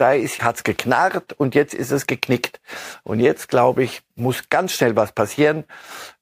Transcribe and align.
da 0.00 0.12
ist, 0.12 0.42
hat's 0.42 0.64
geknarrt 0.64 1.34
und 1.34 1.54
jetzt 1.54 1.74
ist 1.74 1.90
es 1.90 2.06
geknickt. 2.06 2.60
Und 3.02 3.20
jetzt, 3.20 3.48
glaube 3.48 3.82
ich, 3.82 4.02
muss 4.16 4.48
ganz 4.48 4.72
schnell 4.72 4.96
was 4.96 5.12
passieren, 5.12 5.64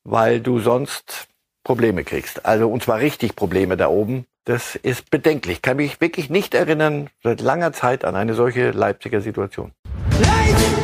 weil 0.04 0.40
du 0.40 0.58
sonst 0.58 1.28
Probleme 1.64 2.04
kriegst. 2.04 2.46
Also, 2.46 2.68
und 2.68 2.82
zwar 2.82 2.98
richtig 2.98 3.36
Probleme 3.36 3.76
da 3.76 3.88
oben. 3.88 4.26
Das 4.44 4.76
ist 4.76 5.10
bedenklich. 5.10 5.60
Kann 5.60 5.76
mich 5.76 6.00
wirklich 6.00 6.30
nicht 6.30 6.54
erinnern 6.54 7.10
seit 7.22 7.40
langer 7.40 7.72
Zeit 7.72 8.04
an 8.04 8.16
eine 8.16 8.34
solche 8.34 8.70
Leipziger 8.70 9.20
Situation. 9.20 9.72
Leipzig! 10.20 10.77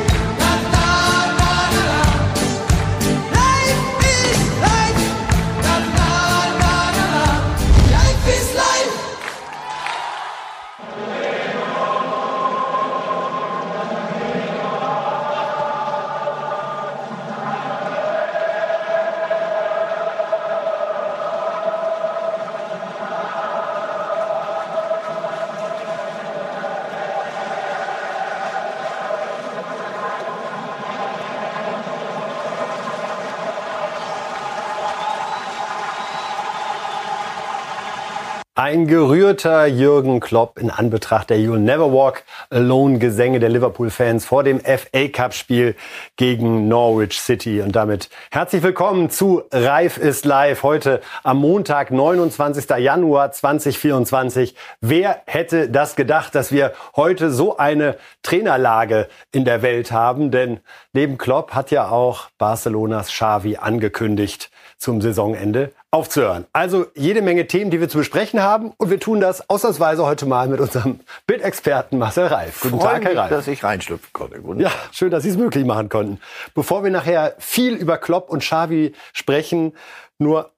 Gerührter 39.35 39.65
Jürgen 39.65 40.21
Klopp 40.21 40.57
in 40.57 40.69
Anbetracht 40.69 41.29
der 41.29 41.37
You'll 41.37 41.57
Never 41.57 41.91
Walk 41.91 42.23
Alone 42.49 42.99
Gesänge 42.99 43.41
der 43.41 43.49
Liverpool-Fans 43.49 44.23
vor 44.23 44.45
dem 44.45 44.61
FA 44.61 45.09
Cup-Spiel 45.11 45.75
gegen 46.15 46.69
Norwich 46.69 47.19
City. 47.19 47.59
Und 47.59 47.75
damit 47.75 48.09
herzlich 48.31 48.63
willkommen 48.63 49.09
zu 49.09 49.43
Reif 49.51 49.97
ist 49.97 50.23
live. 50.23 50.63
Heute 50.63 51.01
am 51.23 51.39
Montag, 51.39 51.91
29. 51.91 52.69
Januar 52.77 53.33
2024. 53.33 54.55
Wer 54.79 55.21
hätte 55.25 55.67
das 55.69 55.97
gedacht, 55.97 56.33
dass 56.33 56.53
wir 56.53 56.71
heute 56.95 57.29
so 57.29 57.57
eine 57.57 57.97
Trainerlage 58.23 59.09
in 59.33 59.43
der 59.43 59.61
Welt 59.61 59.91
haben? 59.91 60.31
Denn 60.31 60.61
neben 60.93 61.17
Klopp 61.17 61.53
hat 61.53 61.71
ja 61.71 61.89
auch 61.89 62.29
Barcelonas 62.37 63.09
Xavi 63.09 63.57
angekündigt, 63.57 64.49
zum 64.77 65.01
Saisonende 65.01 65.73
aufzuhören. 65.95 66.45
Also 66.51 66.87
jede 66.93 67.21
Menge 67.21 67.47
Themen, 67.47 67.71
die 67.71 67.79
wir 67.79 67.87
zu 67.87 67.97
besprechen 67.97 68.41
haben 68.41 68.73
und 68.77 68.89
wir 68.89 68.99
tun 68.99 69.21
das 69.21 69.49
ausnahmsweise 69.49 70.05
heute 70.05 70.25
mal 70.25 70.49
mit 70.49 70.59
unserem 70.59 70.99
Bildexperten 71.25 71.97
Marcel 71.97 72.27
Reif. 72.27 72.59
Guten 72.59 72.81
Freue 72.81 72.95
Tag, 72.95 73.05
Herr 73.05 73.17
Reif. 73.17 73.29
dass 73.29 73.47
ich 73.47 73.63
reinschlüpfen 73.63 74.09
konnte. 74.11 74.41
Guten 74.41 74.59
ja, 74.59 74.71
schön, 74.91 75.09
dass 75.09 75.23
Sie 75.23 75.29
es 75.29 75.37
möglich 75.37 75.63
machen 75.65 75.87
konnten. 75.87 76.19
Bevor 76.53 76.83
wir 76.83 76.91
nachher 76.91 77.35
viel 77.39 77.75
über 77.75 77.97
Klopp 77.97 78.29
und 78.29 78.39
Xavi 78.39 78.93
sprechen, 79.13 79.73
nur 80.19 80.51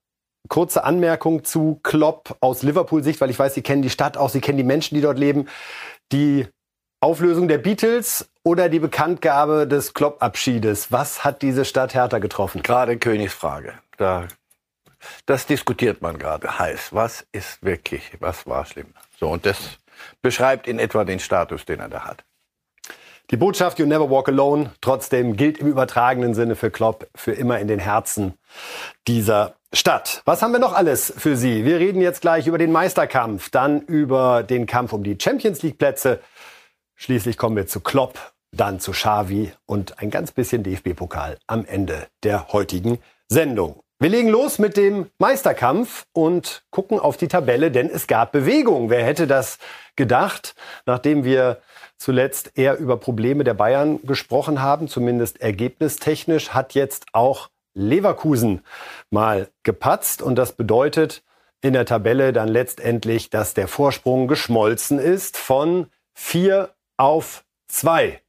kurze 0.50 0.84
Anmerkung 0.84 1.44
zu 1.44 1.80
Klopp 1.84 2.36
aus 2.40 2.64
Liverpool-Sicht, 2.64 3.22
weil 3.22 3.30
ich 3.30 3.38
weiß, 3.38 3.54
Sie 3.54 3.62
kennen 3.62 3.84
die 3.84 3.92
Stadt 3.92 4.18
auch, 4.18 4.30
Sie 4.30 4.42
kennen 4.42 4.58
die 4.58 4.64
Menschen, 4.64 4.96
die 4.96 5.02
dort 5.02 5.20
leben. 5.20 5.48
Die 6.12 6.48
Auflösung 7.00 7.48
der 7.48 7.60
Beatles 7.60 8.28
oder 8.42 8.70
die 8.70 8.80
Bekanntgabe 8.80 9.68
des 9.68 9.94
Klopp-Abschiedes. 9.94 10.92
Was 10.92 11.24
hat 11.24 11.44
diese 11.44 11.64
Stadt 11.64 11.94
härter 11.94 12.20
getroffen? 12.20 12.64
Gerade 12.64 12.98
Königsfrage. 12.98 13.74
Da, 13.98 14.28
das 15.26 15.46
diskutiert 15.46 16.02
man 16.02 16.18
gerade 16.18 16.60
heiß. 16.60 16.94
Was 16.94 17.26
ist 17.32 17.64
wirklich, 17.64 18.12
was 18.20 18.48
war 18.48 18.66
schlimm? 18.66 18.94
So, 19.20 19.30
und 19.30 19.46
das 19.46 19.80
beschreibt 20.22 20.68
in 20.68 20.80
etwa 20.80 21.04
den 21.04 21.20
Status, 21.20 21.66
den 21.66 21.80
er 21.80 21.90
da 21.90 22.06
hat. 22.06 22.24
Die 23.30 23.38
Botschaft 23.38 23.78
You 23.78 23.86
Never 23.86 24.10
Walk 24.10 24.30
Alone 24.30 24.72
trotzdem 24.80 25.36
gilt 25.36 25.58
im 25.58 25.68
übertragenen 25.68 26.34
Sinne 26.34 26.56
für 26.56 26.72
Klopp 26.72 27.10
für 27.14 27.34
immer 27.34 27.60
in 27.60 27.68
den 27.68 27.80
Herzen 27.80 28.36
dieser 29.06 29.56
Stadt. 29.74 30.22
Was 30.24 30.42
haben 30.42 30.54
wir 30.54 30.60
noch 30.60 30.74
alles 30.74 31.14
für 31.18 31.36
Sie? 31.36 31.66
Wir 31.66 31.78
reden 31.78 32.00
jetzt 32.00 32.22
gleich 32.22 32.48
über 32.48 32.58
den 32.58 32.72
Meisterkampf, 32.72 33.50
dann 33.50 33.82
über 33.82 34.44
den 34.44 34.66
Kampf 34.66 34.94
um 34.94 35.04
die 35.04 35.18
Champions 35.22 35.62
League 35.62 35.78
Plätze. 35.78 36.22
Schließlich 36.96 37.38
kommen 37.38 37.58
wir 37.58 37.68
zu 37.68 37.82
Klopp, 37.82 38.18
dann 38.54 38.80
zu 38.80 38.92
Xavi 38.92 39.52
und 39.66 40.00
ein 40.00 40.10
ganz 40.10 40.32
bisschen 40.32 40.64
DFB-Pokal 40.64 41.38
am 41.48 41.66
Ende 41.66 42.08
der 42.24 42.54
heutigen 42.54 43.00
Sendung. 43.28 43.82
Wir 44.00 44.10
legen 44.10 44.30
los 44.30 44.60
mit 44.60 44.78
dem 44.78 45.10
Meisterkampf 45.18 46.06
und 46.14 46.64
gucken 46.70 47.00
auf 47.00 47.18
die 47.18 47.28
Tabelle, 47.28 47.72
denn 47.72 47.90
es 47.90 48.06
gab 48.06 48.32
Bewegung. 48.32 48.92
Wer 48.92 49.04
hätte 49.04 49.26
das 49.26 49.58
gedacht, 49.96 50.54
nachdem 50.86 51.24
wir 51.24 51.62
zuletzt 51.98 52.52
eher 52.54 52.78
über 52.78 52.98
Probleme 52.98 53.44
der 53.44 53.56
Bayern 53.56 54.00
gesprochen 54.04 54.62
haben, 54.62 54.88
zumindest 54.88 55.42
ergebnistechnisch, 55.42 56.50
hat 56.50 56.76
jetzt 56.76 57.08
auch 57.14 57.50
Leverkusen 57.74 58.64
mal 59.10 59.50
gepatzt 59.64 60.22
und 60.22 60.36
das 60.36 60.52
bedeutet 60.52 61.24
in 61.62 61.74
der 61.74 61.88
Tabelle 61.88 62.34
dann 62.34 62.50
letztendlich, 62.50 63.32
dass 63.32 63.56
der 63.56 63.68
Vorsprung 63.68 64.28
geschmolzen 64.28 65.00
ist 65.00 65.38
von 65.38 65.88
vier 66.14 66.76
auf 66.98 67.46
zwei 67.68 68.22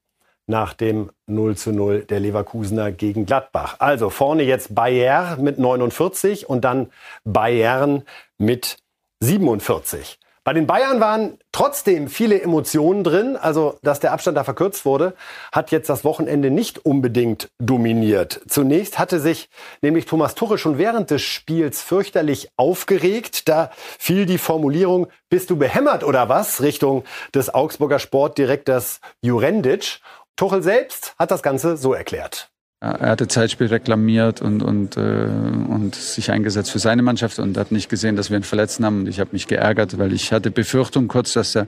nach 0.48 0.74
dem 0.74 1.10
0 1.26 1.56
zu 1.56 1.72
0 1.72 2.04
der 2.04 2.20
Leverkusener 2.20 2.90
gegen 2.90 3.26
Gladbach. 3.26 3.76
Also 3.78 4.10
vorne 4.10 4.42
jetzt 4.42 4.74
Bayern 4.74 5.42
mit 5.42 5.58
49 5.58 6.48
und 6.48 6.64
dann 6.64 6.90
Bayern 7.24 8.02
mit 8.38 8.78
47. 9.20 10.18
Bei 10.48 10.54
den 10.54 10.66
Bayern 10.66 10.98
waren 10.98 11.36
trotzdem 11.52 12.08
viele 12.08 12.40
Emotionen 12.40 13.04
drin. 13.04 13.36
Also, 13.36 13.78
dass 13.82 14.00
der 14.00 14.12
Abstand 14.12 14.38
da 14.38 14.44
verkürzt 14.44 14.86
wurde, 14.86 15.12
hat 15.52 15.70
jetzt 15.72 15.90
das 15.90 16.04
Wochenende 16.04 16.50
nicht 16.50 16.86
unbedingt 16.86 17.50
dominiert. 17.58 18.40
Zunächst 18.48 18.98
hatte 18.98 19.20
sich 19.20 19.50
nämlich 19.82 20.06
Thomas 20.06 20.34
Tuchel 20.34 20.56
schon 20.56 20.78
während 20.78 21.10
des 21.10 21.20
Spiels 21.20 21.82
fürchterlich 21.82 22.48
aufgeregt. 22.56 23.46
Da 23.46 23.70
fiel 23.98 24.24
die 24.24 24.38
Formulierung, 24.38 25.08
bist 25.28 25.50
du 25.50 25.56
behämmert 25.56 26.02
oder 26.02 26.30
was? 26.30 26.62
Richtung 26.62 27.04
des 27.34 27.52
Augsburger 27.52 27.98
Sportdirektors 27.98 29.02
Jurendic. 29.20 30.00
Tuchel 30.38 30.62
selbst 30.62 31.14
hat 31.18 31.30
das 31.30 31.42
Ganze 31.42 31.76
so 31.76 31.92
erklärt. 31.92 32.48
Er 32.80 33.10
hatte 33.10 33.26
Zeitspiel 33.26 33.66
reklamiert 33.66 34.40
und, 34.40 34.62
und, 34.62 34.96
äh, 34.96 35.00
und 35.00 35.96
sich 35.96 36.30
eingesetzt 36.30 36.70
für 36.70 36.78
seine 36.78 37.02
Mannschaft 37.02 37.40
und 37.40 37.58
hat 37.58 37.72
nicht 37.72 37.88
gesehen, 37.88 38.14
dass 38.14 38.30
wir 38.30 38.36
einen 38.36 38.44
Verletzten 38.44 38.84
haben. 38.84 39.00
Und 39.00 39.08
ich 39.08 39.18
habe 39.18 39.30
mich 39.32 39.48
geärgert, 39.48 39.98
weil 39.98 40.12
ich 40.12 40.32
hatte 40.32 40.52
Befürchtung 40.52 41.08
kurz, 41.08 41.32
dass 41.32 41.54
der 41.54 41.66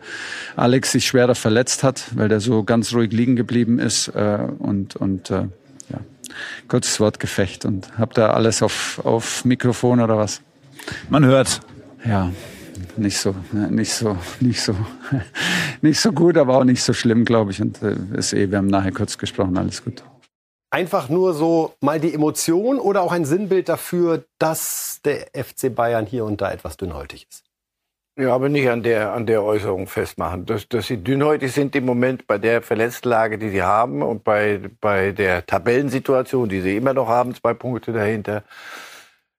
Alex 0.55 0.93
sich 0.93 1.05
schwerer 1.05 1.35
verletzt 1.35 1.83
hat, 1.83 2.05
weil 2.15 2.29
der 2.29 2.39
so 2.39 2.63
ganz 2.63 2.95
ruhig 2.95 3.11
liegen 3.13 3.35
geblieben 3.35 3.81
ist. 3.81 4.07
Äh, 4.07 4.39
und 4.61 4.95
und 4.95 5.31
äh, 5.31 5.49
ja, 5.89 5.99
kurzes 6.69 7.01
Wortgefecht 7.01 7.65
und 7.65 7.99
habe 7.99 8.15
da 8.15 8.31
alles 8.31 8.63
auf, 8.63 9.01
auf 9.05 9.45
Mikrofon 9.45 10.01
oder 10.01 10.17
was? 10.17 10.43
Man 11.09 11.25
hört. 11.25 11.59
Ja, 12.05 12.31
nicht 12.97 13.19
so, 13.19 13.35
nicht 13.53 13.93
so, 13.93 14.17
nicht 14.41 14.61
so, 14.63 14.75
nicht 15.81 16.01
so 16.01 16.13
gut, 16.13 16.37
aber 16.37 16.59
auch 16.59 16.65
nicht 16.65 16.83
so 16.83 16.93
schlimm, 16.93 17.25
glaube 17.25 17.51
ich. 17.53 17.61
Und 17.61 17.83
äh, 17.83 17.97
ist 18.17 18.33
eh, 18.33 18.51
wir 18.51 18.59
haben 18.59 18.67
nachher 18.67 18.93
kurz 18.93 19.19
gesprochen, 19.19 19.57
alles 19.57 19.85
gut. 19.85 20.03
Einfach 20.73 21.09
nur 21.09 21.35
so 21.35 21.75
mal 21.81 21.99
die 21.99 22.15
Emotion 22.15 22.79
oder 22.79 23.03
auch 23.03 23.13
ein 23.13 23.25
Sinnbild 23.25 23.69
dafür, 23.69 24.25
dass 24.39 25.01
der 25.05 25.29
FC 25.35 25.75
Bayern 25.75 26.07
hier 26.07 26.25
und 26.25 26.41
da 26.41 26.53
etwas 26.53 26.77
dünnhäutig 26.77 27.27
ist? 27.29 27.45
Ja, 28.17 28.35
aber 28.35 28.49
nicht 28.49 28.69
an 28.69 28.83
der, 28.83 29.13
an 29.13 29.25
der 29.25 29.43
Äußerung 29.43 29.87
festmachen. 29.87 30.45
Dass, 30.45 30.69
dass 30.69 30.87
sie 30.87 30.99
dünnhäutig 30.99 31.53
sind 31.53 31.75
im 31.75 31.87
Moment 31.87 32.27
bei 32.27 32.39
der 32.39 32.61
Verletztlage, 32.61 33.39
die 33.39 33.51
sie 33.51 33.63
haben 33.63 34.03
und 34.03 34.25
bei, 34.25 34.61
bei 34.81 35.13
der 35.13 35.47
Tabellensituation, 35.47 36.49
die 36.49 36.61
sie 36.61 36.77
immer 36.77 36.93
noch 36.93 37.09
haben, 37.09 37.35
zwei 37.35 37.55
Punkte 37.55 37.93
dahinter. 37.93 38.45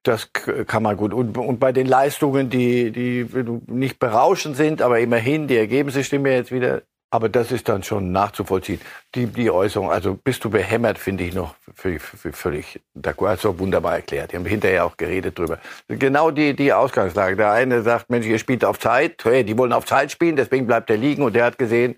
Das 0.02 0.32
kann 0.32 0.82
man 0.82 0.96
gut. 0.96 1.14
Und, 1.14 1.38
und 1.38 1.60
bei 1.60 1.72
den 1.72 1.86
Leistungen, 1.86 2.50
die, 2.50 2.90
die 2.90 3.26
nicht 3.66 3.98
berauschend 4.00 4.56
sind, 4.56 4.82
aber 4.82 4.98
immerhin, 4.98 5.46
die 5.46 5.56
Ergebnisse 5.56 6.02
stimmen 6.02 6.26
ja 6.26 6.32
jetzt 6.32 6.50
wieder. 6.50 6.82
Aber 7.10 7.28
das 7.28 7.52
ist 7.52 7.68
dann 7.68 7.82
schon 7.82 8.10
nachzuvollziehen. 8.10 8.80
Die, 9.14 9.26
die 9.26 9.50
Äußerung, 9.50 9.90
also 9.90 10.14
bist 10.14 10.42
du 10.44 10.50
behämmert, 10.50 10.98
finde 10.98 11.24
ich 11.24 11.34
noch 11.34 11.54
völlig, 11.74 12.00
völlig 12.02 12.80
also 13.18 13.58
wunderbar 13.58 13.96
erklärt. 13.96 14.32
Die 14.32 14.36
haben 14.36 14.46
hinterher 14.46 14.86
auch 14.86 14.96
geredet 14.96 15.38
drüber. 15.38 15.58
Genau 15.88 16.30
die, 16.30 16.56
die 16.56 16.72
Ausgangslage. 16.72 17.36
Der 17.36 17.52
eine 17.52 17.82
sagt, 17.82 18.08
Mensch, 18.08 18.26
ihr 18.26 18.38
spielt 18.38 18.64
auf 18.64 18.78
Zeit. 18.78 19.22
Hey, 19.24 19.44
die 19.44 19.58
wollen 19.58 19.74
auf 19.74 19.84
Zeit 19.84 20.10
spielen, 20.10 20.36
deswegen 20.36 20.66
bleibt 20.66 20.88
er 20.88 20.96
liegen. 20.96 21.22
Und 21.22 21.34
der 21.34 21.44
hat 21.44 21.58
gesehen, 21.58 21.96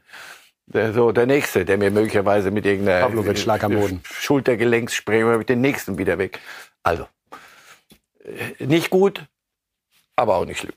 der, 0.66 0.92
so 0.92 1.12
der 1.12 1.26
Nächste, 1.26 1.64
der 1.64 1.78
mir 1.78 1.90
möglicherweise 1.90 2.50
mit 2.50 2.66
irgendeiner 2.66 3.08
Schultergelenkssprengung 4.02 5.38
mit 5.38 5.48
den 5.48 5.60
Nächsten 5.60 5.96
wieder 5.96 6.18
weg. 6.18 6.40
Also, 6.82 7.06
nicht 8.58 8.90
gut, 8.90 9.24
aber 10.16 10.36
auch 10.36 10.44
nicht 10.44 10.58
schlimm. 10.58 10.74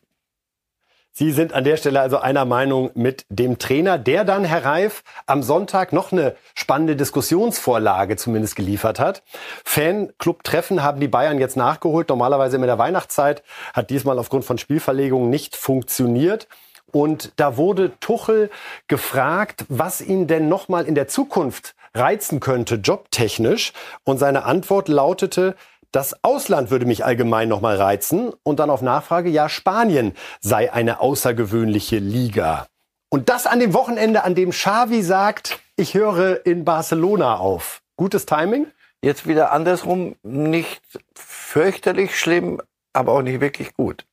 Sie 1.19 1.31
sind 1.31 1.51
an 1.51 1.63
der 1.63 1.77
Stelle 1.77 1.99
also 1.99 2.19
einer 2.19 2.45
Meinung 2.45 2.91
mit 2.93 3.25
dem 3.29 3.57
Trainer, 3.57 3.97
der 3.97 4.23
dann, 4.23 4.43
Herr 4.43 4.63
Reif, 4.63 5.03
am 5.25 5.41
Sonntag 5.41 5.91
noch 5.91 6.11
eine 6.11 6.35
spannende 6.53 6.95
Diskussionsvorlage 6.95 8.17
zumindest 8.17 8.55
geliefert 8.55 8.99
hat. 8.99 9.23
Fanclub-Treffen 9.65 10.83
haben 10.83 10.99
die 10.99 11.07
Bayern 11.07 11.39
jetzt 11.39 11.57
nachgeholt. 11.57 12.09
Normalerweise 12.09 12.59
mit 12.59 12.69
der 12.69 12.77
Weihnachtszeit 12.77 13.41
hat 13.73 13.89
diesmal 13.89 14.19
aufgrund 14.19 14.45
von 14.45 14.59
Spielverlegungen 14.59 15.31
nicht 15.31 15.55
funktioniert. 15.55 16.47
Und 16.91 17.33
da 17.37 17.57
wurde 17.57 17.93
Tuchel 17.99 18.51
gefragt, 18.87 19.65
was 19.69 20.01
ihn 20.01 20.27
denn 20.27 20.47
nochmal 20.47 20.85
in 20.85 20.93
der 20.93 21.07
Zukunft 21.07 21.73
reizen 21.95 22.39
könnte, 22.39 22.75
jobtechnisch. 22.75 23.73
Und 24.03 24.19
seine 24.19 24.45
Antwort 24.45 24.87
lautete, 24.87 25.55
das 25.91 26.23
Ausland 26.23 26.69
würde 26.69 26.85
mich 26.85 27.05
allgemein 27.05 27.49
nochmal 27.49 27.77
reizen. 27.77 28.33
Und 28.43 28.59
dann 28.59 28.69
auf 28.69 28.81
Nachfrage, 28.81 29.29
ja, 29.29 29.49
Spanien 29.49 30.13
sei 30.39 30.71
eine 30.71 30.99
außergewöhnliche 30.99 31.97
Liga. 31.97 32.67
Und 33.09 33.29
das 33.29 33.47
an 33.47 33.59
dem 33.59 33.73
Wochenende, 33.73 34.23
an 34.23 34.35
dem 34.35 34.51
Xavi 34.51 35.01
sagt, 35.01 35.59
ich 35.75 35.93
höre 35.93 36.45
in 36.45 36.65
Barcelona 36.65 37.37
auf. 37.37 37.81
Gutes 37.95 38.25
Timing? 38.25 38.67
Jetzt 39.01 39.27
wieder 39.27 39.51
andersrum, 39.51 40.15
nicht 40.23 40.81
fürchterlich 41.15 42.19
schlimm, 42.19 42.61
aber 42.93 43.13
auch 43.13 43.21
nicht 43.21 43.39
wirklich 43.39 43.73
gut. 43.73 44.05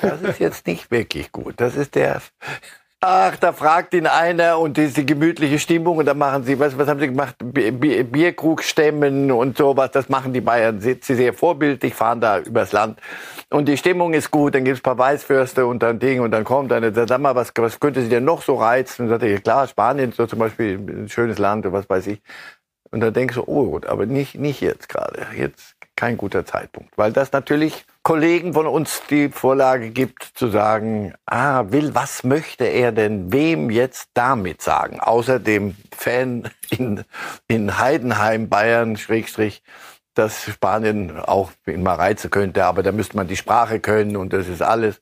Das 0.00 0.22
ist 0.22 0.38
jetzt 0.38 0.66
nicht 0.66 0.90
wirklich 0.90 1.32
gut. 1.32 1.54
Das 1.58 1.74
ist 1.74 1.94
der 1.94 2.22
Ach, 3.00 3.36
da 3.36 3.52
fragt 3.52 3.94
ihn 3.94 4.08
einer 4.08 4.58
und 4.58 4.76
diese 4.76 5.04
gemütliche 5.04 5.60
Stimmung 5.60 5.98
und 5.98 6.06
dann 6.06 6.18
machen 6.18 6.42
sie, 6.42 6.58
was, 6.58 6.76
was 6.76 6.88
haben 6.88 6.98
sie 6.98 7.06
gemacht? 7.06 7.36
Bierkrug 7.38 8.64
stemmen 8.64 9.30
und 9.30 9.56
sowas. 9.56 9.92
Das 9.92 10.08
machen 10.08 10.32
die 10.32 10.40
Bayern. 10.40 10.80
Sie, 10.80 10.98
sie 11.00 11.14
sehr 11.14 11.32
vorbildlich, 11.32 11.94
fahren 11.94 12.20
da 12.20 12.40
übers 12.40 12.72
Land. 12.72 12.98
Und 13.50 13.68
die 13.68 13.76
Stimmung 13.76 14.14
ist 14.14 14.32
gut, 14.32 14.56
dann 14.56 14.64
gibt's 14.64 14.80
paar 14.80 14.98
Weißwürste 14.98 15.64
und 15.64 15.80
dann 15.80 16.00
Ding 16.00 16.20
und 16.20 16.32
dann 16.32 16.42
kommt 16.42 16.72
eine, 16.72 16.92
sag 16.92 17.20
mal, 17.20 17.36
was, 17.36 17.52
was 17.56 17.78
könnte 17.78 18.02
sie 18.02 18.08
denn 18.08 18.24
noch 18.24 18.42
so 18.42 18.56
reizen? 18.56 19.02
Und 19.02 19.10
dann 19.10 19.20
sagt 19.20 19.30
er, 19.30 19.40
klar, 19.40 19.68
Spanien 19.68 20.10
so 20.10 20.26
zum 20.26 20.40
Beispiel 20.40 20.76
ein 20.76 21.08
schönes 21.08 21.38
Land 21.38 21.66
und 21.66 21.72
was 21.72 21.88
weiß 21.88 22.08
ich. 22.08 22.20
Und 22.90 22.98
dann 22.98 23.12
denkst 23.14 23.36
du, 23.36 23.44
oh 23.46 23.70
gut, 23.70 23.86
aber 23.86 24.06
nicht, 24.06 24.34
nicht 24.34 24.60
jetzt 24.60 24.88
gerade. 24.88 25.24
Jetzt 25.36 25.76
kein 25.94 26.16
guter 26.16 26.44
Zeitpunkt. 26.44 26.98
Weil 26.98 27.12
das 27.12 27.30
natürlich 27.30 27.84
Kollegen 28.02 28.54
von 28.54 28.66
uns 28.66 29.02
die 29.10 29.28
Vorlage 29.28 29.90
gibt, 29.90 30.22
zu 30.22 30.48
sagen, 30.48 31.14
ah, 31.26 31.64
will, 31.68 31.94
was 31.94 32.24
möchte 32.24 32.64
er 32.64 32.92
denn 32.92 33.32
wem 33.32 33.70
jetzt 33.70 34.08
damit 34.14 34.62
sagen? 34.62 35.00
Außer 35.00 35.38
dem 35.38 35.76
Fan 35.94 36.50
in, 36.70 37.04
in 37.48 37.78
Heidenheim, 37.78 38.48
Bayern, 38.48 38.96
Schrägstrich, 38.96 39.62
dass 40.14 40.44
Spanien 40.44 41.18
auch 41.20 41.52
ihn 41.66 41.82
mal 41.82 41.94
reizen 41.94 42.30
könnte, 42.30 42.64
aber 42.64 42.82
da 42.82 42.92
müsste 42.92 43.16
man 43.16 43.28
die 43.28 43.36
Sprache 43.36 43.78
können 43.78 44.16
und 44.16 44.32
das 44.32 44.48
ist 44.48 44.62
alles. 44.62 45.00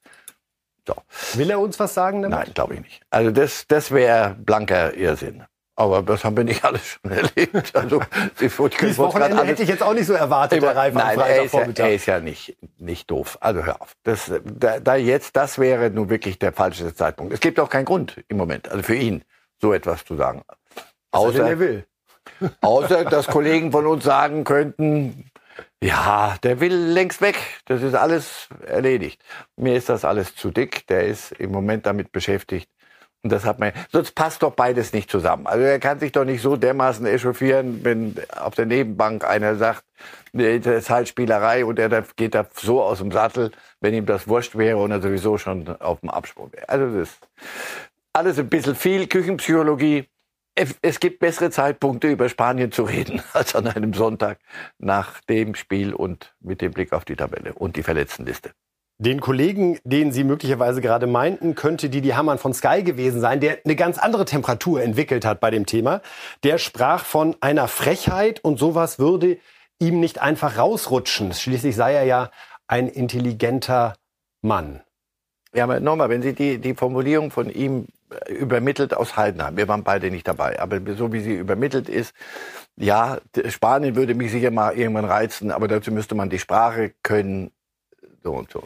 So. 0.86 0.94
Will 1.34 1.50
er 1.50 1.60
uns 1.60 1.78
was 1.80 1.94
sagen 1.94 2.22
damit? 2.22 2.38
Nein, 2.38 2.54
glaube 2.54 2.74
ich 2.74 2.80
nicht. 2.80 3.02
Also 3.10 3.30
das, 3.30 3.66
das 3.66 3.90
wäre 3.90 4.36
blanker 4.38 4.94
Irrsinn. 4.94 5.44
Aber 5.78 6.02
das 6.02 6.24
haben 6.24 6.36
wir 6.38 6.44
nicht 6.44 6.64
alles 6.64 6.86
schon 6.86 7.10
erlebt. 7.10 7.76
Also, 7.76 8.00
Dieses 8.40 8.98
Wochenende 8.98 9.44
hätte 9.44 9.62
ich 9.62 9.68
jetzt 9.68 9.82
auch 9.82 9.92
nicht 9.92 10.06
so 10.06 10.14
erwartet, 10.14 10.62
der 10.62 10.74
Reif 10.74 10.94
Nein, 10.94 11.18
er 11.18 11.44
ist, 11.44 11.52
ja, 11.52 11.60
er 11.60 11.94
ist 11.94 12.06
ja 12.06 12.18
nicht, 12.18 12.56
nicht 12.78 13.10
doof. 13.10 13.36
Also 13.40 13.64
hör 13.64 13.82
auf. 13.82 13.94
Das, 14.02 14.32
da, 14.44 14.80
da 14.80 14.96
jetzt, 14.96 15.36
das 15.36 15.58
wäre 15.58 15.90
nun 15.90 16.08
wirklich 16.08 16.38
der 16.38 16.52
falsche 16.52 16.94
Zeitpunkt. 16.94 17.34
Es 17.34 17.40
gibt 17.40 17.60
auch 17.60 17.68
keinen 17.68 17.84
Grund 17.84 18.24
im 18.28 18.38
Moment, 18.38 18.70
also 18.70 18.82
für 18.82 18.94
ihn, 18.94 19.22
so 19.60 19.74
etwas 19.74 20.04
zu 20.04 20.16
sagen. 20.16 20.42
Außer, 21.10 21.46
er 21.46 21.58
will. 21.58 21.86
außer, 22.62 23.04
dass 23.04 23.26
Kollegen 23.26 23.70
von 23.70 23.86
uns 23.86 24.04
sagen 24.04 24.44
könnten, 24.44 25.30
ja, 25.82 26.36
der 26.42 26.60
will 26.60 26.74
längst 26.74 27.20
weg. 27.20 27.36
Das 27.66 27.82
ist 27.82 27.94
alles 27.94 28.48
erledigt. 28.66 29.22
Mir 29.56 29.76
ist 29.76 29.88
das 29.88 30.04
alles 30.04 30.34
zu 30.34 30.50
dick. 30.50 30.86
Der 30.86 31.04
ist 31.04 31.32
im 31.32 31.52
Moment 31.52 31.86
damit 31.86 32.12
beschäftigt, 32.12 32.70
und 33.26 33.32
das 33.32 33.44
hat 33.44 33.58
man, 33.58 33.72
sonst 33.90 34.14
passt 34.14 34.44
doch 34.44 34.52
beides 34.52 34.92
nicht 34.92 35.10
zusammen. 35.10 35.48
Also 35.48 35.64
er 35.64 35.80
kann 35.80 35.98
sich 35.98 36.12
doch 36.12 36.24
nicht 36.24 36.40
so 36.40 36.56
dermaßen 36.56 37.04
echauffieren, 37.06 37.84
wenn 37.84 38.14
auf 38.36 38.54
der 38.54 38.66
Nebenbank 38.66 39.24
einer 39.24 39.56
sagt, 39.56 39.82
das 40.32 40.64
ist 40.64 40.90
halt 40.90 41.08
Spielerei 41.08 41.64
und 41.64 41.80
er 41.80 42.04
geht 42.14 42.36
da 42.36 42.46
so 42.54 42.80
aus 42.80 42.98
dem 42.98 43.10
Sattel, 43.10 43.50
wenn 43.80 43.94
ihm 43.94 44.06
das 44.06 44.28
wurscht 44.28 44.56
wäre 44.56 44.76
und 44.76 44.92
er 44.92 45.02
sowieso 45.02 45.38
schon 45.38 45.68
auf 45.80 45.98
dem 46.00 46.10
Absprung 46.10 46.52
wäre. 46.52 46.68
Also 46.68 46.96
das 46.96 47.08
ist 47.08 47.18
alles 48.12 48.38
ein 48.38 48.48
bisschen 48.48 48.76
viel 48.76 49.08
Küchenpsychologie. 49.08 50.08
Es 50.80 51.00
gibt 51.00 51.18
bessere 51.18 51.50
Zeitpunkte, 51.50 52.06
über 52.06 52.28
Spanien 52.28 52.70
zu 52.70 52.84
reden, 52.84 53.20
als 53.32 53.56
an 53.56 53.66
einem 53.66 53.92
Sonntag 53.92 54.38
nach 54.78 55.20
dem 55.22 55.56
Spiel 55.56 55.94
und 55.94 56.32
mit 56.38 56.60
dem 56.60 56.70
Blick 56.70 56.92
auf 56.92 57.04
die 57.04 57.16
Tabelle 57.16 57.54
und 57.54 57.74
die 57.74 57.82
Verletztenliste. 57.82 58.52
Den 58.98 59.20
Kollegen, 59.20 59.78
den 59.84 60.10
Sie 60.10 60.24
möglicherweise 60.24 60.80
gerade 60.80 61.06
meinten, 61.06 61.54
könnte 61.54 61.90
Didi 61.90 62.10
Hamann 62.10 62.38
von 62.38 62.54
Sky 62.54 62.82
gewesen 62.82 63.20
sein, 63.20 63.40
der 63.40 63.58
eine 63.62 63.76
ganz 63.76 63.98
andere 63.98 64.24
Temperatur 64.24 64.82
entwickelt 64.82 65.26
hat 65.26 65.38
bei 65.38 65.50
dem 65.50 65.66
Thema. 65.66 66.00
Der 66.44 66.56
sprach 66.56 67.04
von 67.04 67.36
einer 67.40 67.68
Frechheit 67.68 68.42
und 68.42 68.58
sowas 68.58 68.98
würde 68.98 69.36
ihm 69.78 70.00
nicht 70.00 70.22
einfach 70.22 70.56
rausrutschen. 70.56 71.34
Schließlich 71.34 71.76
sei 71.76 71.92
er 71.92 72.04
ja 72.04 72.30
ein 72.68 72.88
intelligenter 72.88 73.94
Mann. 74.40 74.80
Ja, 75.52 75.64
aber 75.64 75.80
nochmal, 75.80 76.08
wenn 76.08 76.22
Sie 76.22 76.32
die, 76.32 76.58
die 76.58 76.74
Formulierung 76.74 77.30
von 77.30 77.50
ihm 77.50 77.88
äh, 78.10 78.32
übermittelt 78.32 78.94
aus 78.94 79.16
Heidenheim, 79.16 79.58
wir 79.58 79.68
waren 79.68 79.84
beide 79.84 80.10
nicht 80.10 80.26
dabei, 80.26 80.58
aber 80.58 80.80
so 80.96 81.12
wie 81.12 81.20
sie 81.20 81.34
übermittelt 81.34 81.88
ist, 81.88 82.14
ja, 82.76 83.18
Spanien 83.48 83.96
würde 83.96 84.14
mich 84.14 84.30
sicher 84.30 84.50
mal 84.50 84.76
irgendwann 84.76 85.06
reizen, 85.06 85.50
aber 85.50 85.68
dazu 85.68 85.92
müsste 85.92 86.14
man 86.14 86.28
die 86.28 86.38
Sprache 86.38 86.92
können, 87.02 87.52
so 88.22 88.32
und 88.32 88.50
so. 88.50 88.64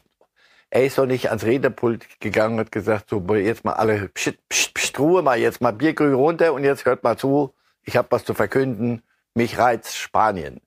Er 0.71 0.85
ist 0.85 0.99
doch 0.99 1.07
nicht 1.07 1.29
ans 1.29 1.45
Rednerpult 1.45 2.21
gegangen 2.21 2.55
und 2.55 2.61
hat 2.61 2.73
gesagt, 2.73 3.11
so 3.11 3.23
jetzt 3.35 3.65
mal 3.65 3.73
alle, 3.73 4.09
pst, 4.09 4.39
pst, 4.49 4.75
pst, 4.75 4.99
Ruhe 5.01 5.23
mal, 5.23 5.39
jetzt 5.39 5.61
mal 5.61 5.73
Biergrün 5.73 6.15
runter 6.15 6.53
und 6.53 6.63
jetzt 6.63 6.85
hört 6.85 7.03
mal 7.03 7.17
zu, 7.17 7.53
ich 7.85 7.97
habe 7.97 8.09
was 8.11 8.25
zu 8.25 8.35
verkünden, 8.35 9.03
mich 9.35 9.59
reizt 9.59 9.97
Spanien. 9.97 10.61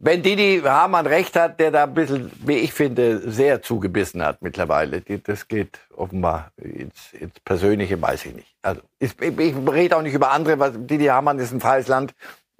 Wenn 0.00 0.22
Didi 0.22 0.60
Hamann 0.64 1.06
recht 1.06 1.34
hat, 1.34 1.58
der 1.58 1.72
da 1.72 1.84
ein 1.84 1.94
bisschen, 1.94 2.30
wie 2.44 2.58
ich 2.58 2.72
finde, 2.72 3.30
sehr 3.30 3.62
zugebissen 3.62 4.22
hat 4.22 4.42
mittlerweile, 4.42 5.00
das 5.00 5.48
geht 5.48 5.80
offenbar 5.96 6.52
ins, 6.56 7.12
ins 7.14 7.40
Persönliche, 7.40 8.00
weiß 8.00 8.26
ich 8.26 8.34
nicht. 8.34 8.54
Also 8.62 8.82
ich, 9.00 9.20
ich 9.20 9.54
rede 9.56 9.96
auch 9.96 10.02
nicht 10.02 10.14
über 10.14 10.30
andere, 10.30 10.58
weil 10.60 10.72
Didi 10.72 11.06
Hamann 11.06 11.38
ist 11.40 11.52
ein 11.52 11.60
freies 11.60 11.88
Land, 11.88 12.14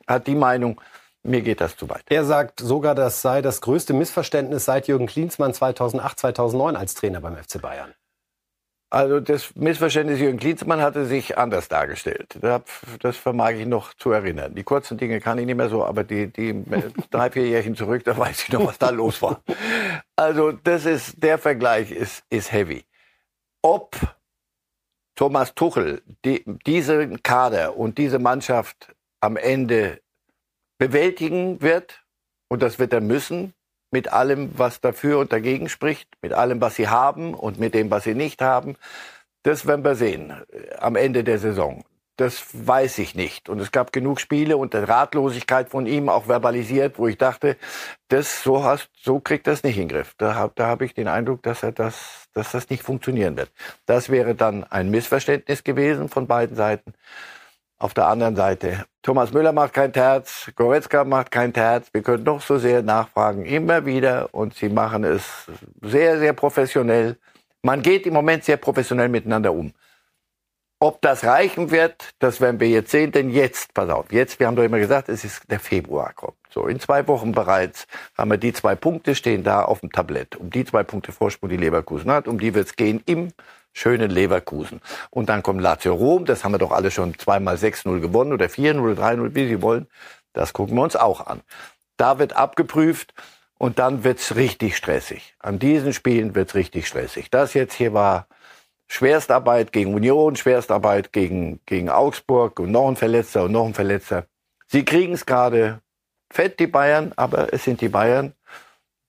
hat 0.07 0.27
die 0.27 0.35
Meinung. 0.35 0.81
Mir 1.23 1.43
geht 1.43 1.61
das 1.61 1.77
zu 1.77 1.89
weit. 1.89 2.05
Er 2.09 2.25
sagt 2.25 2.61
sogar, 2.61 2.95
das 2.95 3.23
sei 3.23 3.43
das 3.43 3.61
größte 3.61 3.93
Missverständnis 3.93 4.65
seit 4.65 4.89
Jürgen 4.89 5.07
Klinsmann 5.07 5.53
2008, 5.53 6.19
2009 6.19 6.77
als 6.77 6.95
Trainer 6.95 7.21
beim 7.21 7.37
FC 7.37 7.61
Bayern. 7.61 7.95
Also 8.91 9.21
das 9.21 9.55
Missverständnis 9.55 10.19
Jürgen 10.19 10.39
Klinsmann 10.39 10.81
hatte 10.81 11.05
sich 11.05 11.37
anders 11.37 11.69
dargestellt. 11.69 12.39
Das 12.41 13.17
vermag 13.19 13.51
ich 13.53 13.67
noch 13.67 13.93
zu 13.93 14.13
erinnern. 14.13 14.55
Die 14.55 14.63
kurzen 14.63 14.97
Dinge 14.97 15.21
kann 15.21 15.37
ich 15.37 15.45
nicht 15.45 15.57
mehr 15.57 15.69
so, 15.69 15.85
aber 15.85 16.05
die, 16.05 16.33
die 16.33 16.65
drei, 17.11 17.31
vier 17.31 17.47
Jährchen 17.47 17.77
zurück, 17.77 18.05
da 18.05 18.17
weiß 18.17 18.45
ich 18.45 18.53
noch, 18.53 18.67
was 18.67 18.79
da 18.79 18.89
los 18.89 19.21
war. 19.21 19.43
Also 20.17 20.53
das 20.53 20.87
ist, 20.87 21.23
der 21.23 21.37
Vergleich 21.37 21.91
ist, 21.91 22.25
ist 22.31 22.51
heavy. 22.51 22.87
Ob 23.61 23.95
Thomas 25.17 25.55
Tuchel 25.55 26.01
die, 26.25 26.45
diese 26.65 27.09
Kader 27.19 27.77
und 27.77 27.99
diese 27.99 28.19
Mannschaft 28.19 28.95
am 29.21 29.37
Ende 29.37 30.01
bewältigen 30.79 31.61
wird, 31.61 32.03
und 32.49 32.63
das 32.63 32.79
wird 32.79 32.93
er 32.93 33.01
müssen, 33.01 33.53
mit 33.91 34.13
allem, 34.13 34.51
was 34.57 34.81
dafür 34.81 35.19
und 35.19 35.33
dagegen 35.33 35.69
spricht, 35.69 36.09
mit 36.23 36.33
allem, 36.33 36.61
was 36.61 36.77
sie 36.77 36.89
haben 36.89 37.35
und 37.35 37.59
mit 37.59 37.75
dem, 37.75 37.91
was 37.91 38.05
sie 38.05 38.15
nicht 38.15 38.43
haben. 38.43 38.77
Das 39.43 39.67
werden 39.67 39.85
wir 39.85 39.95
sehen 39.95 40.31
äh, 40.31 40.75
am 40.77 40.97
Ende 40.97 41.25
der 41.25 41.39
Saison. 41.39 41.85
Das 42.17 42.47
weiß 42.53 42.99
ich 42.99 43.15
nicht. 43.15 43.49
Und 43.49 43.61
es 43.61 43.71
gab 43.71 43.93
genug 43.93 44.19
Spiele 44.21 44.57
und 44.57 44.75
der 44.75 44.89
Ratlosigkeit 44.89 45.69
von 45.71 45.87
ihm 45.87 46.09
auch 46.09 46.27
verbalisiert, 46.27 46.99
wo 46.99 47.07
ich 47.07 47.17
dachte, 47.17 47.57
das 48.09 48.43
so 48.43 48.65
hast, 48.65 48.91
so 49.01 49.21
kriegt 49.21 49.47
das 49.47 49.63
nicht 49.63 49.77
in 49.77 49.87
den 49.87 49.97
Griff. 49.97 50.15
Da, 50.19 50.51
da 50.53 50.67
habe 50.67 50.85
ich 50.85 50.95
den 50.95 51.07
Eindruck, 51.07 51.45
dass 51.45 51.63
er 51.63 51.71
das, 51.71 52.27
dass 52.35 52.51
das 52.51 52.71
nicht 52.71 52.83
funktionieren 52.83 53.37
wird. 53.37 53.53
Das 53.87 54.11
wäre 54.11 54.35
dann 54.35 54.65
ein 54.65 54.91
Missverständnis 54.91 55.63
gewesen 55.63 56.09
von 56.09 56.27
beiden 56.27 56.57
Seiten. 56.57 56.93
Auf 57.81 57.95
der 57.95 58.09
anderen 58.09 58.35
Seite, 58.35 58.87
Thomas 59.03 59.33
Müller 59.33 59.53
macht 59.53 59.73
kein 59.73 59.93
Terz, 59.93 60.51
Goretzka 60.57 61.05
macht 61.05 61.31
kein 61.31 61.53
Terz. 61.53 61.89
Wir 61.93 62.03
können 62.03 62.25
noch 62.25 62.41
so 62.41 62.59
sehr 62.59 62.83
nachfragen, 62.83 63.45
immer 63.45 63.87
wieder. 63.87 64.35
Und 64.35 64.55
sie 64.55 64.69
machen 64.69 65.05
es 65.05 65.47
sehr, 65.81 66.19
sehr 66.19 66.33
professionell. 66.33 67.17
Man 67.63 67.83
geht 67.83 68.05
im 68.07 68.15
Moment 68.15 68.43
sehr 68.43 68.57
professionell 68.57 69.09
miteinander 69.09 69.53
um. 69.53 69.73
Ob 70.81 71.01
das 71.03 71.25
reichen 71.25 71.71
wird, 71.71 72.11
das 72.19 72.41
werden 72.41 72.61
wir 72.61 72.69
jetzt 72.69 72.91
sehen, 72.91 73.11
denn 73.11 73.31
jetzt, 73.31 73.75
pass 73.75 73.91
auf, 73.91 74.13
jetzt, 74.13 74.39
wir 74.39 74.47
haben 74.47 74.55
doch 74.55 74.63
immer 74.63 74.79
gesagt, 74.79 75.09
es 75.09 75.25
ist 75.25 75.43
der 75.51 75.59
Februar 75.59 76.13
kommt. 76.15 76.37
So, 76.51 76.67
in 76.67 76.79
zwei 76.79 77.07
Wochen 77.09 77.33
bereits 77.33 77.87
haben 78.17 78.31
wir 78.31 78.39
die 78.39 78.53
zwei 78.53 78.77
Punkte 78.77 79.15
stehen 79.15 79.43
da 79.43 79.63
auf 79.63 79.81
dem 79.81 79.91
Tablett. 79.91 80.37
Um 80.37 80.51
die 80.51 80.65
zwei 80.65 80.85
Punkte 80.85 81.11
Vorsprung, 81.11 81.51
die 81.51 81.57
Leverkusen 81.57 82.11
hat, 82.11 82.29
um 82.29 82.39
die 82.39 82.55
wird 82.55 82.67
es 82.67 82.77
gehen 82.77 83.03
im 83.07 83.33
schönen 83.79 84.11
Leverkusen. 84.11 84.81
Und 85.11 85.29
dann 85.29 85.43
kommt 85.43 85.61
Lazio 85.61 85.95
Rom, 85.95 86.25
das 86.25 86.45
haben 86.45 86.53
wir 86.53 86.59
doch 86.59 86.73
alle 86.73 86.91
schon 86.91 87.19
zweimal 87.19 87.57
6-0 87.57 88.01
gewonnen 88.01 88.33
oder 88.33 88.47
4-0, 88.47 88.97
3-0, 88.97 89.35
wie 89.35 89.47
Sie 89.47 89.63
wollen. 89.63 89.87
Das 90.33 90.53
gucken 90.53 90.77
wir 90.77 90.83
uns 90.83 90.97
auch 90.97 91.27
an. 91.27 91.41
Da 91.97 92.19
wird 92.19 92.35
abgeprüft 92.35 93.15
und 93.59 93.79
dann 93.79 94.05
wird's 94.05 94.37
richtig 94.37 94.77
stressig. 94.77 95.35
An 95.39 95.59
diesen 95.59 95.93
Spielen 95.93 96.35
wird's 96.35 96.55
richtig 96.55 96.87
stressig. 96.87 97.31
Das 97.31 97.55
jetzt 97.55 97.75
hier 97.75 97.93
war 97.93 98.27
Schwerstarbeit 98.89 99.73
gegen 99.73 99.95
Union, 99.95 100.37
Schwerstarbeit 100.37 101.13
gegen, 101.13 101.61
gegen 101.67 101.91
Augsburg 101.91 102.59
und 102.61 102.71
noch 102.71 102.89
ein 102.89 102.97
Verletzter 102.97 103.45
und 103.45 103.53
noch 103.53 103.67
ein 103.67 103.75
Verletzter. 103.75 104.27
Sie 104.67 104.85
kriegen 104.85 105.13
es 105.13 105.27
gerade 105.27 105.81
fett, 106.31 106.59
die 106.59 106.67
Bayern, 106.67 107.13
aber 107.17 107.53
es 107.53 107.65
sind 107.65 107.81
die 107.81 107.89
Bayern, 107.89 108.33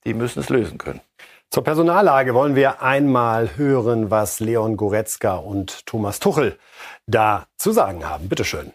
die 0.05 0.13
müssen 0.13 0.39
es 0.39 0.49
lösen 0.49 0.77
können. 0.77 1.01
Zur 1.51 1.63
Personallage 1.63 2.35
wollen 2.35 2.55
wir 2.55 2.83
einmal 2.83 3.57
hören, 3.57 4.11
was 4.11 4.39
Leon 4.39 4.77
Goretzka 4.77 5.35
und 5.35 5.83
Thomas 5.87 6.19
Tuchel 6.19 6.59
da 7.07 7.47
zu 7.57 7.71
sagen 7.71 8.07
haben. 8.07 8.29
Bitte 8.29 8.43
schön. 8.43 8.71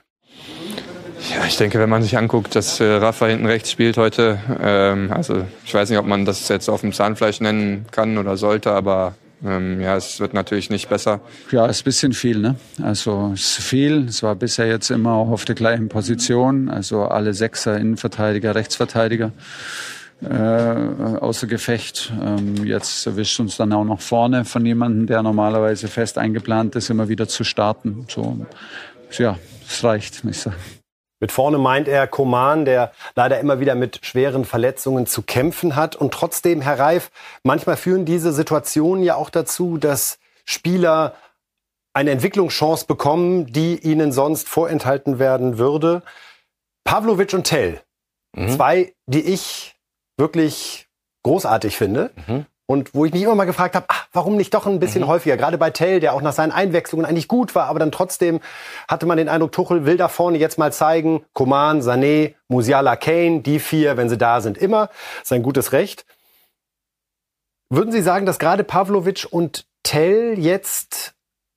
Ja, 1.33 1.45
ich 1.47 1.57
denke, 1.57 1.79
wenn 1.79 1.89
man 1.89 2.03
sich 2.03 2.19
anguckt, 2.19 2.57
dass 2.57 2.81
äh, 2.81 2.85
Rafa 2.85 3.27
hinten 3.27 3.47
rechts 3.47 3.71
spielt 3.71 3.97
heute, 3.97 4.41
ähm, 4.61 5.13
also 5.13 5.45
ich 5.65 5.73
weiß 5.73 5.89
nicht, 5.89 6.01
ob 6.01 6.07
man 6.07 6.25
das 6.25 6.49
jetzt 6.49 6.69
auf 6.69 6.81
dem 6.81 6.93
Zahnfleisch 6.93 7.41
nennen 7.41 7.87
kann 7.93 8.19
oder 8.19 8.37
sollte, 8.37 8.73
aber 8.73 9.15
ähm, 9.45 9.81
ja, 9.81 9.97
es 9.97 10.19
wird 10.19 10.35
natürlich 10.35 10.69
nicht 10.69 10.89
besser. 10.89 11.21
Ja, 11.53 11.67
ist 11.67 11.83
ein 11.83 11.85
bisschen 11.85 12.13
viel, 12.13 12.39
ne? 12.39 12.57
Also 12.83 13.31
es 13.35 13.59
ist 13.59 13.65
viel. 13.65 14.07
Es 14.09 14.25
war 14.25 14.35
bisher 14.35 14.67
jetzt 14.67 14.91
immer 14.91 15.13
auch 15.13 15.31
auf 15.31 15.45
der 15.45 15.55
gleichen 15.55 15.89
Position, 15.89 16.69
also 16.69 17.05
alle 17.05 17.35
Sechser, 17.35 17.77
Innenverteidiger, 17.79 18.57
Rechtsverteidiger. 18.57 19.31
Äh, 20.23 21.19
außer 21.21 21.47
Gefecht. 21.47 22.13
Ähm, 22.23 22.65
jetzt 22.65 23.07
erwischt 23.07 23.41
uns 23.41 23.57
dann 23.57 23.73
auch 23.73 23.85
noch 23.85 24.01
vorne 24.01 24.45
von 24.45 24.65
jemandem, 24.65 25.07
der 25.07 25.23
normalerweise 25.23 25.89
fest 25.89 26.19
eingeplant 26.19 26.77
ist, 26.77 26.89
immer 26.89 27.09
wieder 27.09 27.29
zu 27.29 27.45
starten. 27.45 28.07
So, 28.09 28.47
ja, 29.19 29.39
es 29.69 29.85
reicht, 29.85 30.25
muss 30.25 30.37
ich 30.37 30.43
sagen. 30.43 30.57
Mit 31.21 31.33
vorne 31.33 31.59
meint 31.59 31.89
er 31.89 32.07
Koman, 32.07 32.65
der 32.65 32.93
leider 33.15 33.39
immer 33.41 33.61
wieder 33.61 33.75
mit 33.75 34.01
schweren 34.05 34.45
Verletzungen 34.45 35.07
zu 35.07 35.23
kämpfen 35.23 35.77
hat. 35.77 35.97
Und 35.97 36.13
trotzdem, 36.13 36.61
Herr 36.61 36.79
Reif, 36.79 37.11
manchmal 37.43 37.77
führen 37.77 38.05
diese 38.05 38.33
Situationen 38.33 39.03
ja 39.03 39.17
auch 39.17 39.31
dazu, 39.31 39.79
dass 39.79 40.19
Spieler 40.45 41.15
eine 41.95 42.11
Entwicklungschance 42.11 42.87
bekommen, 42.87 43.47
die 43.47 43.79
ihnen 43.79 44.13
sonst 44.13 44.49
vorenthalten 44.49 45.19
werden 45.19 45.59
würde. 45.59 46.03
Pavlovic 46.85 47.33
und 47.33 47.45
Tell, 47.45 47.81
mhm. 48.35 48.49
zwei, 48.51 48.95
die 49.07 49.23
ich 49.23 49.74
wirklich 50.17 50.89
großartig 51.23 51.77
finde. 51.77 52.11
Mhm. 52.27 52.47
Und 52.67 52.95
wo 52.95 53.05
ich 53.05 53.13
mich 53.13 53.23
immer 53.23 53.35
mal 53.35 53.45
gefragt 53.45 53.75
habe, 53.75 53.85
ach, 53.89 54.07
warum 54.13 54.37
nicht 54.37 54.55
doch 54.55 54.67
ein 54.67 54.81
bisschen 54.81 55.03
mhm. 55.03 55.09
häufiger? 55.09 55.37
Gerade 55.37 55.59
bei 55.59 55.71
Tell, 55.71 56.01
der 56.01 56.15
auch 56.15 56.23
nach 56.23 56.33
seinen 56.33 56.53
Einwechslungen 56.53 57.05
eigentlich 57.05 57.29
gut 57.29 57.55
war, 57.55 57.67
aber 57.67 57.79
dann 57.79 57.93
trotzdem 57.93 58.41
hatte 58.89 59.05
man 59.05 59.19
den 59.19 59.29
Eindruck, 59.29 59.53
Tuchel 59.53 59.85
will 59.85 59.99
da 59.99 60.09
vorne 60.09 60.39
jetzt 60.39 60.59
mal 60.59 60.73
zeigen, 60.73 61.25
Koman, 61.35 61.83
Sané, 61.83 62.35
Musiala, 62.49 62.97
Kane, 62.97 63.41
die 63.41 63.59
vier, 63.59 63.99
wenn 63.99 64.09
sie 64.09 64.17
da 64.17 64.41
sind, 64.41 64.57
immer. 64.57 64.89
Sein 65.23 65.43
gutes 65.43 65.73
Recht. 65.73 66.07
Würden 67.69 67.93
Sie 67.93 68.03
sagen, 68.03 68.25
dass 68.25 68.39
gerade 68.39 68.65
Pavlovic 68.65 69.27
und 69.31 69.67
Tell 69.83 70.39
jetzt 70.39 71.15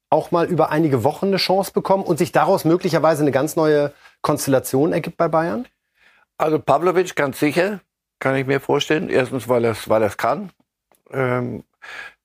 auch 0.10 0.32
mal 0.32 0.46
über 0.46 0.70
einige 0.70 1.04
Wochen 1.04 1.28
eine 1.28 1.38
Chance 1.38 1.72
bekommen 1.74 2.04
und 2.04 2.18
sich 2.18 2.32
daraus 2.32 2.66
möglicherweise 2.66 3.22
eine 3.22 3.32
ganz 3.32 3.56
neue 3.56 3.94
Konstellation 4.22 4.94
ergibt 4.94 5.18
bei 5.18 5.28
Bayern? 5.28 5.68
Also 6.38 6.60
Pavlovic 6.60 7.16
ganz 7.16 7.40
sicher, 7.40 7.80
kann 8.20 8.36
ich 8.36 8.48
mir 8.48 8.60
vorstellen. 8.60 9.10
Erstens, 9.10 9.48
weil 9.48 9.66
er 9.66 9.72
es 9.72 9.90
weil 9.90 10.08
kann. 10.12 10.52
Ähm, 11.12 11.64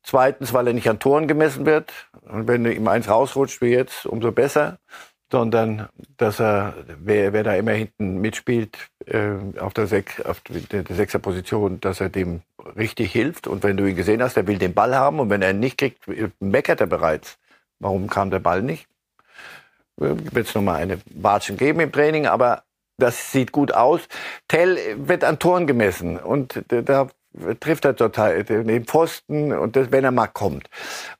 zweitens, 0.02 0.52
weil 0.52 0.66
er 0.66 0.72
nicht 0.72 0.88
an 0.88 0.98
Toren 0.98 1.28
gemessen 1.28 1.66
wird. 1.66 1.92
Und 2.22 2.48
wenn 2.48 2.64
ihm 2.66 2.88
eins 2.88 3.08
rausrutscht 3.08 3.60
wie 3.60 3.72
jetzt, 3.72 4.06
umso 4.06 4.32
besser. 4.32 4.78
Sondern, 5.30 5.88
dass 6.18 6.40
er, 6.40 6.74
wer, 6.98 7.32
wer 7.32 7.42
da 7.42 7.54
immer 7.54 7.72
hinten 7.72 8.20
mitspielt, 8.20 8.76
äh, 9.06 9.32
auf 9.58 9.72
der, 9.72 9.86
Sech, 9.86 10.24
auf 10.26 10.40
der, 10.42 10.82
der 10.82 10.96
Sechserposition, 10.96 11.80
dass 11.80 12.00
er 12.00 12.10
dem 12.10 12.42
richtig 12.76 13.12
hilft. 13.12 13.46
Und 13.46 13.62
wenn 13.62 13.78
du 13.78 13.86
ihn 13.86 13.96
gesehen 13.96 14.22
hast, 14.22 14.36
der 14.36 14.46
will 14.46 14.58
den 14.58 14.74
Ball 14.74 14.94
haben. 14.94 15.20
Und 15.20 15.30
wenn 15.30 15.40
er 15.40 15.50
ihn 15.50 15.60
nicht 15.60 15.78
kriegt, 15.78 16.04
meckert 16.40 16.80
er 16.80 16.86
bereits. 16.86 17.38
Warum 17.78 18.08
kam 18.08 18.30
der 18.30 18.40
Ball 18.40 18.62
nicht? 18.62 18.86
Äh, 20.00 20.14
Wird 20.32 20.48
es 20.48 20.54
nochmal 20.54 20.82
eine 20.82 20.98
Watschen 21.14 21.56
geben 21.56 21.80
im 21.80 21.92
Training, 21.92 22.26
aber 22.26 22.64
das 23.02 23.32
sieht 23.32 23.52
gut 23.52 23.74
aus. 23.74 24.00
Tell 24.48 24.78
wird 24.96 25.24
an 25.24 25.38
Toren 25.38 25.66
gemessen 25.66 26.18
und 26.18 26.62
da 26.68 27.08
trifft 27.60 27.84
er 27.84 27.96
total 27.96 28.44
den 28.44 28.84
Pfosten 28.84 29.52
und 29.52 29.76
das, 29.76 29.90
wenn 29.90 30.04
er 30.04 30.10
mal 30.10 30.26
kommt. 30.26 30.68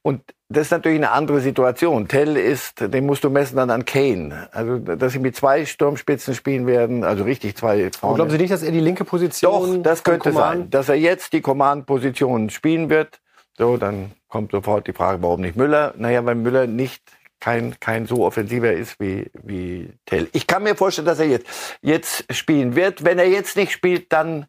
Und 0.03 0.23
das 0.49 0.67
ist 0.67 0.71
natürlich 0.71 0.99
eine 0.99 1.13
andere 1.13 1.41
Situation. 1.41 2.09
Tell 2.09 2.37
ist, 2.37 2.81
den 2.81 3.07
musst 3.07 3.25
du 3.25 3.31
messen 3.31 3.57
dann 3.57 3.71
an 3.71 3.87
Kane. 3.87 4.49
Also, 4.53 4.79
dass 4.79 5.15
sie 5.15 5.19
mit 5.19 5.35
zwei 5.35 5.65
Sturmspitzen 5.65 6.35
spielen 6.35 6.67
werden, 6.67 7.05
also 7.05 7.25
richtig 7.25 7.57
zwei 7.57 7.91
vorne. 7.91 7.93
Aber 8.03 8.15
glauben 8.17 8.31
Sie 8.31 8.39
nicht, 8.39 8.53
dass 8.53 8.63
er 8.63 8.73
die 8.73 8.81
linke 8.81 9.05
Position 9.05 9.77
Doch, 9.77 9.83
das 9.83 10.05
könnte 10.05 10.33
sein. 10.33 10.69
Dass 10.69 10.91
er 10.91 10.97
jetzt 10.97 11.33
die 11.33 11.41
Command-Position 11.41 12.51
spielen 12.51 12.91
wird. 12.91 13.21
So, 13.57 13.79
dann 13.79 14.13
kommt 14.29 14.53
sofort 14.53 14.87
die 14.87 14.93
Frage, 14.93 15.23
warum 15.23 15.41
nicht 15.41 15.57
Müller? 15.57 15.95
Naja, 15.97 16.25
weil 16.25 16.35
Müller 16.35 16.67
nicht 16.67 17.03
kein, 17.43 17.81
kein 17.81 18.07
so 18.07 18.25
offensiver 18.25 18.73
ist 18.73 19.01
wie, 19.01 19.29
wie 19.43 19.93
Tell. 20.07 20.29
Ich 20.33 20.47
kann 20.47 20.63
mir 20.63 20.77
vorstellen, 20.77 21.07
dass 21.07 21.19
er 21.19 21.27
jetzt, 21.27 21.47
jetzt 21.83 22.25
spielen 22.33 22.77
wird. 22.77 23.05
Wenn 23.05 23.19
er 23.19 23.27
jetzt 23.27 23.57
nicht 23.57 23.73
spielt, 23.73 24.13
dann 24.13 24.47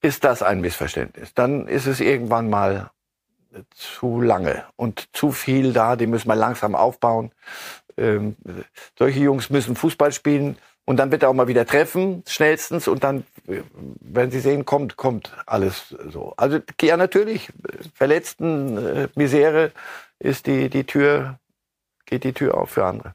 ist 0.00 0.24
das 0.24 0.42
ein 0.42 0.60
Missverständnis. 0.60 1.34
Dann 1.34 1.68
ist 1.68 1.86
es 1.86 2.00
irgendwann 2.00 2.50
mal 2.50 2.90
zu 3.70 4.20
lange 4.20 4.64
und 4.74 5.08
zu 5.12 5.30
viel 5.30 5.72
da. 5.72 5.94
Die 5.94 6.08
müssen 6.08 6.26
wir 6.26 6.34
langsam 6.34 6.74
aufbauen. 6.74 7.30
Ähm, 7.96 8.34
solche 8.98 9.20
Jungs 9.20 9.48
müssen 9.48 9.76
Fußball 9.76 10.10
spielen 10.10 10.58
und 10.84 10.96
dann 10.96 11.12
wird 11.12 11.22
er 11.22 11.28
auch 11.28 11.34
mal 11.34 11.46
wieder 11.46 11.64
treffen, 11.64 12.24
schnellstens. 12.26 12.88
Und 12.88 13.04
dann, 13.04 13.24
wenn 14.00 14.32
sie 14.32 14.40
sehen, 14.40 14.64
kommt, 14.64 14.96
kommt 14.96 15.32
alles 15.46 15.94
so. 16.08 16.34
Also 16.36 16.58
ja, 16.80 16.96
natürlich, 16.96 17.50
Verletzten, 17.94 18.78
äh, 18.78 19.08
Misere 19.14 19.70
ist 20.18 20.48
die, 20.48 20.68
die 20.70 20.84
Tür, 20.84 21.38
geht 22.12 22.24
die 22.24 22.34
Tür 22.34 22.58
auf 22.58 22.70
für 22.70 22.84
andere. 22.84 23.14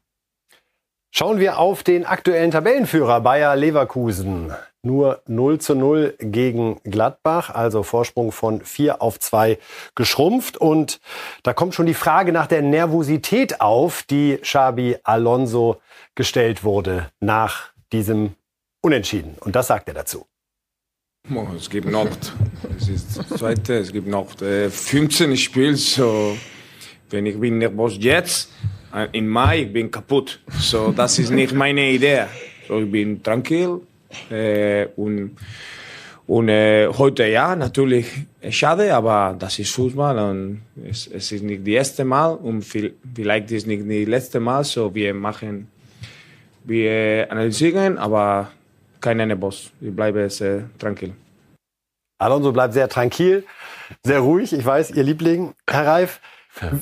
Schauen 1.11 1.39
wir 1.39 1.59
auf 1.59 1.83
den 1.83 2.03
aktuellen 2.03 2.49
Tabellenführer 2.49 3.21
Bayer 3.21 3.55
Leverkusen. 3.55 4.51
Nur 4.81 5.21
0 5.27 5.59
zu 5.59 5.75
0 5.75 6.15
gegen 6.19 6.79
Gladbach, 6.83 7.51
also 7.53 7.83
Vorsprung 7.83 8.31
von 8.31 8.61
4 8.61 9.01
auf 9.01 9.19
2 9.19 9.59
geschrumpft. 9.93 10.57
Und 10.57 10.99
da 11.43 11.53
kommt 11.53 11.75
schon 11.75 11.85
die 11.85 11.93
Frage 11.93 12.31
nach 12.31 12.47
der 12.47 12.63
Nervosität 12.63 13.61
auf, 13.61 14.01
die 14.01 14.37
Xabi 14.37 14.97
Alonso 15.03 15.79
gestellt 16.15 16.63
wurde 16.63 17.11
nach 17.19 17.69
diesem 17.91 18.35
Unentschieden. 18.81 19.35
Und 19.41 19.55
das 19.55 19.67
sagt 19.67 19.89
er 19.89 19.93
dazu. 19.93 20.25
Es 21.55 21.69
gibt 21.69 21.89
noch, 21.89 22.07
es 22.79 22.89
ist 22.89 23.17
das 23.17 23.27
zweite, 23.27 23.77
es 23.77 23.91
gibt 23.91 24.07
noch 24.07 24.29
15 24.39 25.31
äh, 25.31 25.37
Spiele, 25.37 25.75
so 25.75 26.37
wenn 27.09 27.25
ich 27.25 27.39
bin 27.39 27.57
nervös 27.59 27.97
jetzt, 27.99 28.49
äh, 28.93 29.07
in 29.11 29.27
Mai, 29.27 29.63
ich 29.63 29.73
bin 29.73 29.91
kaputt. 29.91 30.39
So, 30.59 30.91
das 30.91 31.19
ist 31.19 31.31
nicht 31.31 31.53
meine 31.53 31.91
Idee. 31.91 32.25
So, 32.67 32.79
ich 32.79 32.91
bin 32.91 33.21
tranquil 33.23 33.81
äh, 34.29 34.87
und, 34.95 35.37
und 36.25 36.49
äh, 36.49 36.87
heute 36.87 37.25
ja, 37.25 37.55
natürlich 37.55 38.07
schade, 38.49 38.93
aber 38.93 39.35
das 39.37 39.59
ist 39.59 39.71
Fußball 39.71 40.17
und 40.19 40.61
es, 40.89 41.07
es 41.07 41.31
ist 41.31 41.43
nicht 41.43 41.61
das 41.61 41.73
erste 41.73 42.05
Mal 42.05 42.33
und 42.33 42.63
vielleicht 42.63 43.51
ist 43.51 43.67
nicht 43.67 43.83
das 43.83 44.07
letzte 44.07 44.39
Mal. 44.39 44.63
So, 44.63 44.93
wir 44.93 45.13
machen, 45.13 45.67
wir 46.63 47.27
analysieren, 47.29 47.97
aber 47.97 48.51
keine 48.99 49.25
Nervos. 49.25 49.71
Ich 49.79 49.95
bleibe 49.95 50.29
sehr 50.29 50.69
tranquil. 50.77 51.13
Alonso 52.19 52.51
bleibt 52.51 52.73
sehr 52.73 52.89
tranquil, 52.89 53.45
sehr 54.03 54.19
ruhig. 54.19 54.51
Ich 54.51 54.65
weiß, 54.65 54.91
Ihr 54.91 55.03
Liebling, 55.03 55.53
Herr 55.69 55.85
Reif. 55.85 56.19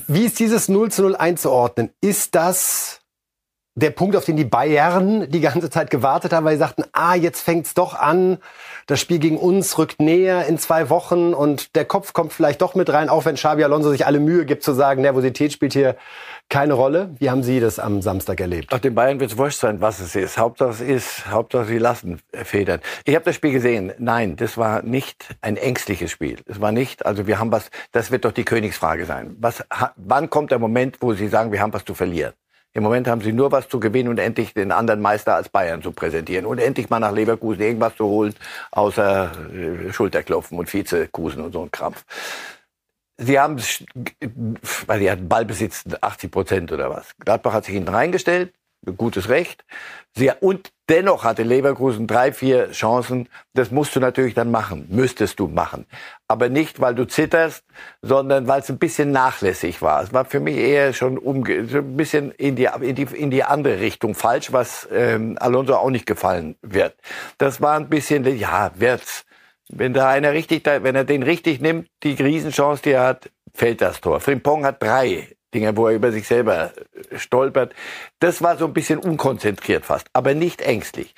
Wie 0.06 0.24
ist 0.24 0.38
dieses 0.38 0.68
0 0.68 0.90
zu 0.90 1.02
0 1.02 1.16
einzuordnen? 1.16 1.90
Ist 2.00 2.34
das 2.34 3.00
der 3.76 3.90
Punkt, 3.90 4.16
auf 4.16 4.24
den 4.24 4.36
die 4.36 4.44
Bayern 4.44 5.30
die 5.30 5.40
ganze 5.40 5.68
Zeit 5.68 5.90
gewartet 5.90 6.32
haben, 6.32 6.46
weil 6.46 6.54
sie 6.54 6.60
sagten, 6.60 6.84
ah, 6.92 7.14
jetzt 7.14 7.42
fängt's 7.42 7.74
doch 7.74 7.94
an, 7.94 8.38
das 8.86 9.00
Spiel 9.00 9.18
gegen 9.18 9.36
uns 9.36 9.76
rückt 9.76 10.00
näher 10.00 10.46
in 10.46 10.58
zwei 10.58 10.88
Wochen 10.88 11.34
und 11.34 11.76
der 11.76 11.84
Kopf 11.84 12.14
kommt 12.14 12.32
vielleicht 12.32 12.62
doch 12.62 12.74
mit 12.74 12.90
rein, 12.90 13.10
auch 13.10 13.26
wenn 13.26 13.34
Xabi 13.34 13.62
Alonso 13.64 13.90
sich 13.90 14.06
alle 14.06 14.18
Mühe 14.18 14.46
gibt 14.46 14.62
zu 14.62 14.72
sagen, 14.72 15.02
Nervosität 15.02 15.52
spielt 15.52 15.74
hier 15.74 15.96
keine 16.48 16.72
Rolle. 16.72 17.10
Wie 17.18 17.28
haben 17.28 17.42
Sie 17.42 17.60
das 17.60 17.78
am 17.78 18.00
Samstag 18.00 18.40
erlebt? 18.40 18.68
Ach, 18.72 18.78
den 18.78 18.94
Bayern 18.94 19.20
wird 19.20 19.32
es 19.32 19.36
wurscht 19.36 19.58
sein, 19.58 19.82
was 19.82 20.00
es 20.00 20.16
ist. 20.16 20.38
Hauptsache 20.38 20.70
es 20.70 20.80
ist, 20.80 21.26
Hauptsache 21.30 21.66
sie 21.66 21.78
lassen 21.78 22.20
federn. 22.32 22.80
Ich 23.04 23.14
habe 23.14 23.24
das 23.26 23.34
Spiel 23.34 23.52
gesehen. 23.52 23.92
Nein, 23.98 24.36
das 24.36 24.56
war 24.56 24.82
nicht 24.82 25.26
ein 25.42 25.56
ängstliches 25.56 26.10
Spiel. 26.10 26.38
Es 26.46 26.60
war 26.60 26.72
nicht, 26.72 27.04
also 27.04 27.26
wir 27.26 27.38
haben 27.38 27.52
was, 27.52 27.70
das 27.92 28.10
wird 28.10 28.24
doch 28.24 28.32
die 28.32 28.44
Königsfrage 28.44 29.04
sein. 29.04 29.36
Was, 29.38 29.64
wann 29.96 30.30
kommt 30.30 30.50
der 30.50 30.60
Moment, 30.60 30.98
wo 31.00 31.12
Sie 31.12 31.28
sagen, 31.28 31.52
wir 31.52 31.60
haben 31.60 31.74
was 31.74 31.84
zu 31.84 31.94
verlieren? 31.94 32.32
Im 32.76 32.82
Moment 32.82 33.08
haben 33.08 33.22
sie 33.22 33.32
nur 33.32 33.52
was 33.52 33.70
zu 33.70 33.80
gewinnen 33.80 34.10
und 34.10 34.18
endlich 34.18 34.52
den 34.52 34.70
anderen 34.70 35.00
Meister 35.00 35.34
als 35.34 35.48
Bayern 35.48 35.80
zu 35.80 35.92
präsentieren 35.92 36.44
und 36.44 36.58
endlich 36.58 36.90
mal 36.90 37.00
nach 37.00 37.10
Leverkusen 37.10 37.62
irgendwas 37.62 37.96
zu 37.96 38.04
holen, 38.04 38.34
außer 38.70 39.32
äh, 39.50 39.92
Schulterklopfen 39.94 40.58
und 40.58 40.70
Vizekusen 40.70 41.40
und 41.40 41.52
so 41.52 41.62
ein 41.62 41.70
Krampf. 41.70 42.04
Sie 43.16 43.40
haben, 43.40 43.56
weil 44.86 44.98
sie 44.98 45.10
hatten 45.10 45.26
Ballbesitz 45.26 45.84
80 45.98 46.30
Prozent 46.30 46.70
oder 46.70 46.90
was. 46.90 47.16
Gladbach 47.18 47.54
hat 47.54 47.64
sich 47.64 47.72
hinten 47.72 47.88
reingestellt, 47.88 48.52
gutes 48.96 49.28
Recht. 49.28 49.64
Sie, 50.14 50.30
und 50.40 50.72
dennoch 50.88 51.24
hatte 51.24 51.42
Leverkusen 51.42 52.06
drei, 52.06 52.32
vier 52.32 52.70
Chancen. 52.70 53.28
Das 53.54 53.70
musst 53.70 53.94
du 53.96 54.00
natürlich 54.00 54.34
dann 54.34 54.50
machen, 54.50 54.86
müsstest 54.88 55.38
du 55.40 55.48
machen. 55.48 55.86
Aber 56.28 56.48
nicht, 56.48 56.80
weil 56.80 56.94
du 56.94 57.06
zitterst, 57.06 57.64
sondern 58.02 58.46
weil 58.48 58.60
es 58.60 58.70
ein 58.70 58.78
bisschen 58.78 59.10
nachlässig 59.10 59.82
war. 59.82 60.02
Es 60.02 60.12
war 60.12 60.24
für 60.24 60.40
mich 60.40 60.56
eher 60.56 60.92
schon 60.92 61.18
umge 61.18 61.66
so 61.66 61.78
ein 61.78 61.96
bisschen 61.96 62.30
in 62.32 62.56
die, 62.56 62.68
in, 62.80 62.94
die, 62.94 63.02
in 63.02 63.30
die 63.30 63.44
andere 63.44 63.80
Richtung 63.80 64.14
falsch, 64.14 64.52
was 64.52 64.88
ähm, 64.92 65.36
Alonso 65.40 65.74
auch 65.74 65.90
nicht 65.90 66.06
gefallen 66.06 66.56
wird. 66.62 66.94
Das 67.38 67.60
war 67.60 67.76
ein 67.76 67.88
bisschen, 67.88 68.24
ja, 68.38 68.70
wird's 68.76 69.24
Wenn 69.68 69.92
da 69.92 70.08
einer 70.08 70.32
richtig, 70.32 70.64
wenn 70.64 70.94
er 70.94 71.04
den 71.04 71.22
richtig 71.22 71.60
nimmt, 71.60 71.88
die 72.02 72.14
Riesenchance, 72.14 72.82
die 72.82 72.92
er 72.92 73.04
hat, 73.04 73.30
fällt 73.52 73.80
das 73.80 74.00
Tor. 74.00 74.20
Frimpong 74.20 74.64
hat 74.64 74.82
drei 74.82 75.35
Dinger, 75.56 75.76
wo 75.76 75.88
er 75.88 75.94
über 75.94 76.12
sich 76.12 76.26
selber 76.26 76.72
stolpert. 77.16 77.74
Das 78.20 78.42
war 78.42 78.56
so 78.56 78.66
ein 78.66 78.72
bisschen 78.72 78.98
unkonzentriert 78.98 79.84
fast, 79.84 80.08
aber 80.12 80.34
nicht 80.34 80.60
ängstlich. 80.60 81.14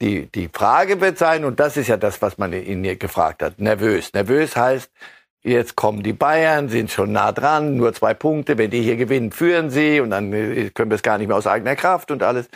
Die, 0.00 0.26
die 0.26 0.48
Frage 0.52 1.00
wird 1.00 1.18
sein, 1.18 1.44
und 1.44 1.58
das 1.58 1.76
ist 1.76 1.88
ja 1.88 1.96
das, 1.96 2.20
was 2.22 2.38
man 2.38 2.52
ihn 2.52 2.82
gefragt 2.98 3.42
hat, 3.42 3.58
nervös. 3.58 4.12
Nervös 4.12 4.56
heißt, 4.56 4.90
jetzt 5.42 5.76
kommen 5.76 6.02
die 6.02 6.12
Bayern, 6.12 6.68
sind 6.68 6.90
schon 6.90 7.12
nah 7.12 7.32
dran, 7.32 7.76
nur 7.76 7.92
zwei 7.94 8.14
Punkte, 8.14 8.58
wenn 8.58 8.70
die 8.70 8.82
hier 8.82 8.96
gewinnen, 8.96 9.32
führen 9.32 9.70
sie 9.70 10.00
und 10.00 10.10
dann 10.10 10.32
äh, 10.32 10.70
können 10.70 10.90
wir 10.90 10.96
es 10.96 11.02
gar 11.02 11.18
nicht 11.18 11.28
mehr 11.28 11.36
aus 11.36 11.46
eigener 11.46 11.74
Kraft 11.74 12.10
und 12.10 12.22
alles. 12.22 12.48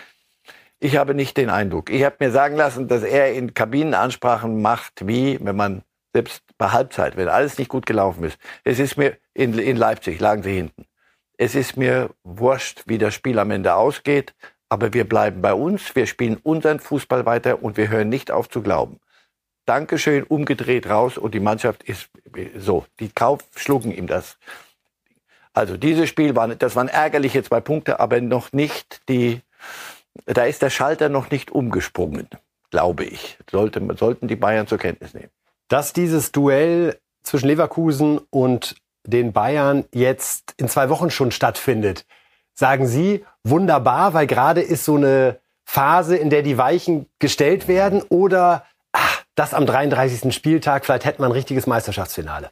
Ich 0.78 0.96
habe 0.96 1.14
nicht 1.14 1.36
den 1.36 1.50
Eindruck. 1.50 1.90
Ich 1.90 2.04
habe 2.04 2.16
mir 2.18 2.32
sagen 2.32 2.56
lassen, 2.56 2.88
dass 2.88 3.02
er 3.02 3.32
in 3.32 3.54
Kabinenansprachen 3.54 4.60
macht, 4.60 5.06
wie 5.06 5.38
wenn 5.40 5.56
man 5.56 5.82
selbst 6.12 6.42
bei 6.58 6.68
Halbzeit, 6.68 7.16
wenn 7.16 7.28
alles 7.28 7.58
nicht 7.58 7.68
gut 7.68 7.86
gelaufen 7.86 8.24
ist. 8.24 8.38
Es 8.64 8.78
ist 8.78 8.96
mir 8.96 9.16
in, 9.34 9.58
in 9.58 9.76
Leipzig 9.76 10.20
lagen 10.20 10.42
sie 10.42 10.54
hinten. 10.54 10.84
Es 11.36 11.54
ist 11.54 11.76
mir 11.76 12.10
wurscht, 12.24 12.84
wie 12.86 12.98
das 12.98 13.14
Spiel 13.14 13.38
am 13.38 13.50
Ende 13.50 13.74
ausgeht. 13.74 14.34
Aber 14.68 14.94
wir 14.94 15.06
bleiben 15.06 15.42
bei 15.42 15.52
uns, 15.52 15.94
wir 15.94 16.06
spielen 16.06 16.38
unseren 16.42 16.80
Fußball 16.80 17.26
weiter 17.26 17.62
und 17.62 17.76
wir 17.76 17.88
hören 17.88 18.08
nicht 18.08 18.30
auf 18.30 18.48
zu 18.48 18.62
glauben. 18.62 19.00
Dankeschön, 19.66 20.24
umgedreht 20.24 20.88
raus 20.88 21.18
und 21.18 21.34
die 21.34 21.40
Mannschaft 21.40 21.82
ist 21.82 22.08
so. 22.56 22.86
Die 22.98 23.10
Kauf 23.10 23.40
schlucken 23.54 23.92
ihm 23.92 24.06
das. 24.06 24.38
Also 25.52 25.76
dieses 25.76 26.08
Spiel 26.08 26.34
war, 26.34 26.48
das 26.48 26.74
waren 26.74 26.88
ärgerliche 26.88 27.42
zwei 27.42 27.60
Punkte, 27.60 28.00
aber 28.00 28.20
noch 28.20 28.52
nicht 28.52 29.02
die, 29.08 29.42
da 30.24 30.44
ist 30.44 30.62
der 30.62 30.70
Schalter 30.70 31.08
noch 31.08 31.30
nicht 31.30 31.50
umgesprungen, 31.50 32.28
glaube 32.70 33.04
ich. 33.04 33.38
Sollte, 33.50 33.86
sollten 33.98 34.26
die 34.26 34.36
Bayern 34.36 34.66
zur 34.66 34.78
Kenntnis 34.78 35.12
nehmen. 35.12 35.30
Dass 35.68 35.92
dieses 35.92 36.32
Duell 36.32 36.98
zwischen 37.22 37.48
Leverkusen 37.48 38.20
und 38.30 38.76
den 39.04 39.32
Bayern 39.32 39.85
jetzt 39.92 40.54
in 40.56 40.68
zwei 40.68 40.88
Wochen 40.88 41.11
schon 41.11 41.30
stattfindet, 41.30 42.06
sagen 42.54 42.87
Sie, 42.87 43.25
wunderbar, 43.44 44.14
weil 44.14 44.26
gerade 44.26 44.61
ist 44.61 44.85
so 44.85 44.97
eine 44.97 45.40
Phase, 45.64 46.16
in 46.16 46.30
der 46.30 46.42
die 46.42 46.59
Weichen 46.59 47.06
gestellt 47.18 47.68
werden 47.68 48.02
oder 48.09 48.64
ach, 48.92 49.23
das 49.35 49.54
am 49.54 49.66
33. 49.66 50.35
Spieltag, 50.35 50.85
vielleicht 50.85 51.04
hätten 51.04 51.23
wir 51.23 51.26
ein 51.26 51.32
richtiges 51.32 51.66
Meisterschaftsfinale? 51.66 52.50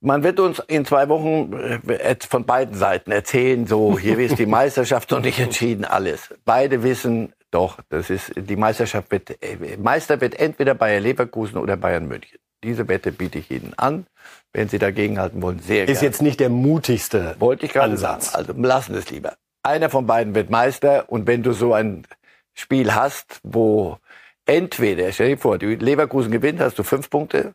Man 0.00 0.22
wird 0.22 0.38
uns 0.38 0.60
in 0.68 0.84
zwei 0.84 1.08
Wochen 1.08 1.52
äh, 1.52 2.16
von 2.28 2.46
beiden 2.46 2.74
Seiten 2.74 3.10
erzählen, 3.10 3.66
so 3.66 3.98
hier 3.98 4.18
ist 4.18 4.38
die 4.38 4.46
Meisterschaft 4.46 5.10
noch 5.10 5.20
nicht 5.20 5.40
entschieden, 5.40 5.84
alles. 5.84 6.32
Beide 6.44 6.84
wissen 6.84 7.32
doch, 7.50 7.78
das 7.88 8.08
ist 8.08 8.32
die 8.36 8.56
Meisterschaft 8.56 9.10
wird 9.10 9.42
äh, 9.42 9.76
Meister 9.76 10.20
wird 10.20 10.38
entweder 10.38 10.74
Bayer 10.74 11.00
Leverkusen 11.00 11.58
oder 11.58 11.76
Bayern 11.76 12.06
München. 12.06 12.38
Diese 12.62 12.88
Wette 12.88 13.12
biete 13.12 13.38
ich 13.38 13.50
Ihnen 13.50 13.74
an. 13.76 14.06
Wenn 14.52 14.68
Sie 14.68 14.78
dagegenhalten 14.78 15.42
wollen, 15.42 15.60
sehr 15.60 15.86
gerne. 15.86 15.92
Ist 15.92 16.02
jetzt 16.02 16.22
nicht 16.22 16.40
der 16.40 16.48
mutigste 16.48 17.36
Wollte 17.38 17.66
ich 17.66 17.72
gerade 17.72 17.92
Ansatz. 17.92 18.32
Sagen. 18.32 18.48
Also 18.48 18.62
lassen 18.62 18.94
es 18.94 19.10
lieber. 19.10 19.34
Einer 19.62 19.90
von 19.90 20.06
beiden 20.06 20.34
wird 20.34 20.50
Meister. 20.50 21.04
Und 21.08 21.26
wenn 21.26 21.42
du 21.42 21.52
so 21.52 21.74
ein 21.74 22.06
Spiel 22.54 22.94
hast, 22.94 23.40
wo 23.42 23.98
entweder, 24.46 25.12
stell 25.12 25.28
dir 25.28 25.38
vor, 25.38 25.58
die 25.58 25.76
Leverkusen 25.76 26.30
gewinnt, 26.30 26.60
hast 26.60 26.78
du 26.78 26.82
fünf 26.82 27.10
Punkte. 27.10 27.54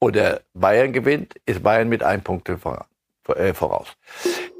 Oder 0.00 0.40
Bayern 0.52 0.92
gewinnt, 0.92 1.34
ist 1.46 1.62
Bayern 1.62 1.88
mit 1.88 2.02
einem 2.02 2.22
Punkt 2.22 2.48
äh, 2.48 3.54
voraus. 3.54 3.86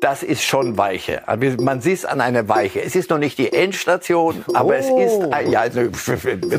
Das 0.00 0.22
ist 0.22 0.42
schon 0.42 0.78
Weiche. 0.78 1.22
Man 1.58 1.80
sieht 1.80 1.98
es 1.98 2.04
an 2.04 2.20
einer 2.20 2.48
Weiche. 2.48 2.80
Es 2.80 2.96
ist 2.96 3.10
noch 3.10 3.18
nicht 3.18 3.38
die 3.38 3.52
Endstation, 3.52 4.44
aber 4.54 4.70
oh. 4.70 4.72
es 4.72 4.86
ist 4.86 5.32
ein, 5.32 5.50
ja, 5.50 5.60
also, 5.60 5.90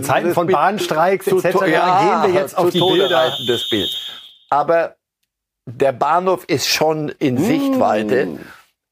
Zeiten 0.01 0.33
von 0.33 0.47
Bahnstreiks 0.47 1.27
etc. 1.27 1.43
Ja, 1.67 2.21
gehen 2.23 2.33
wir 2.33 2.41
jetzt 2.41 2.57
auf 2.57 2.69
die 2.69 2.79
Bilder. 2.79 3.33
Das 3.47 3.69
Bild. 3.69 3.89
Aber 4.53 4.95
der 5.65 5.91
Bahnhof 5.91 6.45
ist 6.45 6.67
schon 6.67 7.09
in 7.09 7.35
mm. 7.35 7.45
Sichtweite 7.45 8.39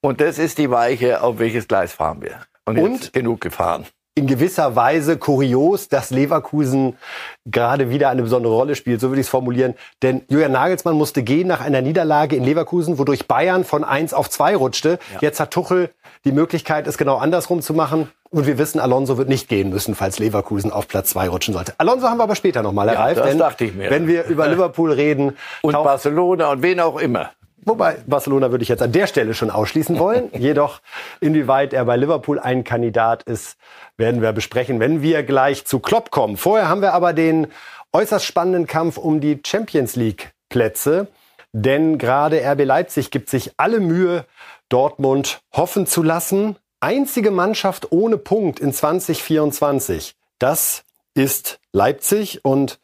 und 0.01 0.19
das 0.19 0.39
ist 0.39 0.57
die 0.57 0.71
Weiche, 0.71 1.21
auf 1.21 1.37
welches 1.39 1.67
Gleis 1.67 1.93
fahren 1.93 2.21
wir. 2.21 2.41
Und, 2.65 2.77
und 2.77 3.13
genug 3.13 3.41
gefahren 3.41 3.85
in 4.13 4.27
gewisser 4.27 4.75
Weise 4.75 5.17
kurios, 5.17 5.87
dass 5.87 6.09
Leverkusen 6.09 6.97
gerade 7.45 7.89
wieder 7.89 8.09
eine 8.09 8.23
besondere 8.23 8.53
Rolle 8.53 8.75
spielt, 8.75 8.99
so 8.99 9.09
würde 9.09 9.21
ich 9.21 9.27
es 9.27 9.29
formulieren. 9.29 9.75
Denn 10.01 10.23
Julian 10.27 10.51
Nagelsmann 10.51 10.95
musste 10.95 11.23
gehen 11.23 11.47
nach 11.47 11.61
einer 11.61 11.81
Niederlage 11.81 12.35
in 12.35 12.43
Leverkusen, 12.43 12.99
wodurch 12.99 13.27
Bayern 13.27 13.63
von 13.63 13.85
1 13.85 14.13
auf 14.13 14.29
2 14.29 14.57
rutschte. 14.57 14.99
Ja. 15.13 15.19
Jetzt 15.21 15.39
hat 15.39 15.51
Tuchel 15.51 15.91
die 16.25 16.33
Möglichkeit, 16.33 16.87
es 16.87 16.97
genau 16.97 17.17
andersrum 17.17 17.61
zu 17.61 17.73
machen. 17.73 18.11
Und 18.33 18.47
wir 18.47 18.57
wissen, 18.57 18.79
Alonso 18.79 19.17
wird 19.17 19.27
nicht 19.27 19.49
gehen 19.49 19.69
müssen, 19.69 19.93
falls 19.93 20.17
Leverkusen 20.17 20.71
auf 20.71 20.87
Platz 20.87 21.09
2 21.09 21.27
rutschen 21.27 21.53
sollte. 21.53 21.73
Alonso 21.77 22.07
haben 22.07 22.17
wir 22.17 22.23
aber 22.23 22.37
später 22.37 22.63
nochmal, 22.63 22.87
ja, 22.87 22.93
Reif. 22.93 23.17
Das 23.17 23.27
denn, 23.27 23.37
dachte 23.37 23.65
ich 23.65 23.75
mir. 23.75 23.89
Wenn 23.89 24.07
wir 24.07 24.23
über 24.25 24.47
Liverpool 24.49 24.93
reden. 24.93 25.37
Und 25.61 25.73
Barcelona 25.73 26.49
und 26.49 26.63
wen 26.63 26.79
auch 26.79 26.97
immer. 26.97 27.31
Wobei 27.63 27.97
Barcelona 28.07 28.49
würde 28.49 28.63
ich 28.63 28.69
jetzt 28.69 28.81
an 28.81 28.93
der 28.93 29.05
Stelle 29.05 29.33
schon 29.33 29.51
ausschließen 29.51 29.99
wollen. 29.99 30.29
Jedoch, 30.37 30.79
inwieweit 31.19 31.73
er 31.73 31.83
bei 31.83 31.97
Liverpool 31.97 32.39
ein 32.39 32.63
Kandidat 32.63 33.23
ist, 33.23 33.57
werden 33.97 34.21
wir 34.21 34.31
besprechen, 34.31 34.79
wenn 34.79 35.01
wir 35.01 35.23
gleich 35.23 35.65
zu 35.65 35.79
Klopp 35.79 36.09
kommen. 36.09 36.37
Vorher 36.37 36.69
haben 36.69 36.81
wir 36.81 36.93
aber 36.93 37.11
den 37.11 37.47
äußerst 37.91 38.25
spannenden 38.25 38.65
Kampf 38.65 38.97
um 38.97 39.19
die 39.19 39.41
Champions 39.45 39.97
League 39.97 40.31
Plätze. 40.49 41.07
Denn 41.53 41.97
gerade 41.97 42.41
RB 42.49 42.63
Leipzig 42.63 43.11
gibt 43.11 43.29
sich 43.29 43.51
alle 43.57 43.81
Mühe, 43.81 44.25
Dortmund 44.69 45.41
hoffen 45.51 45.85
zu 45.85 46.01
lassen. 46.01 46.55
Einzige 46.81 47.29
Mannschaft 47.29 47.91
ohne 47.91 48.17
Punkt 48.17 48.59
in 48.59 48.73
2024. 48.73 50.15
Das 50.39 50.83
ist 51.13 51.59
Leipzig 51.71 52.43
und 52.43 52.79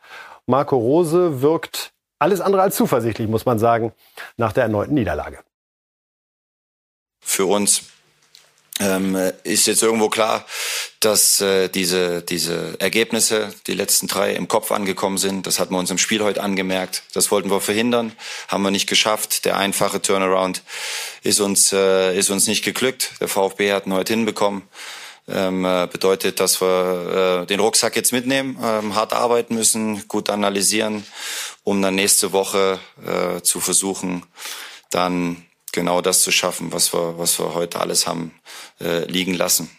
Marco 0.46 0.78
Rose 0.78 1.42
wirkt 1.42 1.94
alles 2.20 2.40
andere 2.40 2.62
als 2.62 2.76
zuversichtlich, 2.76 3.28
muss 3.28 3.46
man 3.46 3.58
sagen, 3.60 3.94
nach 4.38 4.54
der 4.54 4.64
erneuten 4.64 4.94
Niederlage. 4.94 5.40
Für 7.20 7.48
uns 7.48 7.90
ähm, 8.80 9.32
ist 9.44 9.68
jetzt 9.68 9.82
irgendwo 9.82 10.10
klar, 10.10 10.46
dass 11.00 11.42
äh, 11.42 11.68
diese, 11.70 12.22
diese 12.22 12.76
Ergebnisse, 12.80 13.54
die 13.66 13.74
letzten 13.74 14.08
drei, 14.08 14.34
im 14.34 14.48
Kopf 14.48 14.72
angekommen 14.72 15.18
sind. 15.18 15.48
Das 15.48 15.60
hatten 15.60 15.74
wir 15.74 15.80
uns 15.80 15.92
im 15.92 15.98
Spiel 15.98 16.24
heute 16.24 16.44
angemerkt. 16.44 17.04
Das 17.14 17.32
wollten 17.32 17.50
wir 17.50 17.62
verhindern, 17.62 18.14
haben 18.48 18.64
wir 18.64 18.72
nicht 18.72 18.88
geschafft. 18.88 19.46
Der 19.46 19.58
einfache 19.58 20.02
Turnaround 20.02 20.62
ist 21.24 21.40
uns, 21.40 21.74
äh, 21.74 22.18
ist 22.18 22.30
uns 22.30 22.48
nicht 22.48 22.64
geglückt. 22.64 23.12
Der 23.20 23.28
VfB 23.28 23.74
hat 23.74 23.88
ihn 23.88 23.94
heute 23.94 24.14
hinbekommen. 24.14 24.64
Ähm, 25.30 25.66
äh, 25.66 25.90
bedeutet, 25.92 26.40
dass 26.40 26.62
wir 26.62 27.42
äh, 27.42 27.46
den 27.48 27.60
Rucksack 27.60 27.98
jetzt 27.98 28.14
mitnehmen, 28.14 28.58
ähm, 28.64 28.96
hart 28.96 29.12
arbeiten 29.12 29.56
müssen, 29.56 30.08
gut 30.08 30.30
analysieren, 30.30 31.06
um 31.66 31.82
dann 31.82 31.96
nächste 31.96 32.32
Woche 32.32 32.80
äh, 33.06 33.42
zu 33.42 33.60
versuchen, 33.60 34.24
dann 34.90 35.47
genau 35.78 36.02
das 36.02 36.24
zu 36.24 36.32
schaffen, 36.32 36.74
was 36.74 36.92
wir, 36.92 37.20
was 37.20 37.40
wir 37.40 37.54
heute 37.54 37.80
alles 37.80 38.08
haben 38.08 38.34
äh, 38.82 39.06
liegen 39.06 39.36
lassen. 39.36 39.70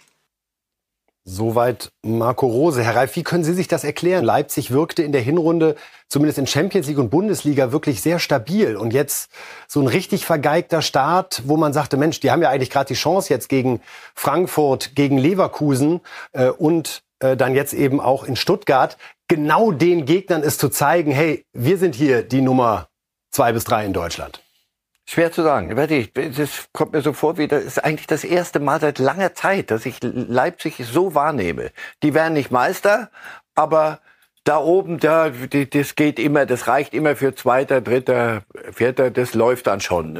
Soweit 1.25 1.91
Marco 2.03 2.47
Rose. 2.47 2.83
Herr 2.83 2.95
Reif, 2.97 3.15
wie 3.17 3.23
können 3.23 3.45
Sie 3.45 3.53
sich 3.53 3.69
das 3.69 3.85
erklären? 3.85 4.25
Leipzig 4.25 4.71
wirkte 4.71 5.03
in 5.03 5.13
der 5.13 5.21
Hinrunde, 5.21 5.77
zumindest 6.09 6.39
in 6.39 6.47
Champions 6.47 6.87
League 6.87 6.99
und 6.99 7.11
Bundesliga, 7.11 7.71
wirklich 7.73 8.01
sehr 8.01 8.19
stabil. 8.19 8.77
Und 8.77 8.95
jetzt 8.95 9.29
so 9.67 9.81
ein 9.81 9.89
richtig 9.89 10.25
vergeigter 10.25 10.81
Start, 10.81 11.43
wo 11.45 11.59
man 11.59 11.75
sagte, 11.75 11.99
Mensch, 11.99 12.21
die 12.21 12.31
haben 12.31 12.41
ja 12.41 12.49
eigentlich 12.49 12.71
gerade 12.71 12.87
die 12.87 12.95
Chance 12.95 13.29
jetzt 13.29 13.49
gegen 13.51 13.83
Frankfurt, 14.15 14.95
gegen 14.95 15.19
Leverkusen 15.19 16.01
äh, 16.33 16.49
und 16.49 17.03
äh, 17.19 17.37
dann 17.37 17.55
jetzt 17.55 17.75
eben 17.75 18.01
auch 18.01 18.25
in 18.25 18.37
Stuttgart, 18.37 18.97
genau 19.27 19.73
den 19.73 20.07
Gegnern 20.07 20.43
ist 20.43 20.61
zu 20.61 20.71
zeigen, 20.71 21.11
hey, 21.11 21.45
wir 21.53 21.77
sind 21.77 21.95
hier 21.95 22.23
die 22.23 22.41
Nummer 22.41 22.89
zwei 23.31 23.53
bis 23.53 23.65
drei 23.65 23.85
in 23.85 23.93
Deutschland. 23.93 24.41
Schwer 25.11 25.33
zu 25.33 25.43
sagen. 25.43 25.75
Das 26.37 26.69
kommt 26.75 26.93
mir 26.93 27.01
so 27.01 27.15
vor, 27.15 27.39
wie 27.39 27.49
das 27.49 27.65
ist 27.65 27.83
eigentlich 27.83 28.07
das 28.07 28.25
erste 28.25 28.61
Mal 28.61 28.79
seit 28.79 28.99
langer 28.99 29.33
Zeit, 29.33 29.71
dass 29.71 29.87
ich 29.87 30.01
Leipzig 30.03 30.85
so 30.85 31.15
wahrnehme. 31.15 31.71
Die 32.03 32.13
werden 32.13 32.35
nicht 32.35 32.51
Meister, 32.51 33.11
aber 33.55 34.01
da 34.45 34.59
oben, 34.59 34.99
da, 34.99 35.31
das 35.31 35.95
geht 35.95 36.19
immer, 36.19 36.45
das 36.45 36.69
reicht 36.69 36.93
immer 36.93 37.17
für 37.17 37.35
Zweiter, 37.35 37.81
Dritter, 37.81 38.43
Vierter, 38.71 39.11
das 39.11 39.33
läuft 39.33 39.67
dann 39.67 39.81
schon. 39.81 40.13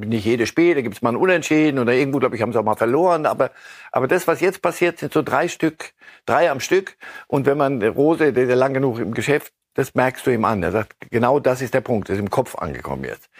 Nicht 0.00 0.26
jedes 0.26 0.50
Spiel, 0.50 0.74
da 0.74 0.82
gibt's 0.82 1.00
mal 1.00 1.12
ein 1.12 1.16
Unentschieden 1.16 1.78
oder 1.78 1.94
irgendwo, 1.94 2.18
glaube 2.18 2.36
ich, 2.36 2.42
haben 2.42 2.52
sie 2.52 2.58
auch 2.58 2.64
mal 2.64 2.76
verloren. 2.76 3.24
Aber, 3.24 3.50
aber 3.92 4.08
das, 4.08 4.28
was 4.28 4.40
jetzt 4.40 4.60
passiert, 4.60 4.98
sind 4.98 5.14
so 5.14 5.22
drei 5.22 5.48
Stück, 5.48 5.94
drei 6.26 6.50
am 6.50 6.60
Stück. 6.60 6.98
Und 7.28 7.46
wenn 7.46 7.56
man 7.56 7.82
Rose, 7.82 8.34
der, 8.34 8.46
der 8.46 8.56
lang 8.56 8.74
genug 8.74 8.98
im 8.98 9.14
Geschäft, 9.14 9.54
das 9.72 9.94
merkst 9.94 10.26
du 10.26 10.32
ihm 10.32 10.44
an. 10.44 10.62
Er 10.62 10.72
sagt, 10.72 10.94
genau 11.10 11.38
das 11.38 11.62
ist 11.62 11.72
der 11.72 11.80
Punkt, 11.80 12.08
das 12.08 12.16
ist 12.16 12.20
im 12.20 12.30
Kopf 12.30 12.56
angekommen 12.56 13.04
jetzt. 13.04 13.30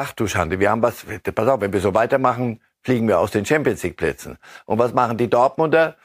Ach 0.00 0.12
du 0.12 0.28
Schande, 0.28 0.60
wir 0.60 0.70
haben 0.70 0.80
was, 0.80 1.04
pass 1.34 1.48
auf, 1.48 1.60
wenn 1.60 1.72
wir 1.72 1.80
so 1.80 1.92
weitermachen, 1.92 2.60
fliegen 2.82 3.08
wir 3.08 3.18
aus 3.18 3.32
den 3.32 3.44
Champions 3.44 3.82
League 3.82 3.96
Plätzen. 3.96 4.38
Und 4.64 4.78
was 4.78 4.94
machen 4.94 5.16
die 5.16 5.28
Dortmunder? 5.28 5.96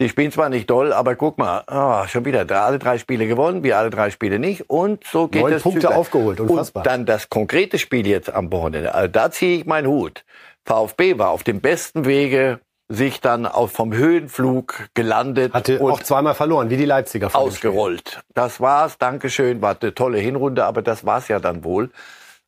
Die 0.00 0.08
spielen 0.08 0.32
zwar 0.32 0.48
nicht 0.48 0.68
doll, 0.68 0.92
aber 0.92 1.14
guck 1.14 1.38
mal, 1.38 1.62
oh, 1.70 2.08
schon 2.08 2.24
wieder 2.24 2.44
da 2.44 2.66
alle 2.66 2.80
drei 2.80 2.98
Spiele 2.98 3.28
gewonnen, 3.28 3.62
wir 3.62 3.78
alle 3.78 3.90
drei 3.90 4.10
Spiele 4.10 4.40
nicht. 4.40 4.68
Und 4.68 5.04
so 5.04 5.28
geht 5.28 5.42
Neun 5.42 5.52
das. 5.52 5.62
Punkte 5.62 5.82
Züglein. 5.82 5.96
aufgeholt, 5.96 6.40
unfassbar. 6.40 6.80
Und 6.80 6.86
dann 6.88 7.06
das 7.06 7.30
konkrete 7.30 7.78
Spiel 7.78 8.04
jetzt 8.08 8.30
am 8.30 8.50
Wochenende. 8.50 8.92
Also 8.92 9.12
da 9.12 9.30
ziehe 9.30 9.58
ich 9.58 9.64
meinen 9.64 9.86
Hut. 9.86 10.24
VfB 10.64 11.16
war 11.16 11.30
auf 11.30 11.44
dem 11.44 11.60
besten 11.60 12.04
Wege, 12.04 12.58
sich 12.88 13.20
dann 13.20 13.46
auf 13.46 13.70
vom 13.70 13.92
Höhenflug 13.92 14.88
gelandet 14.94 15.54
Hatte 15.54 15.78
und 15.78 15.92
auch 15.92 16.02
zweimal 16.02 16.34
verloren, 16.34 16.68
wie 16.68 16.76
die 16.76 16.84
Leipziger. 16.84 17.30
ausgerollt. 17.32 18.22
Das 18.34 18.60
war's, 18.60 18.98
Dankeschön, 18.98 19.62
war 19.62 19.76
eine 19.80 19.94
tolle 19.94 20.18
Hinrunde, 20.18 20.64
aber 20.64 20.82
das 20.82 21.06
war's 21.06 21.28
ja 21.28 21.38
dann 21.38 21.62
wohl. 21.62 21.90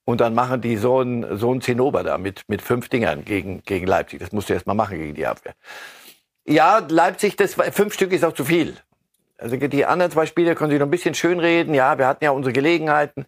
Und 0.08 0.22
dann 0.22 0.32
machen 0.32 0.62
die 0.62 0.78
so 0.78 1.02
ein, 1.02 1.36
so 1.36 1.52
ein 1.52 1.60
Zinnober 1.60 2.02
da 2.02 2.16
mit, 2.16 2.40
mit 2.48 2.62
fünf 2.62 2.88
Dingern 2.88 3.26
gegen, 3.26 3.62
gegen 3.64 3.86
Leipzig. 3.86 4.20
Das 4.20 4.32
musst 4.32 4.48
du 4.48 4.54
erst 4.54 4.66
mal 4.66 4.72
machen 4.72 4.96
gegen 4.96 5.14
die 5.14 5.26
Abwehr. 5.26 5.52
Ja, 6.46 6.78
Leipzig, 6.88 7.36
das 7.36 7.56
fünf 7.72 7.92
Stück 7.92 8.14
ist 8.14 8.24
auch 8.24 8.32
zu 8.32 8.46
viel. 8.46 8.74
Also 9.36 9.58
die 9.58 9.84
anderen 9.84 10.10
zwei 10.10 10.24
Spiele 10.24 10.54
können 10.54 10.70
sich 10.70 10.80
noch 10.80 10.86
ein 10.86 10.90
bisschen 10.90 11.14
schönreden. 11.14 11.74
Ja, 11.74 11.98
wir 11.98 12.06
hatten 12.06 12.24
ja 12.24 12.30
unsere 12.30 12.54
Gelegenheiten. 12.54 13.26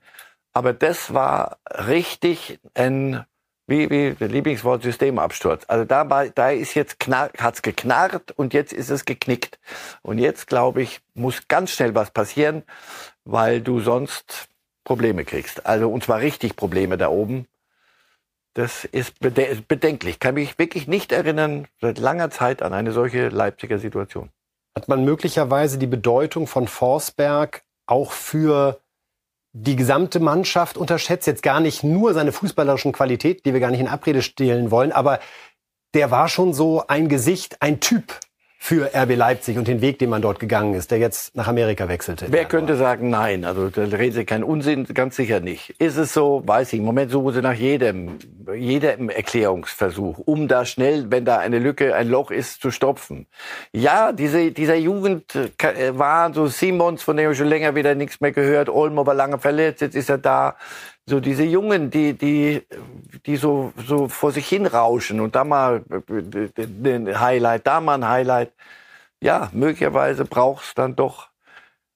Aber 0.55 0.73
das 0.73 1.13
war 1.13 1.59
richtig 1.69 2.59
ein, 2.73 3.27
wie, 3.67 3.91
wie 3.91 4.17
das 4.19 4.31
Lieblingswort 4.31 4.83
Systemabsturz. 4.83 5.65
Also 5.69 5.85
da, 5.85 6.05
da 6.05 6.49
ist 6.49 6.73
jetzt 6.73 6.99
knar, 6.99 7.29
hat's 7.37 7.61
geknarrt 7.61 8.33
und 8.33 8.55
jetzt 8.55 8.73
ist 8.73 8.89
es 8.89 9.05
geknickt. 9.05 9.59
Und 10.01 10.17
jetzt, 10.17 10.47
glaube 10.47 10.81
ich, 10.81 11.03
muss 11.13 11.47
ganz 11.47 11.73
schnell 11.73 11.95
was 11.95 12.11
passieren, 12.11 12.63
weil 13.27 13.61
du 13.61 13.81
sonst 13.81 14.50
Probleme 14.85 15.25
kriegst. 15.25 15.67
Also, 15.67 15.91
und 15.91 16.05
zwar 16.05 16.21
richtig 16.21 16.57
Probleme 16.57 16.99
da 16.99 17.09
oben. 17.09 17.47
Das 18.55 18.85
ist 18.85 19.21
bede 19.21 19.63
bedenklich. 19.69 20.19
Kann 20.19 20.35
mich 20.35 20.59
wirklich 20.59 20.89
nicht 20.89 21.13
erinnern, 21.13 21.69
seit 21.81 21.99
langer 21.99 22.31
Zeit 22.31 22.63
an 22.63 22.73
eine 22.73 22.93
solche 22.93 23.29
Leipziger 23.29 23.79
Situation. 23.79 24.31
Hat 24.75 24.89
man 24.89 25.05
möglicherweise 25.05 25.79
die 25.79 25.87
Bedeutung 25.87 26.47
von 26.47 26.67
Forsberg 26.67 27.63
auch 27.87 28.13
für 28.13 28.81
die 29.53 29.77
gesamte 29.77 30.21
Mannschaft 30.21 30.77
unterschätzt? 30.77 31.27
Jetzt 31.27 31.43
gar 31.43 31.61
nicht 31.61 31.85
nur 31.85 32.15
seine 32.15 32.33
fußballerischen 32.33 32.93
Qualität, 32.93 33.45
die 33.45 33.53
wir 33.53 33.61
gar 33.61 33.71
nicht 33.71 33.81
in 33.81 33.89
Abrede 33.89 34.23
stellen 34.23 34.71
wollen, 34.71 34.93
aber 34.93 35.21
der 35.95 36.11
war 36.11 36.29
schon 36.29 36.53
so 36.53 36.87
ein 36.87 37.09
Gesicht, 37.09 37.61
ein 37.61 37.81
Typ 37.81 38.19
für 38.63 38.91
RB 38.95 39.17
Leipzig 39.17 39.57
und 39.57 39.67
den 39.67 39.81
Weg, 39.81 39.99
den 39.99 40.11
man 40.11 40.21
dort 40.21 40.39
gegangen 40.39 40.75
ist, 40.75 40.91
der 40.91 40.99
jetzt 40.99 41.35
nach 41.35 41.49
Amerika 41.49 41.89
wechselte. 41.89 42.27
Wer 42.29 42.45
könnte 42.45 42.77
sagen 42.77 43.09
nein? 43.09 43.47
Also 43.47 43.71
da 43.71 43.85
reden 43.85 44.13
Sie 44.13 44.27
keinen 44.27 44.45
Unsinn, 44.45 44.85
ganz 44.85 45.17
sicher 45.17 45.41
nicht. 45.41 45.71
Ist 45.79 45.97
es 45.97 46.13
so? 46.13 46.43
Weiß 46.45 46.75
ich. 46.75 46.79
Im 46.79 46.85
Moment 46.85 47.11
suchen 47.11 47.33
Sie 47.33 47.41
nach 47.41 47.55
jedem, 47.55 48.19
jedem 48.55 49.09
Erklärungsversuch, 49.09 50.19
um 50.19 50.47
da 50.47 50.67
schnell, 50.67 51.11
wenn 51.11 51.25
da 51.25 51.39
eine 51.39 51.59
Lücke, 51.59 51.95
ein 51.95 52.09
Loch 52.09 52.31
ist, 52.31 52.61
zu 52.61 52.71
stopfen. 52.71 53.27
Ja, 53.73 54.13
diese, 54.13 54.53
dieser 54.53 54.77
Jugend 54.77 55.35
äh, 55.35 55.99
war 55.99 56.33
so 56.35 56.47
Simons, 56.47 57.03
von 57.03 57.17
dem 57.17 57.31
ich 57.31 57.39
schon 57.39 57.49
länger 57.49 57.75
wieder 57.75 57.95
nichts 57.95 58.21
mehr 58.21 58.33
gehört. 58.33 58.69
Olmo 58.69 59.07
war 59.07 59.15
lange 59.15 59.39
verletzt, 59.39 59.81
jetzt 59.81 59.97
ist 59.97 60.11
er 60.11 60.19
da. 60.19 60.57
So 61.07 61.21
diese 61.21 61.45
Jungen, 61.45 61.91
die, 61.91 62.13
die, 62.13 62.63
die 63.27 63.37
so, 63.37 63.73
so 63.87 64.09
vor 64.09 64.33
sich 64.33 64.49
hin 64.49 64.67
rauschen 64.67 65.21
und 65.21 65.35
da 65.35 65.45
mal 65.45 65.85
ein 65.89 67.21
Highlight, 67.21 67.67
da 67.67 67.81
mal 67.81 67.95
ein 67.95 68.09
Highlight. 68.09 68.53
Ja, 69.23 69.51
möglicherweise 69.53 70.25
brauchst 70.25 70.79
dann 70.79 70.97
doch 70.97 71.29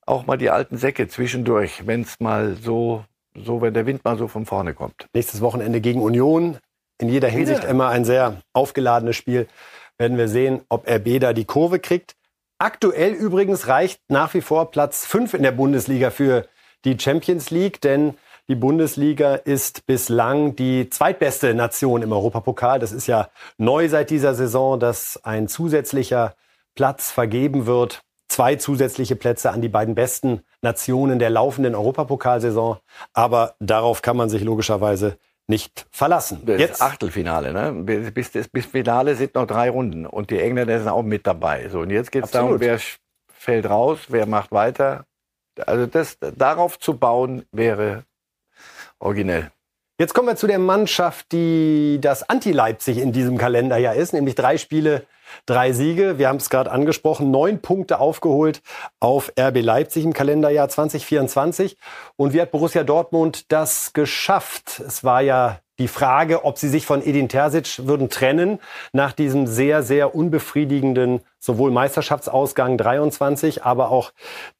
auch 0.05 0.25
mal 0.25 0.37
die 0.37 0.49
alten 0.49 0.77
Säcke 0.77 1.07
zwischendurch, 1.07 1.87
wenn 1.87 2.01
es 2.01 2.19
mal 2.19 2.55
so, 2.55 3.05
so, 3.35 3.61
wenn 3.61 3.73
der 3.73 3.85
Wind 3.85 4.03
mal 4.03 4.17
so 4.17 4.27
von 4.27 4.45
vorne 4.45 4.73
kommt. 4.73 5.07
Nächstes 5.13 5.41
Wochenende 5.41 5.81
gegen 5.81 6.01
Union. 6.01 6.57
In 6.99 7.09
jeder 7.09 7.27
Hinsicht 7.27 7.63
Ja. 7.63 7.69
immer 7.69 7.89
ein 7.89 8.05
sehr 8.05 8.41
aufgeladenes 8.53 9.15
Spiel. 9.15 9.47
Werden 9.97 10.17
wir 10.17 10.27
sehen, 10.27 10.61
ob 10.69 10.87
RB 10.87 11.19
da 11.19 11.33
die 11.33 11.45
Kurve 11.45 11.79
kriegt. 11.79 12.15
Aktuell 12.57 13.11
übrigens 13.13 13.67
reicht 13.67 13.99
nach 14.07 14.33
wie 14.33 14.41
vor 14.41 14.71
Platz 14.71 15.05
5 15.05 15.33
in 15.33 15.43
der 15.43 15.51
Bundesliga 15.51 16.09
für 16.09 16.47
die 16.85 16.97
Champions 16.97 17.49
League, 17.49 17.81
denn 17.81 18.15
die 18.47 18.55
Bundesliga 18.55 19.35
ist 19.35 19.85
bislang 19.85 20.55
die 20.55 20.89
zweitbeste 20.89 21.53
Nation 21.53 22.01
im 22.01 22.11
Europapokal. 22.11 22.79
Das 22.79 22.91
ist 22.91 23.07
ja 23.07 23.29
neu 23.57 23.89
seit 23.89 24.09
dieser 24.09 24.35
Saison, 24.35 24.79
dass 24.79 25.19
ein 25.23 25.47
zusätzlicher 25.47 26.35
Platz 26.75 27.11
vergeben 27.11 27.65
wird. 27.65 28.01
Zwei 28.27 28.55
zusätzliche 28.55 29.15
Plätze 29.15 29.51
an 29.51 29.61
die 29.61 29.69
beiden 29.69 29.95
besten 29.95 30.41
Nationen 30.61 31.19
der 31.19 31.29
laufenden 31.29 31.75
Europapokalsaison. 31.75 32.77
Aber 33.13 33.55
darauf 33.59 34.01
kann 34.01 34.17
man 34.17 34.29
sich 34.29 34.43
logischerweise 34.43 35.17
nicht 35.47 35.87
verlassen. 35.91 36.41
Das 36.45 36.59
Jetzt 36.59 36.81
Achtelfinale, 36.81 37.53
ne? 37.53 37.71
Bis, 37.83 38.31
bis, 38.31 38.47
bis 38.47 38.65
Finale 38.65 39.15
sind 39.15 39.35
noch 39.35 39.45
drei 39.45 39.69
Runden 39.69 40.05
und 40.05 40.31
die 40.31 40.39
Engländer 40.39 40.79
sind 40.79 40.89
auch 40.89 41.03
mit 41.03 41.27
dabei. 41.27 41.69
So, 41.69 41.81
und 41.81 41.91
jetzt 41.91 42.11
geht 42.11 42.25
es 42.25 42.31
darum, 42.31 42.59
wer 42.59 42.79
fällt 43.27 43.69
raus, 43.69 43.99
wer 44.09 44.25
macht 44.25 44.51
weiter. 44.51 45.05
Also 45.65 45.85
das, 45.85 46.17
darauf 46.19 46.79
zu 46.79 46.97
bauen, 46.97 47.45
wäre 47.51 48.03
originell. 49.05 49.51
Jetzt 49.97 50.13
kommen 50.13 50.27
wir 50.27 50.35
zu 50.35 50.47
der 50.47 50.59
Mannschaft, 50.59 51.31
die 51.31 51.99
das 52.01 52.27
Anti-Leipzig 52.27 52.97
in 52.97 53.13
diesem 53.13 53.37
Kalenderjahr 53.37 53.95
ist, 53.95 54.11
nämlich 54.11 54.35
drei 54.35 54.57
Spiele, 54.57 55.03
drei 55.45 55.71
Siege. 55.71 56.17
Wir 56.17 56.27
haben 56.27 56.35
es 56.35 56.49
gerade 56.49 56.69
angesprochen, 56.69 57.31
neun 57.31 57.61
Punkte 57.61 58.01
aufgeholt 58.01 58.61
auf 58.99 59.31
RB 59.39 59.61
Leipzig 59.61 60.03
im 60.03 60.11
Kalenderjahr 60.11 60.67
2024. 60.67 61.77
Und 62.17 62.33
wie 62.33 62.41
hat 62.41 62.51
Borussia 62.51 62.83
Dortmund 62.83 63.53
das 63.53 63.93
geschafft? 63.93 64.81
Es 64.85 65.05
war 65.05 65.21
ja 65.21 65.59
die 65.79 65.87
Frage, 65.87 66.43
ob 66.43 66.57
sie 66.57 66.69
sich 66.69 66.85
von 66.85 67.01
Edin 67.01 67.29
Terzic 67.29 67.87
würden 67.87 68.09
trennen 68.09 68.59
nach 68.91 69.13
diesem 69.13 69.47
sehr, 69.47 69.81
sehr 69.81 70.13
unbefriedigenden 70.13 71.21
sowohl 71.39 71.71
Meisterschaftsausgang 71.71 72.77
23, 72.77 73.63
aber 73.63 73.91
auch 73.91 74.11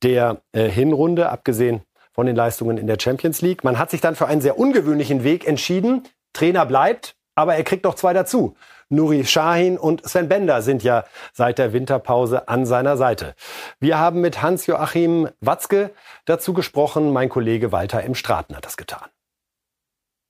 der 0.01 0.41
äh, 0.53 0.69
Hinrunde, 0.69 1.29
abgesehen 1.29 1.81
von 2.15 2.25
den 2.25 2.35
Leistungen 2.35 2.77
in 2.77 2.87
der 2.87 2.97
Champions 2.99 3.41
League. 3.41 3.65
Man 3.65 3.77
hat 3.77 3.91
sich 3.91 3.99
dann 3.99 4.15
für 4.15 4.25
einen 4.25 4.39
sehr 4.39 4.57
ungewöhnlichen 4.57 5.25
Weg 5.25 5.45
entschieden. 5.45 6.03
Trainer 6.31 6.65
bleibt, 6.65 7.15
aber 7.35 7.55
er 7.55 7.63
kriegt 7.63 7.83
noch 7.83 7.95
zwei 7.95 8.13
dazu. 8.13 8.55
Nuri 8.87 9.23
Sahin 9.23 9.77
und 9.77 10.07
Sven 10.07 10.29
Bender 10.29 10.61
sind 10.61 10.81
ja 10.81 11.03
seit 11.33 11.57
der 11.57 11.73
Winterpause 11.73 12.47
an 12.47 12.65
seiner 12.65 12.95
Seite. 12.95 13.35
Wir 13.79 13.99
haben 13.99 14.21
mit 14.21 14.41
Hans-Joachim 14.41 15.27
Watzke 15.41 15.91
dazu 16.23 16.53
gesprochen. 16.53 17.11
Mein 17.11 17.27
Kollege 17.27 17.73
Walter 17.73 18.03
M. 18.03 18.15
Straten 18.15 18.55
hat 18.55 18.65
das 18.65 18.77
getan. 18.77 19.09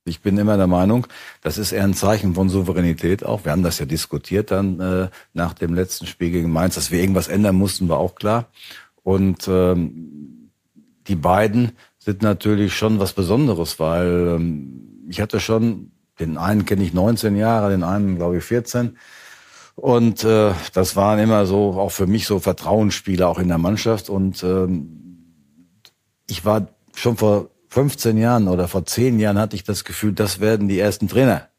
Ich 0.07 0.21
bin 0.21 0.37
immer 0.37 0.57
der 0.57 0.67
Meinung, 0.67 1.07
das 1.41 1.57
ist 1.57 1.71
eher 1.71 1.83
ein 1.83 1.95
Zeichen 1.95 2.35
von 2.35 2.47
Souveränität 2.47 3.25
auch. 3.25 3.43
Wir 3.43 3.51
haben 3.51 3.63
das 3.63 3.79
ja 3.79 3.85
diskutiert 3.85 4.51
dann 4.51 4.79
äh, 4.79 5.09
nach 5.33 5.53
dem 5.53 5.73
letzten 5.73 6.05
Spiel 6.05 6.31
gegen 6.31 6.51
Mainz, 6.51 6.75
dass 6.75 6.91
wir 6.91 6.99
irgendwas 6.99 7.27
ändern 7.27 7.55
mussten, 7.55 7.89
war 7.89 7.97
auch 7.97 8.15
klar. 8.15 8.45
Und 9.03 9.47
ähm, 9.47 10.34
die 11.07 11.15
beiden 11.15 11.71
sind 11.99 12.21
natürlich 12.21 12.75
schon 12.75 12.99
was 12.99 13.13
Besonderes, 13.13 13.79
weil 13.79 14.35
ähm, 14.35 15.05
ich 15.09 15.21
hatte 15.21 15.39
schon, 15.39 15.91
den 16.19 16.37
einen 16.37 16.65
kenne 16.65 16.83
ich 16.83 16.93
19 16.93 17.35
Jahre, 17.35 17.69
den 17.71 17.83
einen 17.83 18.15
glaube 18.15 18.37
ich 18.37 18.43
14. 18.43 18.97
Und 19.75 20.23
äh, 20.23 20.53
das 20.73 20.95
waren 20.95 21.19
immer 21.19 21.45
so, 21.45 21.73
auch 21.73 21.91
für 21.91 22.07
mich 22.07 22.25
so 22.27 22.39
Vertrauensspiele 22.39 23.27
auch 23.27 23.39
in 23.39 23.49
der 23.49 23.57
Mannschaft. 23.57 24.09
Und 24.09 24.41
ähm, 24.43 25.01
ich 26.29 26.45
war 26.45 26.67
schon 26.93 27.17
vor 27.17 27.49
15 27.69 28.17
Jahren 28.17 28.47
oder 28.47 28.67
vor 28.67 28.85
10 28.85 29.19
Jahren 29.19 29.37
hatte 29.37 29.55
ich 29.55 29.63
das 29.63 29.83
Gefühl, 29.83 30.13
das 30.13 30.39
werden 30.39 30.69
die 30.69 30.79
ersten 30.79 31.09
Trainer. 31.09 31.49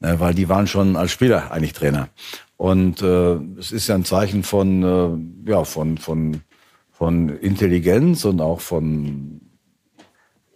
Ne, 0.00 0.20
weil 0.20 0.34
die 0.34 0.48
waren 0.48 0.66
schon 0.66 0.96
als 0.96 1.12
Spieler 1.12 1.50
eigentlich 1.52 1.72
Trainer. 1.72 2.08
Und 2.56 3.00
äh, 3.00 3.34
es 3.58 3.72
ist 3.72 3.88
ja 3.88 3.94
ein 3.94 4.04
Zeichen 4.04 4.42
von, 4.42 4.82
äh, 5.46 5.50
ja, 5.50 5.64
von, 5.64 5.98
von, 5.98 6.42
von 6.94 7.28
Intelligenz 7.28 8.24
und 8.24 8.40
auch 8.40 8.60
von, 8.60 9.40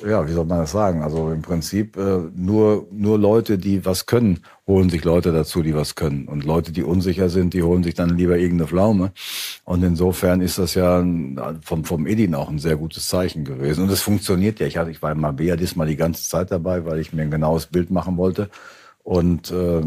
ja, 0.07 0.27
wie 0.29 0.33
soll 0.33 0.45
man 0.45 0.59
das 0.59 0.71
sagen? 0.71 1.03
Also 1.03 1.33
im 1.33 1.43
Prinzip 1.43 1.97
äh, 1.97 2.21
nur, 2.37 2.87
nur 2.93 3.19
Leute, 3.19 3.59
die 3.59 3.85
was 3.85 4.07
können, 4.07 4.39
holen 4.65 4.89
sich 4.89 5.03
Leute 5.03 5.33
dazu, 5.33 5.65
die 5.65 5.75
was 5.75 5.97
können. 5.97 6.29
Und 6.29 6.45
Leute, 6.45 6.71
die 6.71 6.85
unsicher 6.85 7.29
sind, 7.29 7.55
die 7.55 7.65
holen 7.65 7.83
sich 7.83 7.95
dann 7.95 8.17
lieber 8.17 8.39
irgendeine 8.39 8.69
Pflaume. 8.69 9.11
Und 9.65 9.83
insofern 9.83 10.41
ist 10.41 10.59
das 10.59 10.75
ja 10.75 11.05
vom, 11.63 11.85
vom 11.85 12.07
Edin 12.07 12.37
auch 12.37 12.49
ein 12.49 12.61
sehr 12.61 12.77
gutes 12.77 13.09
Zeichen 13.09 13.45
gewesen. 13.45 13.83
Und 13.83 13.91
es 13.91 14.03
funktioniert 14.03 14.61
ja. 14.61 14.69
Ich, 14.69 14.77
hatte, 14.77 14.93
ich 14.93 15.03
war 15.03 15.11
in 15.11 15.21
Mabea 15.21 15.57
diesmal 15.57 15.89
die 15.89 15.97
ganze 15.97 16.23
Zeit 16.23 16.53
dabei, 16.53 16.85
weil 16.85 17.01
ich 17.01 17.13
mir 17.13 17.23
ein 17.23 17.33
genaues 17.33 17.67
Bild 17.67 17.91
machen 17.91 18.17
wollte. 18.17 18.49
Und 19.03 19.51
äh, 19.51 19.83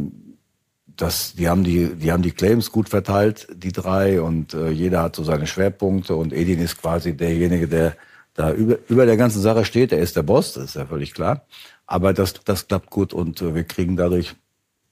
das, 1.02 1.34
die 1.34 1.50
haben 1.50 1.64
die, 1.64 1.96
die 1.96 2.12
haben 2.12 2.22
die 2.22 2.32
Claims 2.32 2.72
gut 2.72 2.88
verteilt, 2.88 3.48
die 3.54 3.72
drei, 3.72 4.22
und 4.22 4.54
äh, 4.54 4.70
jeder 4.70 5.02
hat 5.02 5.16
so 5.16 5.24
seine 5.24 5.48
Schwerpunkte. 5.48 6.16
Und 6.16 6.32
Edin 6.32 6.60
ist 6.60 6.80
quasi 6.80 7.18
derjenige, 7.18 7.68
der 7.68 7.96
da 8.36 8.54
über, 8.54 8.78
über 8.88 9.06
der 9.08 9.18
ganzen 9.18 9.42
Sache 9.42 9.66
steht. 9.66 9.92
Er 9.92 10.00
ist 10.00 10.16
der 10.16 10.24
Boss, 10.24 10.54
das 10.54 10.66
ist 10.66 10.76
ja 10.76 10.86
völlig 10.86 11.14
klar. 11.14 11.46
Aber 11.88 12.14
das, 12.14 12.36
das 12.46 12.68
klappt 12.68 12.92
gut 12.92 13.14
und 13.14 13.42
äh, 13.42 13.56
wir 13.56 13.64
kriegen 13.64 13.98
dadurch 13.98 14.36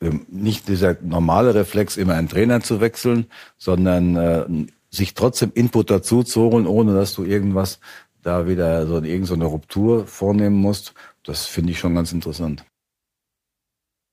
ähm, 0.01 0.25
nicht 0.29 0.67
dieser 0.67 0.97
normale 1.01 1.53
Reflex, 1.53 1.95
immer 1.95 2.15
einen 2.15 2.29
Trainer 2.29 2.61
zu 2.61 2.81
wechseln, 2.81 3.27
sondern 3.57 4.15
äh, 4.15 4.45
sich 4.89 5.13
trotzdem 5.13 5.51
Input 5.53 5.91
dazu 5.91 6.23
zu 6.23 6.41
holen, 6.41 6.65
ohne 6.65 6.95
dass 6.95 7.13
du 7.13 7.23
irgendwas 7.23 7.79
da 8.23 8.47
wieder 8.47 8.87
so 8.87 9.01
irgend 9.01 9.27
so 9.27 9.35
eine 9.35 9.45
Ruptur 9.45 10.07
vornehmen 10.07 10.57
musst. 10.57 10.93
Das 11.23 11.45
finde 11.45 11.71
ich 11.71 11.79
schon 11.79 11.93
ganz 11.93 12.11
interessant. 12.11 12.65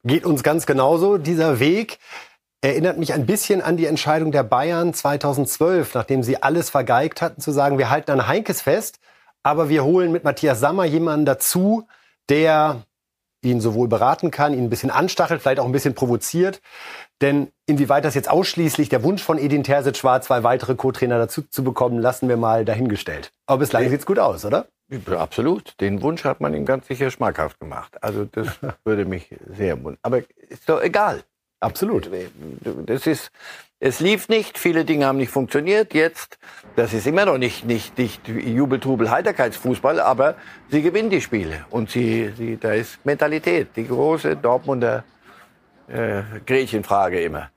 Geht 0.06 0.24
uns 0.24 0.44
ganz 0.44 0.66
genauso. 0.66 1.18
Dieser 1.18 1.58
Weg 1.58 1.98
erinnert 2.60 2.96
mich 2.96 3.12
ein 3.12 3.26
bisschen 3.26 3.60
an 3.60 3.76
die 3.76 3.86
Entscheidung 3.86 4.30
der 4.30 4.44
Bayern 4.44 4.94
2012, 4.94 5.94
nachdem 5.94 6.22
sie 6.22 6.40
alles 6.40 6.70
vergeigt 6.70 7.20
hatten, 7.20 7.40
zu 7.40 7.50
sagen, 7.50 7.76
wir 7.76 7.90
halten 7.90 8.12
an 8.12 8.28
Heinkes 8.28 8.62
fest, 8.62 9.00
aber 9.42 9.68
wir 9.68 9.82
holen 9.82 10.12
mit 10.12 10.22
Matthias 10.22 10.60
Sammer 10.60 10.84
jemanden 10.84 11.26
dazu, 11.26 11.88
der 12.28 12.82
ihn 13.42 13.60
sowohl 13.60 13.88
beraten 13.88 14.30
kann, 14.30 14.54
ihn 14.54 14.64
ein 14.64 14.70
bisschen 14.70 14.92
anstachelt, 14.92 15.42
vielleicht 15.42 15.58
auch 15.58 15.66
ein 15.66 15.72
bisschen 15.72 15.94
provoziert. 15.96 16.60
Denn 17.20 17.48
inwieweit 17.66 18.04
das 18.04 18.14
jetzt 18.14 18.30
ausschließlich 18.30 18.88
der 18.88 19.02
Wunsch 19.02 19.24
von 19.24 19.38
Edin 19.38 19.64
Terzic 19.64 20.04
war, 20.04 20.22
zwei 20.22 20.44
weitere 20.44 20.76
Co-Trainer 20.76 21.18
dazu 21.18 21.42
zu 21.42 21.64
bekommen, 21.64 21.98
lassen 21.98 22.28
wir 22.28 22.36
mal 22.36 22.64
dahingestellt. 22.64 23.32
Aber 23.46 23.58
bislang 23.58 23.88
sieht's 23.90 24.06
gut 24.06 24.20
aus, 24.20 24.44
oder? 24.44 24.68
Absolut. 25.10 25.80
Den 25.80 26.00
Wunsch 26.02 26.24
hat 26.24 26.40
man 26.40 26.54
ihm 26.54 26.64
ganz 26.64 26.86
sicher 26.86 27.10
schmackhaft 27.10 27.58
gemacht. 27.58 28.02
Also 28.02 28.24
das 28.24 28.48
würde 28.84 29.04
mich 29.04 29.34
sehr 29.46 29.76
wundern. 29.76 29.98
Aber 30.02 30.18
ist 30.48 30.68
doch 30.68 30.82
egal. 30.82 31.22
Absolut. 31.58 32.10
Das 32.84 33.06
ist, 33.06 33.30
es 33.80 34.00
lief 34.00 34.28
nicht, 34.28 34.58
viele 34.58 34.84
Dinge 34.84 35.06
haben 35.06 35.16
nicht 35.18 35.30
funktioniert. 35.30 35.94
Jetzt, 35.94 36.38
das 36.76 36.92
ist 36.92 37.06
immer 37.06 37.24
noch 37.24 37.38
nicht, 37.38 37.64
nicht, 37.64 37.96
nicht 37.98 38.28
Jubeltrubel, 38.28 39.10
Heiterkeitsfußball, 39.10 39.98
aber 39.98 40.36
sie 40.70 40.82
gewinnen 40.82 41.10
die 41.10 41.22
Spiele. 41.22 41.64
Und 41.70 41.90
sie, 41.90 42.32
sie, 42.36 42.58
da 42.58 42.72
ist 42.72 43.04
Mentalität, 43.04 43.68
die 43.74 43.86
große 43.86 44.36
Dortmunder 44.36 45.04
äh, 45.88 46.22
Gretchenfrage 46.44 47.22
immer. 47.22 47.50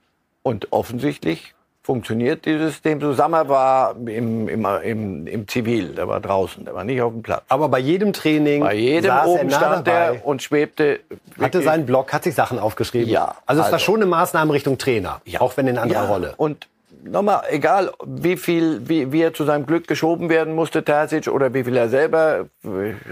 Und 0.43 0.71
offensichtlich 0.71 1.53
funktioniert 1.89 2.45
dieses 2.45 2.73
System. 2.73 3.02
Susanne 3.02 3.49
war 3.49 3.95
im, 3.95 4.47
im, 4.47 4.63
im, 4.84 5.25
im 5.25 5.47
Zivil, 5.47 5.95
der 5.95 6.08
war 6.08 6.19
draußen, 6.19 6.63
der 6.63 6.75
war 6.75 6.84
nicht 6.84 7.02
auf 7.02 7.12
dem 7.12 7.23
Platz. 7.23 7.41
Aber 7.49 7.67
bei 7.67 7.80
jedem 7.80 8.13
Training 8.13 8.60
Bei 8.62 8.75
jedem 8.75 9.06
saß 9.10 9.25
oben 9.28 9.39
er 9.39 9.45
nah 9.45 9.58
stand 9.58 9.88
dabei, 9.88 10.15
er 10.17 10.25
und 10.25 10.43
schwebte. 10.43 10.99
hatte 11.41 11.63
seinen 11.63 11.88
Blog, 11.88 12.13
hat 12.13 12.23
sich 12.25 12.36
Sachen 12.36 12.60
aufgeschrieben. 12.60 13.10
Ja, 13.10 13.38
Also 13.47 13.62
es 13.63 13.69
war 13.69 13.73
also- 13.73 13.84
schon 13.86 13.95
eine 13.95 14.06
Maßnahme 14.06 14.54
Richtung 14.54 14.78
Trainer, 14.78 15.19
auch 15.39 15.58
wenn 15.58 15.65
in 15.65 15.80
anderer 15.80 16.04
Ja, 16.04 16.08
Rolle. 16.08 16.34
Und 16.38 16.67
nochmal, 17.04 17.41
egal 17.49 17.91
wie 18.06 18.38
viel, 18.38 18.88
wie, 18.88 19.12
wie 19.12 19.23
er 19.23 19.34
zu 19.34 19.43
seinem 19.45 19.65
Glück 19.65 19.88
geschoben 19.88 20.30
werden 20.30 20.54
musste, 20.54 20.84
Terzic, 20.84 21.28
oder 21.28 21.56
wie 21.56 21.63
viel 21.63 21.75
er 21.75 21.89
selber, 21.89 22.49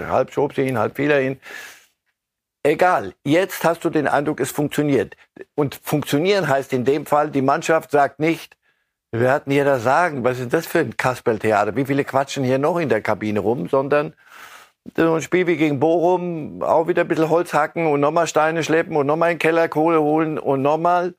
halb 0.07 0.31
schob 0.31 0.53
sie 0.53 0.67
ihn, 0.67 0.77
halb 0.77 0.95
fiel 0.97 1.09
er 1.09 1.21
ihn. 1.23 1.39
Egal, 2.63 3.13
jetzt 3.23 3.63
hast 3.63 3.85
du 3.85 3.89
den 3.89 4.07
Eindruck, 4.07 4.39
es 4.39 4.51
funktioniert. 4.51 5.15
Und 5.55 5.79
funktionieren 5.81 6.47
heißt 6.47 6.73
in 6.73 6.83
dem 6.85 7.05
Fall, 7.07 7.31
die 7.31 7.41
Mannschaft 7.41 7.91
sagt 7.91 8.19
nicht, 8.19 8.56
wir 9.11 9.31
hatten 9.31 9.51
hier 9.51 9.65
das 9.65 9.83
Sagen, 9.83 10.23
was 10.23 10.39
ist 10.39 10.53
das 10.53 10.65
für 10.65 10.79
ein 10.79 10.97
Kasperltheater, 10.97 11.75
wie 11.75 11.85
viele 11.85 12.03
quatschen 12.03 12.43
hier 12.43 12.57
noch 12.57 12.77
in 12.77 12.89
der 12.89 13.01
Kabine 13.01 13.39
rum, 13.39 13.67
sondern 13.69 14.13
so 14.95 15.13
ein 15.13 15.21
Spiel 15.21 15.47
wie 15.47 15.57
gegen 15.57 15.79
Bochum, 15.79 16.61
auch 16.61 16.87
wieder 16.87 17.01
ein 17.01 17.07
bisschen 17.07 17.29
Holz 17.29 17.53
hacken 17.53 17.87
und 17.87 17.99
nochmal 17.99 18.27
Steine 18.27 18.63
schleppen 18.63 18.95
und 18.95 19.05
nochmal 19.05 19.31
in 19.31 19.35
den 19.35 19.39
Keller 19.39 19.67
Kohle 19.67 20.01
holen 20.01 20.39
und 20.39 20.61
nochmal 20.61 21.15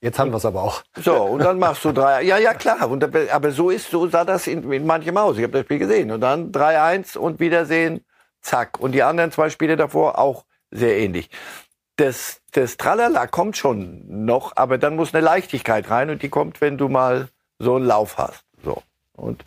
Jetzt 0.00 0.18
haben 0.18 0.32
wir 0.32 0.36
es 0.36 0.44
aber 0.44 0.62
auch. 0.62 0.82
so, 1.02 1.14
und 1.14 1.42
dann 1.42 1.58
machst 1.58 1.82
du 1.82 1.90
drei. 1.90 2.20
Ja, 2.24 2.36
ja, 2.36 2.52
klar. 2.52 2.90
Und, 2.90 3.02
aber 3.02 3.50
so 3.52 3.70
ist, 3.70 3.90
so 3.90 4.06
sah 4.06 4.26
das 4.26 4.46
in, 4.46 4.70
in 4.70 4.84
manchem 4.84 5.16
aus. 5.16 5.38
Ich 5.38 5.42
habe 5.42 5.54
das 5.54 5.62
Spiel 5.62 5.78
gesehen. 5.78 6.10
Und 6.10 6.20
dann 6.20 6.52
3-1 6.52 7.16
und 7.16 7.40
Wiedersehen, 7.40 8.04
zack. 8.42 8.78
Und 8.78 8.92
die 8.92 9.02
anderen 9.02 9.32
zwei 9.32 9.48
Spiele 9.48 9.76
davor 9.76 10.18
auch 10.18 10.44
sehr 10.70 10.98
ähnlich. 10.98 11.30
Das, 11.96 12.40
das 12.52 12.76
Tralala 12.76 13.26
kommt 13.26 13.56
schon 13.56 14.24
noch, 14.24 14.56
aber 14.56 14.78
dann 14.78 14.96
muss 14.96 15.14
eine 15.14 15.24
Leichtigkeit 15.24 15.90
rein 15.90 16.10
und 16.10 16.22
die 16.22 16.28
kommt, 16.28 16.60
wenn 16.60 16.76
du 16.76 16.88
mal 16.88 17.28
so 17.58 17.76
einen 17.76 17.84
Lauf 17.84 18.18
hast. 18.18 18.44
So. 18.64 18.82
Und 19.12 19.44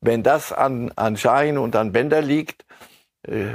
wenn 0.00 0.22
das 0.22 0.52
an, 0.52 0.92
an 0.94 1.16
Schein 1.16 1.58
und 1.58 1.74
an 1.74 1.92
Bender 1.92 2.22
liegt, 2.22 2.64
äh, 3.22 3.46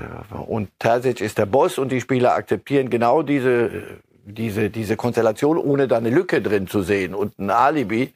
und 0.45 0.69
Terzic 0.79 1.21
ist 1.21 1.37
der 1.37 1.45
Boss 1.45 1.77
und 1.77 1.91
die 1.91 2.01
Spieler 2.01 2.33
akzeptieren 2.33 2.89
genau 2.89 3.21
diese, 3.21 3.99
diese, 4.25 4.69
diese 4.69 4.97
Konstellation, 4.97 5.57
ohne 5.57 5.87
da 5.87 5.97
eine 5.97 6.09
Lücke 6.09 6.41
drin 6.41 6.67
zu 6.67 6.81
sehen 6.81 7.15
und 7.15 7.39
ein 7.39 7.49
Alibi, 7.49 8.13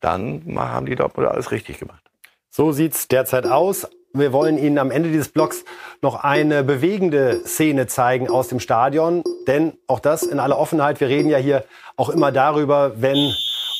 dann 0.00 0.42
haben 0.56 0.86
die 0.86 0.96
Dortmunder 0.96 1.30
alles 1.30 1.52
richtig 1.52 1.78
gemacht. 1.78 2.02
So 2.50 2.72
sieht's 2.72 3.08
derzeit 3.08 3.46
aus. 3.46 3.88
Wir 4.14 4.32
wollen 4.34 4.58
Ihnen 4.58 4.76
am 4.76 4.90
Ende 4.90 5.10
dieses 5.10 5.30
Blogs 5.30 5.64
noch 6.02 6.16
eine 6.16 6.62
bewegende 6.62 7.40
Szene 7.46 7.86
zeigen 7.86 8.28
aus 8.28 8.48
dem 8.48 8.60
Stadion. 8.60 9.22
Denn 9.46 9.72
auch 9.86 10.00
das 10.00 10.22
in 10.22 10.38
aller 10.38 10.58
Offenheit, 10.58 11.00
wir 11.00 11.08
reden 11.08 11.30
ja 11.30 11.38
hier 11.38 11.64
auch 11.96 12.10
immer 12.10 12.30
darüber, 12.30 13.00
wenn 13.00 13.32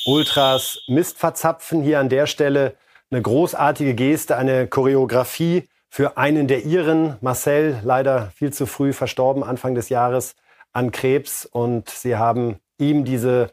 Ultras 0.05 0.79
Mist 0.87 1.19
verzapfen. 1.19 1.83
Hier 1.83 1.99
an 1.99 2.09
der 2.09 2.25
Stelle 2.25 2.75
eine 3.11 3.21
großartige 3.21 3.93
Geste, 3.93 4.35
eine 4.35 4.67
Choreografie 4.67 5.67
für 5.87 6.17
einen 6.17 6.47
der 6.47 6.65
Iren, 6.65 7.17
Marcel, 7.21 7.79
leider 7.83 8.31
viel 8.35 8.51
zu 8.51 8.65
früh 8.65 8.91
verstorben 8.91 9.43
Anfang 9.43 9.75
des 9.75 9.89
Jahres 9.89 10.35
an 10.71 10.91
Krebs. 10.91 11.45
Und 11.45 11.89
Sie 11.89 12.15
haben 12.15 12.57
ihm 12.79 13.05
diese 13.05 13.51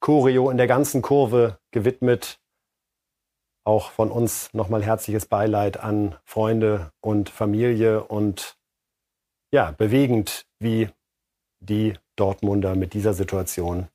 Choreo 0.00 0.50
in 0.50 0.58
der 0.58 0.66
ganzen 0.66 1.00
Kurve 1.00 1.56
gewidmet. 1.70 2.38
Auch 3.68 3.90
von 3.90 4.10
uns 4.10 4.48
nochmal 4.54 4.82
herzliches 4.82 5.26
Beileid 5.26 5.78
an 5.78 6.16
Freunde 6.24 6.90
und 7.02 7.28
Familie 7.28 8.02
und 8.02 8.56
ja, 9.50 9.72
bewegend, 9.72 10.46
wie 10.58 10.88
die 11.60 11.92
Dortmunder 12.16 12.74
mit 12.76 12.94
dieser 12.94 13.12
Situation 13.12 13.88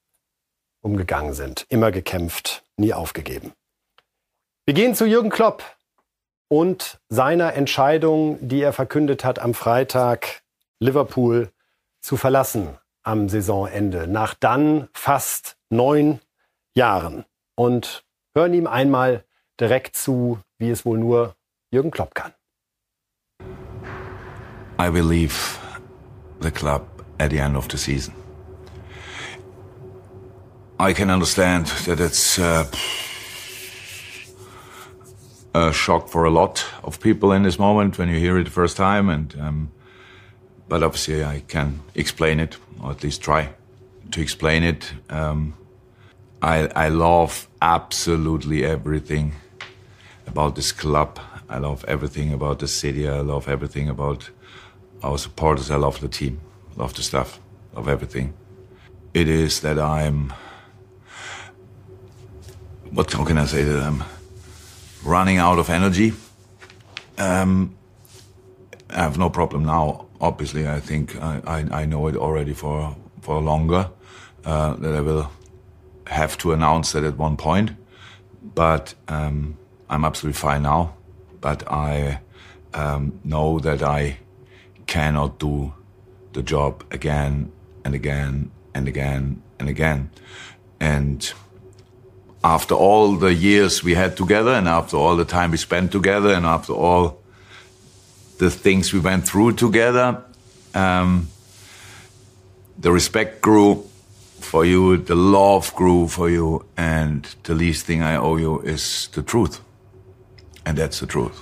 umgegangen 0.83 1.33
sind. 1.33 1.65
Immer 1.69 1.89
gekämpft, 1.89 2.63
nie 2.77 2.93
aufgegeben. 2.93 3.51
Wir 4.67 4.75
gehen 4.75 4.93
zu 4.93 5.07
Jürgen 5.07 5.31
Klopp 5.31 5.63
und 6.49 7.01
seiner 7.09 7.55
Entscheidung, 7.55 8.37
die 8.47 8.61
er 8.61 8.73
verkündet 8.73 9.23
hat 9.25 9.39
am 9.39 9.55
Freitag, 9.55 10.43
Liverpool 10.77 11.51
zu 11.99 12.15
verlassen 12.15 12.77
am 13.01 13.27
Saisonende, 13.27 14.05
nach 14.05 14.35
dann 14.35 14.87
fast 14.93 15.57
neun 15.71 16.19
Jahren. 16.75 17.25
Und 17.55 18.05
hören 18.35 18.53
ihm 18.53 18.67
einmal 18.67 19.25
direkt 19.59 19.95
zu, 19.95 20.39
wie 20.59 20.69
es 20.69 20.85
wohl 20.85 20.97
nur 20.97 21.35
Jürgen 21.71 21.91
Klopp 21.91 22.15
kann. 22.15 22.33
I 24.79 24.89
will 24.89 25.05
leave 25.05 25.59
the 26.41 26.51
club 26.51 26.83
at 27.19 27.29
the 27.29 27.39
end 27.39 27.55
of 27.55 27.67
the 27.69 27.77
season. 27.77 28.13
I 30.79 30.93
can 30.93 31.09
understand 31.09 31.67
that 31.85 31.99
it's 31.99 32.37
uh, 32.37 32.65
a 35.53 35.71
shock 35.71 36.09
for 36.09 36.25
a 36.25 36.31
lot 36.31 36.65
of 36.83 36.99
people 36.99 37.31
in 37.31 37.43
this 37.43 37.59
moment 37.59 37.97
when 37.97 38.09
you 38.09 38.19
hear 38.19 38.37
it 38.37 38.45
the 38.45 38.51
first 38.51 38.75
time, 38.75 39.09
and 39.09 39.35
um, 39.39 39.71
but 40.67 40.83
obviously 40.83 41.23
I 41.23 41.43
can 41.47 41.81
explain 41.95 42.39
it, 42.39 42.57
or 42.81 42.91
at 42.91 43.03
least 43.03 43.21
try 43.21 43.49
to 44.11 44.21
explain 44.21 44.63
it. 44.63 44.93
Um, 45.09 45.53
I 46.41 46.67
I 46.75 46.89
love 46.89 47.47
absolutely 47.61 48.65
everything 48.65 49.33
about 50.27 50.55
this 50.55 50.71
club. 50.71 51.19
I 51.49 51.59
love 51.59 51.85
everything 51.87 52.33
about 52.33 52.59
the 52.59 52.67
city. 52.67 53.07
I 53.07 53.19
love 53.19 53.47
everything 53.47 53.89
about 53.89 54.29
our 55.01 55.17
supporters. 55.17 55.69
I 55.69 55.75
love 55.75 55.99
the 55.99 56.07
team. 56.07 56.39
Love 56.75 56.93
the 56.93 57.03
stuff. 57.03 57.39
Love 57.73 57.87
everything. 57.87 58.33
It 59.13 59.27
is 59.27 59.59
that 59.61 59.77
I'm. 59.77 60.33
What 62.91 63.07
can 63.07 63.37
I 63.37 63.45
say 63.45 63.63
that 63.63 63.81
I'm 63.83 64.03
running 65.03 65.37
out 65.37 65.59
of 65.59 65.69
energy. 65.69 66.13
Um, 67.17 67.75
I 68.89 69.03
have 69.03 69.17
no 69.17 69.29
problem 69.29 69.65
now. 69.65 70.07
Obviously, 70.21 70.67
I 70.67 70.79
think 70.79 71.21
I, 71.21 71.41
I, 71.45 71.81
I 71.81 71.85
know 71.85 72.07
it 72.07 72.15
already 72.15 72.53
for 72.53 72.95
for 73.21 73.41
longer 73.41 73.89
uh, 74.45 74.73
that 74.75 74.95
I 74.95 75.01
will 75.01 75.31
have 76.07 76.37
to 76.39 76.51
announce 76.53 76.93
that 76.93 77.03
at 77.03 77.17
one 77.17 77.37
point. 77.37 77.71
But 78.55 78.93
um, 79.07 79.57
I'm 79.93 80.05
absolutely 80.05 80.39
fine 80.39 80.63
now. 80.63 80.95
But 81.39 81.69
I 81.71 82.19
um, 82.73 83.19
know 83.23 83.59
that 83.59 83.83
I 83.83 84.17
cannot 84.87 85.39
do 85.39 85.73
the 86.33 86.41
job 86.41 86.83
again 86.91 87.51
and 87.85 87.93
again 87.93 88.51
and 88.73 88.87
again 88.87 89.41
and 89.59 89.69
again. 89.69 90.09
And 90.79 91.31
after 92.43 92.75
all 92.75 93.15
the 93.15 93.33
years 93.33 93.83
we 93.83 93.93
had 93.93 94.17
together 94.17 94.51
and 94.51 94.67
after 94.67 94.97
all 94.97 95.15
the 95.15 95.25
time 95.25 95.51
we 95.51 95.57
spent 95.57 95.91
together 95.91 96.33
and 96.33 96.45
after 96.45 96.73
all 96.73 97.21
the 98.39 98.49
things 98.49 98.91
we 98.91 98.99
went 98.99 99.25
through 99.25 99.53
together, 99.53 100.23
um, 100.73 101.29
the 102.77 102.91
respect 102.91 103.41
grew 103.41 103.87
for 104.39 104.65
you, 104.65 104.97
the 104.97 105.15
love 105.15 105.73
grew 105.75 106.07
for 106.07 106.29
you, 106.29 106.65
and 106.75 107.35
the 107.43 107.53
least 107.53 107.85
thing 107.85 108.01
I 108.01 108.17
owe 108.17 108.35
you 108.37 108.59
is 108.61 109.07
the 109.13 109.23
truth. 109.23 109.61
And 110.65 110.77
that's 110.77 110.99
the 110.99 111.05
truth. 111.05 111.33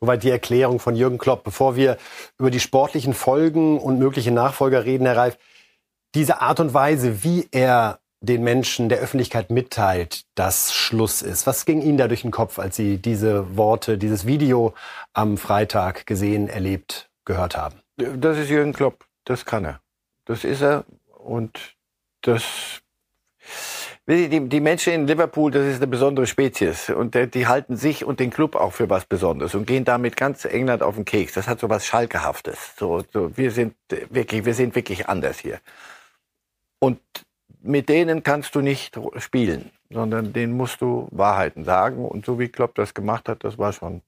Soweit 0.00 0.22
die 0.22 0.30
Erklärung 0.30 0.78
von 0.78 0.94
Jürgen 0.94 1.18
Klopp. 1.18 1.44
Bevor 1.44 1.76
wir 1.76 1.96
über 2.38 2.50
die 2.50 2.60
sportlichen 2.60 3.14
Folgen 3.14 3.78
und 3.78 3.98
mögliche 3.98 4.30
Nachfolger 4.30 4.84
reden, 4.84 5.06
Herr 5.06 5.16
Reif, 5.16 5.38
diese 6.14 6.40
Art 6.40 6.60
und 6.60 6.74
Weise, 6.74 7.24
wie 7.24 7.48
er 7.50 8.00
den 8.20 8.42
Menschen 8.42 8.88
der 8.88 8.98
Öffentlichkeit 8.98 9.50
mitteilt, 9.50 10.24
dass 10.34 10.72
Schluss 10.72 11.22
ist. 11.22 11.46
Was 11.46 11.64
ging 11.64 11.82
Ihnen 11.82 11.98
da 11.98 12.08
durch 12.08 12.22
den 12.22 12.30
Kopf, 12.30 12.58
als 12.58 12.76
Sie 12.76 12.98
diese 12.98 13.56
Worte, 13.56 13.98
dieses 13.98 14.26
Video 14.26 14.74
am 15.12 15.36
Freitag 15.36 16.06
gesehen, 16.06 16.48
erlebt, 16.48 17.10
gehört 17.24 17.56
haben? 17.56 17.80
Das 17.96 18.38
ist 18.38 18.48
Jürgen 18.48 18.72
Klopp. 18.72 19.06
Das 19.24 19.44
kann 19.44 19.64
er. 19.64 19.80
Das 20.24 20.44
ist 20.44 20.62
er. 20.62 20.84
Und 21.18 21.76
das, 22.22 22.44
Die, 24.08 24.48
die 24.48 24.60
Menschen 24.60 24.92
in 24.92 25.06
Liverpool, 25.08 25.50
das 25.50 25.66
ist 25.66 25.76
eine 25.76 25.88
besondere 25.88 26.28
Spezies. 26.28 26.90
Und 26.90 27.16
die 27.34 27.46
halten 27.48 27.76
sich 27.76 28.04
und 28.04 28.20
den 28.20 28.30
Club 28.30 28.54
auch 28.54 28.72
für 28.72 28.88
was 28.88 29.04
Besonderes 29.04 29.56
und 29.56 29.66
gehen 29.66 29.84
damit 29.84 30.16
ganz 30.16 30.44
England 30.44 30.82
auf 30.82 30.94
den 30.94 31.04
Keks. 31.04 31.32
Das 31.32 31.48
hat 31.48 31.58
so 31.58 31.68
was 31.68 31.86
Schalkehaftes. 31.86 32.76
So, 32.78 33.02
so, 33.12 33.36
wir 33.36 33.50
sind 33.50 33.74
wirklich, 34.10 34.44
wir 34.44 34.54
sind 34.54 34.76
wirklich 34.76 35.08
anders 35.08 35.40
hier. 35.40 35.58
Und 36.78 37.00
mit 37.62 37.88
denen 37.88 38.22
kannst 38.22 38.54
du 38.54 38.60
nicht 38.60 38.96
spielen, 39.16 39.72
sondern 39.90 40.32
denen 40.32 40.52
musst 40.52 40.80
du 40.80 41.08
Wahrheiten 41.10 41.64
sagen. 41.64 42.04
Und 42.04 42.26
so 42.26 42.38
wie 42.38 42.48
Klopp 42.48 42.76
das 42.76 42.94
gemacht 42.94 43.28
hat, 43.28 43.42
das 43.42 43.58
war 43.58 43.72
schon 43.72 44.02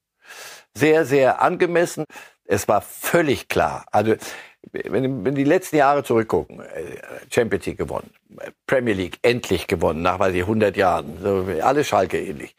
sehr, 0.73 1.03
sehr 1.03 1.41
angemessen. 1.41 2.05
Es 2.45 2.69
war 2.69 2.81
völlig 2.81 3.49
klar. 3.49 3.85
Also, 3.91 4.15
wenn, 4.71 5.25
wenn 5.25 5.35
die 5.35 5.43
letzten 5.43 5.77
Jahre 5.77 6.03
zurückgucken, 6.03 6.59
äh, 6.59 6.97
Champions 7.31 7.65
League 7.65 7.77
gewonnen, 7.77 8.11
Premier 8.67 8.93
League 8.93 9.19
endlich 9.21 9.67
gewonnen, 9.67 10.01
nach, 10.01 10.19
weiß 10.19 10.33
ich, 10.33 10.41
100 10.41 10.75
Jahren, 10.77 11.17
so, 11.21 11.45
alles 11.61 11.87
Schalke 11.87 12.19
ähnlich. 12.19 12.55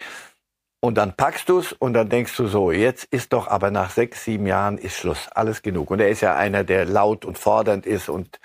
Und 0.82 0.96
dann 0.96 1.14
packst 1.14 1.48
du's 1.48 1.72
und 1.72 1.92
dann 1.92 2.08
denkst 2.08 2.34
du 2.36 2.46
so, 2.46 2.72
jetzt 2.72 3.04
ist 3.04 3.34
doch 3.34 3.48
aber 3.48 3.70
nach 3.70 3.90
sechs, 3.90 4.24
sieben 4.24 4.46
Jahren 4.46 4.78
ist 4.78 4.96
Schluss, 4.96 5.28
alles 5.32 5.60
genug. 5.60 5.90
Und 5.90 6.00
er 6.00 6.08
ist 6.08 6.22
ja 6.22 6.34
einer, 6.36 6.64
der 6.64 6.86
laut 6.86 7.26
und 7.26 7.36
fordernd 7.36 7.84
ist 7.84 8.08
und 8.08 8.40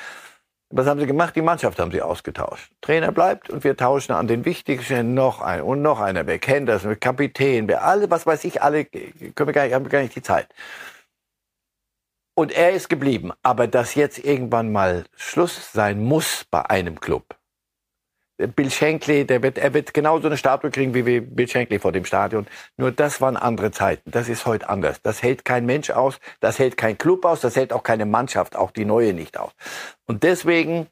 was 0.69 0.87
haben 0.87 0.99
sie 0.99 1.05
gemacht? 1.05 1.35
Die 1.35 1.41
Mannschaft 1.41 1.79
haben 1.79 1.91
sie 1.91 2.01
ausgetauscht. 2.01 2.71
Trainer 2.81 3.11
bleibt 3.11 3.49
und 3.49 3.63
wir 3.63 3.77
tauschen 3.77 4.13
an 4.13 4.27
den 4.27 4.43
wichtigsten 4.43 5.13
noch 5.13 5.39
ein 5.39 5.61
und 5.61 5.81
noch 5.81 6.01
einer 6.01 6.27
weg. 6.27 6.45
Henderson, 6.47 6.99
Kapitän, 6.99 7.67
wer 7.69 7.85
alle, 7.85 8.09
was 8.09 8.25
weiß 8.25 8.43
ich, 8.43 8.61
alle, 8.61 8.83
können 8.83 9.33
wir 9.37 9.53
gar 9.53 9.63
nicht, 9.63 9.73
haben 9.73 9.85
wir 9.85 9.91
gar 9.91 10.01
nicht 10.01 10.15
die 10.15 10.21
Zeit. 10.21 10.47
Und 12.35 12.51
er 12.51 12.71
ist 12.71 12.89
geblieben. 12.89 13.31
Aber 13.43 13.67
dass 13.67 13.95
jetzt 13.95 14.19
irgendwann 14.23 14.71
mal 14.71 15.05
Schluss 15.15 15.71
sein 15.71 16.03
muss 16.03 16.45
bei 16.51 16.69
einem 16.69 16.99
Club. 16.99 17.37
Bill 18.37 18.69
Shankly, 18.69 19.25
der 19.25 19.41
wird, 19.41 19.57
er 19.57 19.73
wird 19.73 19.93
genauso 19.93 20.27
eine 20.27 20.35
Statue 20.35 20.69
kriegen 20.69 20.93
wie 20.93 21.21
Bill 21.21 21.47
Shankly 21.47 21.79
vor 21.79 21.93
dem 21.93 22.03
Stadion. 22.03 22.45
Nur 22.75 22.91
das 22.91 23.21
waren 23.21 23.37
andere 23.37 23.71
Zeiten. 23.71 24.11
Das 24.11 24.27
ist 24.27 24.45
heute 24.45 24.67
anders. 24.67 25.01
Das 25.01 25.23
hält 25.23 25.45
kein 25.45 25.65
Mensch 25.65 25.89
aus. 25.89 26.19
Das 26.41 26.59
hält 26.59 26.75
kein 26.75 26.97
Club 26.97 27.23
aus. 27.23 27.39
Das 27.39 27.55
hält 27.55 27.71
auch 27.71 27.83
keine 27.83 28.05
Mannschaft, 28.05 28.57
auch 28.57 28.71
die 28.71 28.83
neue 28.83 29.13
nicht 29.13 29.39
aus. 29.39 29.51
Und 30.05 30.23
deswegen 30.23 30.87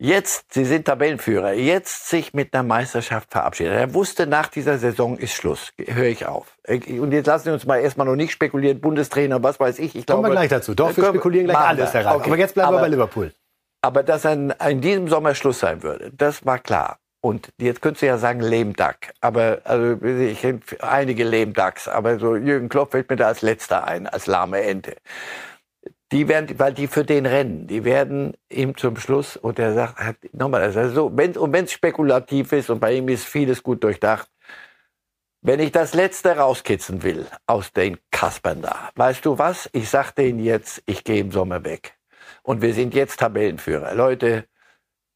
jetzt, 0.00 0.52
Sie 0.54 0.64
sind 0.64 0.86
Tabellenführer, 0.86 1.52
jetzt 1.52 2.08
sich 2.08 2.34
mit 2.34 2.52
einer 2.54 2.62
Meisterschaft 2.62 3.30
verabschieden. 3.30 3.72
Er 3.72 3.94
wusste, 3.94 4.26
nach 4.26 4.48
dieser 4.48 4.78
Saison 4.78 5.16
ist 5.16 5.34
Schluss. 5.34 5.72
Höre 5.78 6.06
ich 6.06 6.26
auf. 6.26 6.56
Und 6.66 7.12
jetzt 7.12 7.26
lassen 7.26 7.44
Sie 7.44 7.50
uns 7.50 7.66
mal 7.66 7.78
erstmal 7.78 8.06
noch 8.06 8.16
nicht 8.16 8.32
spekulieren, 8.32 8.80
Bundestrainer, 8.80 9.42
was 9.42 9.60
weiß 9.60 9.78
ich. 9.78 9.94
ich 9.94 10.06
glaube, 10.06 10.22
Kommen 10.22 10.32
wir 10.32 10.36
gleich 10.36 10.48
dazu. 10.48 10.74
Doch, 10.74 10.96
wir 10.96 11.04
spekulieren 11.04 11.46
gleich 11.46 11.58
alles, 11.58 11.94
Herr 11.94 12.16
okay. 12.16 12.26
Aber 12.26 12.38
jetzt 12.38 12.54
bleiben 12.54 12.68
aber, 12.68 12.78
wir 12.78 12.82
bei 12.82 12.88
Liverpool. 12.88 13.32
Aber 13.82 14.02
dass 14.02 14.26
ein, 14.26 14.52
in 14.68 14.80
diesem 14.80 15.08
Sommer 15.08 15.34
Schluss 15.34 15.60
sein 15.60 15.82
würde, 15.82 16.10
das 16.16 16.44
war 16.44 16.58
klar. 16.58 16.98
Und 17.22 17.50
jetzt 17.58 17.82
könntest 17.82 18.00
du 18.02 18.06
ja 18.06 18.16
sagen 18.16 18.40
Lame 18.40 18.72
Duck. 18.72 18.96
Aber 19.20 19.60
also 19.64 20.02
ich 20.06 20.40
kenne 20.40 20.60
einige 20.80 21.24
Lame 21.24 21.52
Ducks, 21.52 21.86
aber 21.86 22.18
so 22.18 22.34
Jürgen 22.34 22.70
Klopp 22.70 22.92
fällt 22.92 23.10
mir 23.10 23.16
da 23.16 23.26
als 23.26 23.42
letzter 23.42 23.84
ein, 23.84 24.06
als 24.06 24.26
lahme 24.26 24.62
Ente 24.62 24.96
die 26.12 26.28
werden, 26.28 26.58
weil 26.58 26.74
die 26.74 26.88
für 26.88 27.04
den 27.04 27.26
rennen, 27.26 27.66
die 27.66 27.84
werden 27.84 28.36
ihm 28.50 28.76
zum 28.76 28.96
Schluss, 28.96 29.36
und 29.36 29.58
er 29.58 29.74
sagt, 29.74 30.34
nochmal, 30.34 30.62
also 30.62 30.88
so, 30.88 31.16
wenn, 31.16 31.36
und 31.36 31.52
wenn 31.52 31.64
es 31.64 31.72
spekulativ 31.72 32.52
ist, 32.52 32.70
und 32.70 32.80
bei 32.80 32.94
ihm 32.94 33.08
ist 33.08 33.24
vieles 33.24 33.62
gut 33.62 33.84
durchdacht, 33.84 34.28
wenn 35.42 35.60
ich 35.60 35.72
das 35.72 35.94
Letzte 35.94 36.36
rauskitzen 36.36 37.02
will 37.02 37.26
aus 37.46 37.72
den 37.72 37.96
Kaspern 38.10 38.60
da, 38.60 38.90
weißt 38.96 39.24
du 39.24 39.38
was? 39.38 39.70
Ich 39.72 39.88
sag 39.88 40.12
denen 40.12 40.38
jetzt, 40.38 40.82
ich 40.84 41.02
gehe 41.02 41.20
im 41.20 41.30
Sommer 41.30 41.64
weg. 41.64 41.96
Und 42.42 42.60
wir 42.60 42.74
sind 42.74 42.94
jetzt 42.94 43.20
Tabellenführer. 43.20 43.94
Leute, 43.94 44.44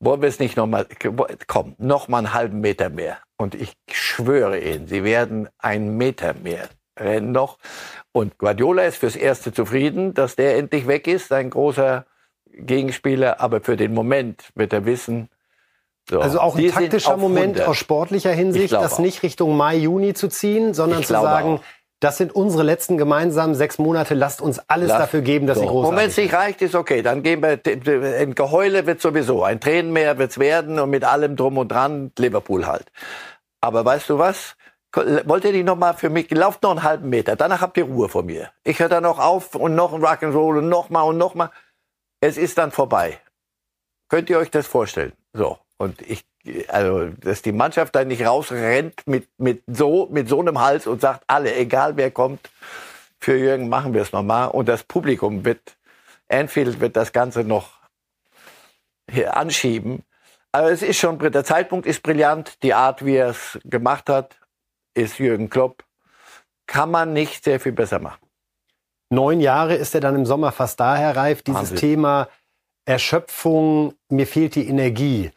wollen 0.00 0.22
wir 0.22 0.28
es 0.28 0.38
nicht 0.38 0.56
nochmal, 0.56 0.86
komm, 1.46 1.74
noch 1.78 2.08
mal 2.08 2.18
einen 2.18 2.32
halben 2.32 2.60
Meter 2.60 2.88
mehr. 2.88 3.18
Und 3.36 3.54
ich 3.54 3.74
schwöre 3.90 4.58
Ihnen, 4.58 4.86
Sie 4.86 5.04
werden 5.04 5.48
einen 5.58 5.96
Meter 5.96 6.34
mehr 6.34 6.68
rennen 6.98 7.32
noch. 7.32 7.58
Und 8.12 8.38
Guardiola 8.38 8.84
ist 8.84 8.98
fürs 8.98 9.16
Erste 9.16 9.52
zufrieden, 9.52 10.14
dass 10.14 10.36
der 10.36 10.56
endlich 10.56 10.86
weg 10.86 11.06
ist, 11.06 11.28
sein 11.28 11.50
großer 11.50 12.06
Gegenspieler. 12.52 13.40
Aber 13.40 13.60
für 13.60 13.76
den 13.76 13.94
Moment 13.94 14.50
wird 14.54 14.72
er 14.72 14.84
wissen, 14.84 15.28
so, 16.08 16.20
also 16.20 16.38
auch 16.38 16.56
ein 16.56 16.70
taktischer 16.70 17.16
Moment 17.16 17.56
100. 17.56 17.68
aus 17.68 17.76
sportlicher 17.78 18.32
Hinsicht, 18.32 18.72
das 18.72 18.98
nicht 18.98 19.22
Richtung 19.22 19.56
Mai, 19.56 19.76
Juni 19.76 20.12
zu 20.12 20.28
ziehen, 20.28 20.74
sondern 20.74 21.02
zu 21.02 21.14
sagen, 21.14 21.54
auch. 21.54 21.60
das 22.00 22.18
sind 22.18 22.34
unsere 22.34 22.62
letzten 22.62 22.98
gemeinsamen 22.98 23.54
sechs 23.54 23.78
Monate, 23.78 24.12
lasst 24.12 24.42
uns 24.42 24.58
alles 24.68 24.90
Lass, 24.90 24.98
dafür 24.98 25.22
geben, 25.22 25.46
dass 25.46 25.56
so. 25.56 25.62
sie 25.62 25.68
groß 25.68 25.88
Und 25.88 25.96
wenn 25.96 26.08
es 26.08 26.16
nicht 26.18 26.34
reicht, 26.34 26.60
ist 26.60 26.74
okay, 26.74 27.00
dann 27.00 27.22
gehen 27.22 27.42
wir, 27.42 27.58
ein 28.20 28.34
Geheule 28.34 28.86
wird 28.86 29.00
sowieso, 29.00 29.44
ein 29.44 29.60
Tränenmeer 29.60 30.18
wird's 30.18 30.38
werden 30.38 30.78
und 30.78 30.90
mit 30.90 31.04
allem 31.04 31.36
drum 31.36 31.56
und 31.56 31.68
dran 31.68 32.12
Liverpool 32.18 32.66
halt. 32.66 32.92
Aber 33.62 33.82
weißt 33.82 34.10
du 34.10 34.18
was? 34.18 34.56
Wollt 34.96 35.44
ihr 35.44 35.52
die 35.52 35.62
noch 35.62 35.76
mal 35.76 35.94
für 35.94 36.10
mich, 36.10 36.30
lauft 36.30 36.62
noch 36.62 36.70
einen 36.70 36.82
halben 36.82 37.08
Meter, 37.08 37.36
danach 37.36 37.60
habt 37.60 37.76
ihr 37.76 37.84
Ruhe 37.84 38.08
vor 38.08 38.22
mir. 38.22 38.50
Ich 38.62 38.78
höre 38.78 38.88
dann 38.88 39.02
noch 39.02 39.18
auf 39.18 39.54
und 39.54 39.74
noch 39.74 39.92
ein 39.92 40.02
Rock'n'Roll 40.02 40.58
und 40.58 40.68
noch 40.68 40.90
mal 40.90 41.02
und 41.02 41.18
noch 41.18 41.34
mal. 41.34 41.50
Es 42.20 42.36
ist 42.36 42.58
dann 42.58 42.70
vorbei. 42.70 43.18
Könnt 44.08 44.30
ihr 44.30 44.38
euch 44.38 44.50
das 44.50 44.66
vorstellen? 44.66 45.12
So. 45.32 45.58
Und 45.76 46.00
ich, 46.02 46.24
also, 46.68 47.08
dass 47.08 47.42
die 47.42 47.52
Mannschaft 47.52 47.94
dann 47.94 48.08
nicht 48.08 48.24
rausrennt 48.24 49.06
mit, 49.06 49.28
mit 49.38 49.62
so, 49.66 50.08
mit 50.10 50.28
so 50.28 50.40
einem 50.40 50.60
Hals 50.60 50.86
und 50.86 51.00
sagt, 51.00 51.24
alle, 51.26 51.54
egal 51.54 51.96
wer 51.96 52.10
kommt, 52.10 52.48
für 53.18 53.36
Jürgen 53.36 53.68
machen 53.68 53.94
wir 53.94 54.02
es 54.02 54.12
nochmal. 54.12 54.48
Und 54.48 54.68
das 54.68 54.84
Publikum 54.84 55.44
wird, 55.44 55.76
Anfield 56.28 56.80
wird 56.80 56.96
das 56.96 57.12
Ganze 57.12 57.42
noch 57.42 57.70
hier 59.10 59.36
anschieben. 59.36 60.04
Aber 60.52 60.70
es 60.70 60.82
ist 60.82 60.98
schon, 60.98 61.18
der 61.18 61.44
Zeitpunkt 61.44 61.86
ist 61.86 62.02
brillant, 62.02 62.62
die 62.62 62.74
Art, 62.74 63.04
wie 63.04 63.16
er 63.16 63.30
es 63.30 63.58
gemacht 63.64 64.08
hat, 64.08 64.36
ist 64.94 65.18
Jürgen 65.18 65.50
Klopp. 65.50 65.84
Kann 66.66 66.90
man 66.90 67.12
nicht 67.12 67.44
sehr 67.44 67.60
viel 67.60 67.72
besser 67.72 67.98
machen. 67.98 68.24
Neun 69.10 69.40
Jahre 69.40 69.74
ist 69.74 69.94
er 69.94 70.00
dann 70.00 70.14
im 70.14 70.26
Sommer 70.26 70.50
fast 70.52 70.80
daher 70.80 71.14
reif. 71.16 71.42
Dieses 71.42 71.60
Wahnsinn. 71.60 71.76
Thema 71.76 72.28
Erschöpfung, 72.86 73.94
mir 74.08 74.26
fehlt 74.26 74.54
die 74.54 74.68
Energie. 74.68 75.30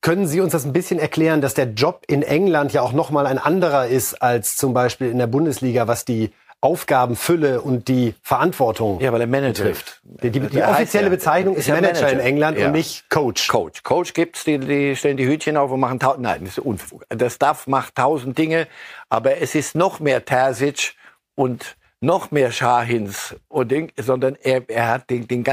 Können 0.00 0.26
Sie 0.26 0.40
uns 0.40 0.52
das 0.52 0.64
ein 0.64 0.72
bisschen 0.72 0.98
erklären, 0.98 1.40
dass 1.40 1.54
der 1.54 1.66
Job 1.66 2.04
in 2.06 2.22
England 2.22 2.72
ja 2.72 2.82
auch 2.82 2.92
nochmal 2.92 3.26
ein 3.26 3.38
anderer 3.38 3.86
ist 3.86 4.22
als 4.22 4.56
zum 4.56 4.72
Beispiel 4.72 5.10
in 5.10 5.18
der 5.18 5.26
Bundesliga, 5.26 5.88
was 5.88 6.04
die 6.04 6.32
Aufgabenfülle 6.62 7.62
und 7.62 7.88
die 7.88 8.14
Verantwortung 8.22 9.00
ja, 9.00 9.12
weil 9.12 9.22
er 9.22 9.26
Manager 9.26 9.64
trifft. 9.64 10.00
Die, 10.04 10.30
die, 10.30 10.40
die 10.40 10.62
offizielle 10.62 11.06
ja. 11.06 11.10
Bezeichnung 11.10 11.54
ist, 11.54 11.68
ist 11.68 11.74
Manager, 11.74 12.02
Manager, 12.02 12.12
in 12.12 12.20
England 12.20 12.58
ja. 12.58 12.66
und 12.66 12.72
nicht 12.72 13.08
Coach. 13.08 13.48
Coach. 13.48 13.82
Coach 13.82 14.12
gibt's, 14.12 14.44
die, 14.44 14.58
die 14.58 14.94
stellen 14.94 15.16
die 15.16 15.26
Hütchen 15.26 15.56
auf 15.56 15.70
und 15.70 15.80
machen 15.80 15.98
tausend. 15.98 16.22
Nein, 16.22 16.44
das 16.44 16.58
ist 16.58 16.64
Unfug. 16.64 17.04
Der 17.10 17.30
Staff 17.30 17.66
macht 17.66 17.94
tausend 17.94 18.36
Dinge, 18.36 18.66
aber 19.08 19.38
es 19.38 19.54
ist 19.54 19.74
noch 19.74 20.00
mehr 20.00 20.24
Terzic 20.24 20.94
und 21.34 21.76
noch 22.00 22.30
mehr 22.30 22.52
Schahins 22.52 23.36
und 23.48 23.70
Ding, 23.70 23.92
sondern 23.96 24.36
er, 24.42 24.68
er 24.68 24.88
hat 24.88 25.10
den, 25.10 25.26
den 25.28 25.44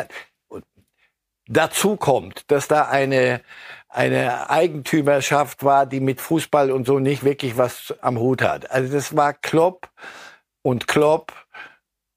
dazu 1.48 1.96
kommt, 1.96 2.52
dass 2.52 2.67
da 2.67 2.84
eine 2.84 3.41
eine 3.89 4.50
Eigentümerschaft 4.50 5.63
war, 5.63 5.86
die 5.86 6.00
mit 6.02 6.22
Fußball 6.22 6.72
und 6.72 6.86
so 6.86 7.00
nicht 7.00 7.24
wirklich 7.24 7.58
was 7.58 7.96
am 8.02 8.20
Hut 8.20 8.41
hat. 8.41 8.70
Also 8.70 8.93
das 8.93 9.15
war 9.15 9.34
Klopp 9.34 9.89
und 10.67 10.86
Klopp 10.86 11.32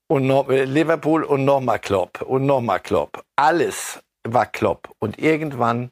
und 0.08 0.26
noch, 0.26 0.48
Liverpool 0.48 1.22
und 1.22 1.44
nochmal 1.44 1.78
Klopp 1.78 2.20
und 2.22 2.46
nochmal 2.46 2.80
Klopp. 2.80 3.22
Alles 3.36 4.02
war 4.24 4.46
Klopp. 4.46 4.90
Und 4.98 5.20
irgendwann, 5.20 5.90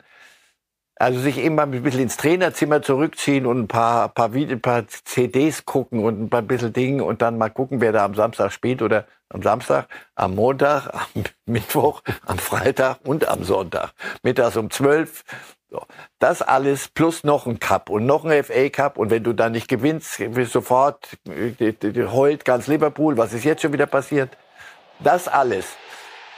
also 0.97 1.21
sich 1.21 1.39
immer 1.39 1.63
ein 1.63 1.83
bisschen 1.85 2.01
ins 2.01 2.17
Trainerzimmer 2.17 2.83
zurückziehen 2.83 3.47
und 3.47 3.61
ein 3.61 3.69
paar, 3.69 4.09
paar, 4.09 4.33
ein 4.35 4.61
paar 4.61 4.89
CDs 4.89 5.67
gucken 5.67 6.03
und 6.03 6.21
ein 6.21 6.31
paar 6.31 6.43
bisschen 6.43 6.73
Dinge 6.73 7.05
und 7.05 7.23
dann 7.23 7.39
mal 7.39 7.49
gucken, 7.49 7.81
wer 7.81 7.93
da 7.93 8.05
am 8.05 8.17
Samstag 8.17 8.51
spielt 8.51 8.83
oder 8.83 9.07
am 9.29 9.41
Samstag, 9.43 9.87
am 10.17 10.35
Montag, 10.35 10.93
am 10.93 11.23
Mittwoch, 11.47 12.03
am 12.27 12.39
Freitag 12.39 12.99
und 13.05 13.29
am 13.29 13.45
Sonntag. 13.45 13.93
Mittags 14.25 14.57
um 14.57 14.69
zwölf 14.73 15.23
so. 15.71 15.83
Das 16.19 16.43
alles 16.43 16.89
plus 16.89 17.25
noch 17.25 17.47
ein 17.47 17.61
Cup 17.61 17.91
und 17.91 18.07
noch 18.07 18.25
ein 18.25 18.43
FA 18.45 18.69
Cup 18.71 18.99
und 18.99 19.11
wenn 19.11 19.23
du 19.23 19.33
dann 19.33 19.53
nicht 19.53 19.69
gewinnst, 19.69 20.21
sofort 20.51 21.19
heult 22.13 22.45
ganz 22.45 22.67
Liverpool, 22.67 23.17
was 23.17 23.33
ist 23.33 23.45
jetzt 23.45 23.63
schon 23.63 23.73
wieder 23.73 23.87
passiert? 23.87 24.37
Das 25.01 25.29
alles 25.29 25.67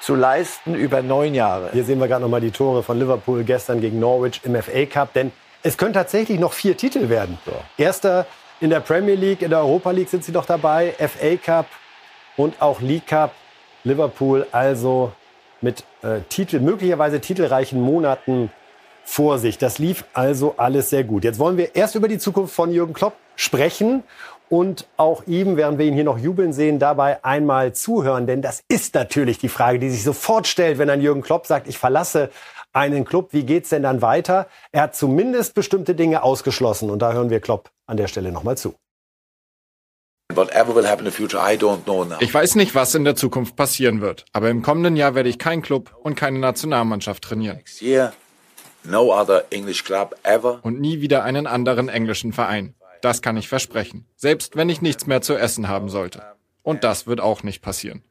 zu 0.00 0.14
leisten 0.14 0.74
über 0.74 1.02
neun 1.02 1.34
Jahre. 1.34 1.70
Hier 1.72 1.84
sehen 1.84 2.00
wir 2.00 2.08
gerade 2.08 2.22
noch 2.22 2.30
mal 2.30 2.40
die 2.40 2.50
Tore 2.50 2.82
von 2.82 2.98
Liverpool 2.98 3.44
gestern 3.44 3.80
gegen 3.80 4.00
Norwich 4.00 4.40
im 4.44 4.60
FA 4.60 4.86
Cup, 4.86 5.12
denn 5.12 5.32
es 5.62 5.76
können 5.76 5.92
tatsächlich 5.92 6.40
noch 6.40 6.54
vier 6.54 6.76
Titel 6.76 7.08
werden. 7.08 7.38
So. 7.44 7.52
Erster 7.76 8.26
in 8.60 8.70
der 8.70 8.80
Premier 8.80 9.14
League, 9.14 9.42
in 9.42 9.50
der 9.50 9.60
Europa 9.60 9.90
League 9.90 10.08
sind 10.08 10.24
sie 10.24 10.32
noch 10.32 10.46
dabei, 10.46 10.94
FA 10.98 11.36
Cup 11.36 11.66
und 12.36 12.60
auch 12.60 12.80
League 12.80 13.06
Cup. 13.06 13.32
Liverpool 13.84 14.46
also 14.52 15.12
mit 15.62 15.84
äh, 16.02 16.20
Titel, 16.28 16.60
möglicherweise 16.60 17.20
titelreichen 17.20 17.80
Monaten 17.80 18.50
vor 19.10 19.38
sich. 19.38 19.58
Das 19.58 19.78
lief 19.78 20.04
also 20.12 20.54
alles 20.56 20.90
sehr 20.90 21.02
gut. 21.02 21.24
Jetzt 21.24 21.38
wollen 21.38 21.56
wir 21.56 21.74
erst 21.74 21.96
über 21.96 22.06
die 22.06 22.18
Zukunft 22.18 22.54
von 22.54 22.72
Jürgen 22.72 22.92
Klopp 22.92 23.14
sprechen 23.34 24.04
und 24.48 24.86
auch 24.96 25.24
ihm, 25.26 25.56
während 25.56 25.78
wir 25.78 25.86
ihn 25.86 25.94
hier 25.94 26.04
noch 26.04 26.18
jubeln 26.18 26.52
sehen, 26.52 26.78
dabei 26.78 27.24
einmal 27.24 27.72
zuhören. 27.72 28.28
Denn 28.28 28.40
das 28.40 28.62
ist 28.68 28.94
natürlich 28.94 29.38
die 29.38 29.48
Frage, 29.48 29.80
die 29.80 29.90
sich 29.90 30.04
sofort 30.04 30.46
stellt, 30.46 30.78
wenn 30.78 30.88
ein 30.90 31.00
Jürgen 31.00 31.22
Klopp 31.22 31.46
sagt, 31.46 31.68
ich 31.68 31.76
verlasse 31.76 32.30
einen 32.72 33.04
Club. 33.04 33.32
Wie 33.32 33.42
geht's 33.42 33.70
denn 33.70 33.82
dann 33.82 34.00
weiter? 34.00 34.46
Er 34.70 34.82
hat 34.82 34.94
zumindest 34.94 35.54
bestimmte 35.54 35.96
Dinge 35.96 36.22
ausgeschlossen 36.22 36.88
und 36.88 37.00
da 37.00 37.12
hören 37.12 37.30
wir 37.30 37.40
Klopp 37.40 37.70
an 37.86 37.96
der 37.96 38.06
Stelle 38.06 38.30
nochmal 38.30 38.56
zu. 38.56 38.74
Ich 42.20 42.32
weiß 42.32 42.54
nicht, 42.54 42.76
was 42.76 42.94
in 42.94 43.02
der 43.02 43.16
Zukunft 43.16 43.56
passieren 43.56 44.00
wird, 44.00 44.24
aber 44.32 44.50
im 44.50 44.62
kommenden 44.62 44.94
Jahr 44.94 45.16
werde 45.16 45.28
ich 45.28 45.40
keinen 45.40 45.62
Club 45.62 45.96
und 46.00 46.14
keine 46.14 46.38
Nationalmannschaft 46.38 47.24
trainieren. 47.24 47.58
Und 50.62 50.80
nie 50.80 51.00
wieder 51.00 51.22
einen 51.24 51.46
anderen 51.46 51.88
englischen 51.88 52.32
Verein. 52.32 52.74
Das 53.00 53.22
kann 53.22 53.36
ich 53.36 53.48
versprechen. 53.48 54.06
Selbst 54.16 54.56
wenn 54.56 54.68
ich 54.68 54.82
nichts 54.82 55.06
mehr 55.06 55.22
zu 55.22 55.34
essen 55.34 55.68
haben 55.68 55.88
sollte. 55.88 56.22
Und 56.62 56.84
das 56.84 57.06
wird 57.06 57.20
auch 57.20 57.42
nicht 57.42 57.62
passieren. 57.62 58.02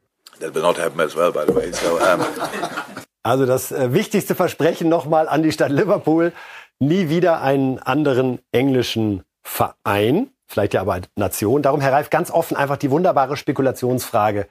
Also 3.22 3.46
das 3.46 3.70
äh, 3.70 3.92
wichtigste 3.92 4.34
Versprechen 4.34 4.88
nochmal 4.88 5.28
an 5.28 5.42
die 5.42 5.52
Stadt 5.52 5.70
Liverpool. 5.70 6.32
Nie 6.78 7.08
wieder 7.08 7.42
einen 7.42 7.78
anderen 7.78 8.40
englischen 8.50 9.22
Verein 9.42 10.30
vielleicht 10.50 10.74
ja 10.74 10.80
aber 10.80 11.00
Nation. 11.16 11.62
Darum, 11.62 11.80
Herr 11.80 11.92
Reif, 11.92 12.10
ganz 12.10 12.30
offen 12.30 12.56
einfach 12.56 12.76
die 12.76 12.90
wunderbare 12.90 13.36
Spekulationsfrage. 13.36 14.48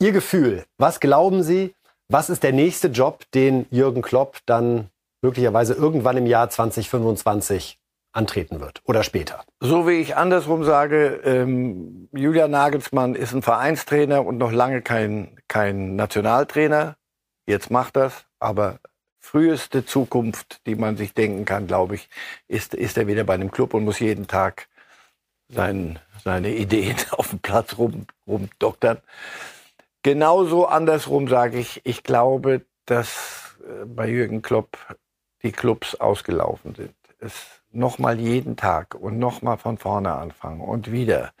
Ihr 0.00 0.12
Gefühl, 0.12 0.64
was 0.78 1.00
glauben 1.00 1.42
Sie, 1.42 1.74
was 2.08 2.30
ist 2.30 2.42
der 2.42 2.52
nächste 2.52 2.88
Job, 2.88 3.24
den 3.34 3.66
Jürgen 3.70 4.02
Klopp 4.02 4.38
dann 4.46 4.88
möglicherweise 5.22 5.74
irgendwann 5.74 6.16
im 6.16 6.26
Jahr 6.26 6.48
2025 6.50 7.78
antreten 8.12 8.60
wird 8.60 8.82
oder 8.84 9.02
später? 9.02 9.44
So 9.60 9.86
wie 9.86 10.00
ich 10.00 10.16
andersrum 10.16 10.64
sage, 10.64 11.20
ähm, 11.24 12.08
Julian 12.12 12.50
Nagelsmann 12.50 13.14
ist 13.14 13.32
ein 13.32 13.42
Vereinstrainer 13.42 14.24
und 14.24 14.38
noch 14.38 14.52
lange 14.52 14.82
kein, 14.82 15.38
kein 15.48 15.96
Nationaltrainer. 15.96 16.96
Jetzt 17.46 17.70
macht 17.70 17.96
das, 17.96 18.26
aber 18.38 18.78
früheste 19.20 19.84
Zukunft, 19.84 20.66
die 20.66 20.74
man 20.74 20.96
sich 20.96 21.14
denken 21.14 21.44
kann, 21.44 21.66
glaube 21.66 21.94
ich, 21.94 22.08
ist, 22.48 22.74
ist 22.74 22.96
er 22.96 23.06
wieder 23.06 23.24
bei 23.24 23.34
einem 23.34 23.50
Club 23.50 23.74
und 23.74 23.84
muss 23.84 24.00
jeden 24.00 24.26
Tag 24.26 24.68
sein, 25.48 25.98
seine 26.24 26.54
Ideen 26.54 26.96
auf 27.10 27.30
dem 27.30 27.38
Platz 27.40 27.78
rum, 27.78 28.06
rumdoktern. 28.26 28.98
Genauso 30.02 30.66
andersrum 30.66 31.28
sage 31.28 31.58
ich, 31.58 31.82
ich 31.84 32.02
glaube, 32.02 32.62
dass 32.86 33.58
äh, 33.62 33.84
bei 33.84 34.08
Jürgen 34.08 34.42
Klopp 34.42 34.78
die 35.42 35.52
Clubs 35.52 35.94
ausgelaufen 35.94 36.74
sind. 36.74 36.94
Es 37.18 37.60
nochmal 37.72 38.18
jeden 38.18 38.56
Tag 38.56 38.94
und 38.94 39.18
nochmal 39.18 39.58
von 39.58 39.78
vorne 39.78 40.12
anfangen 40.12 40.60
und 40.60 40.90
wieder. 40.90 41.32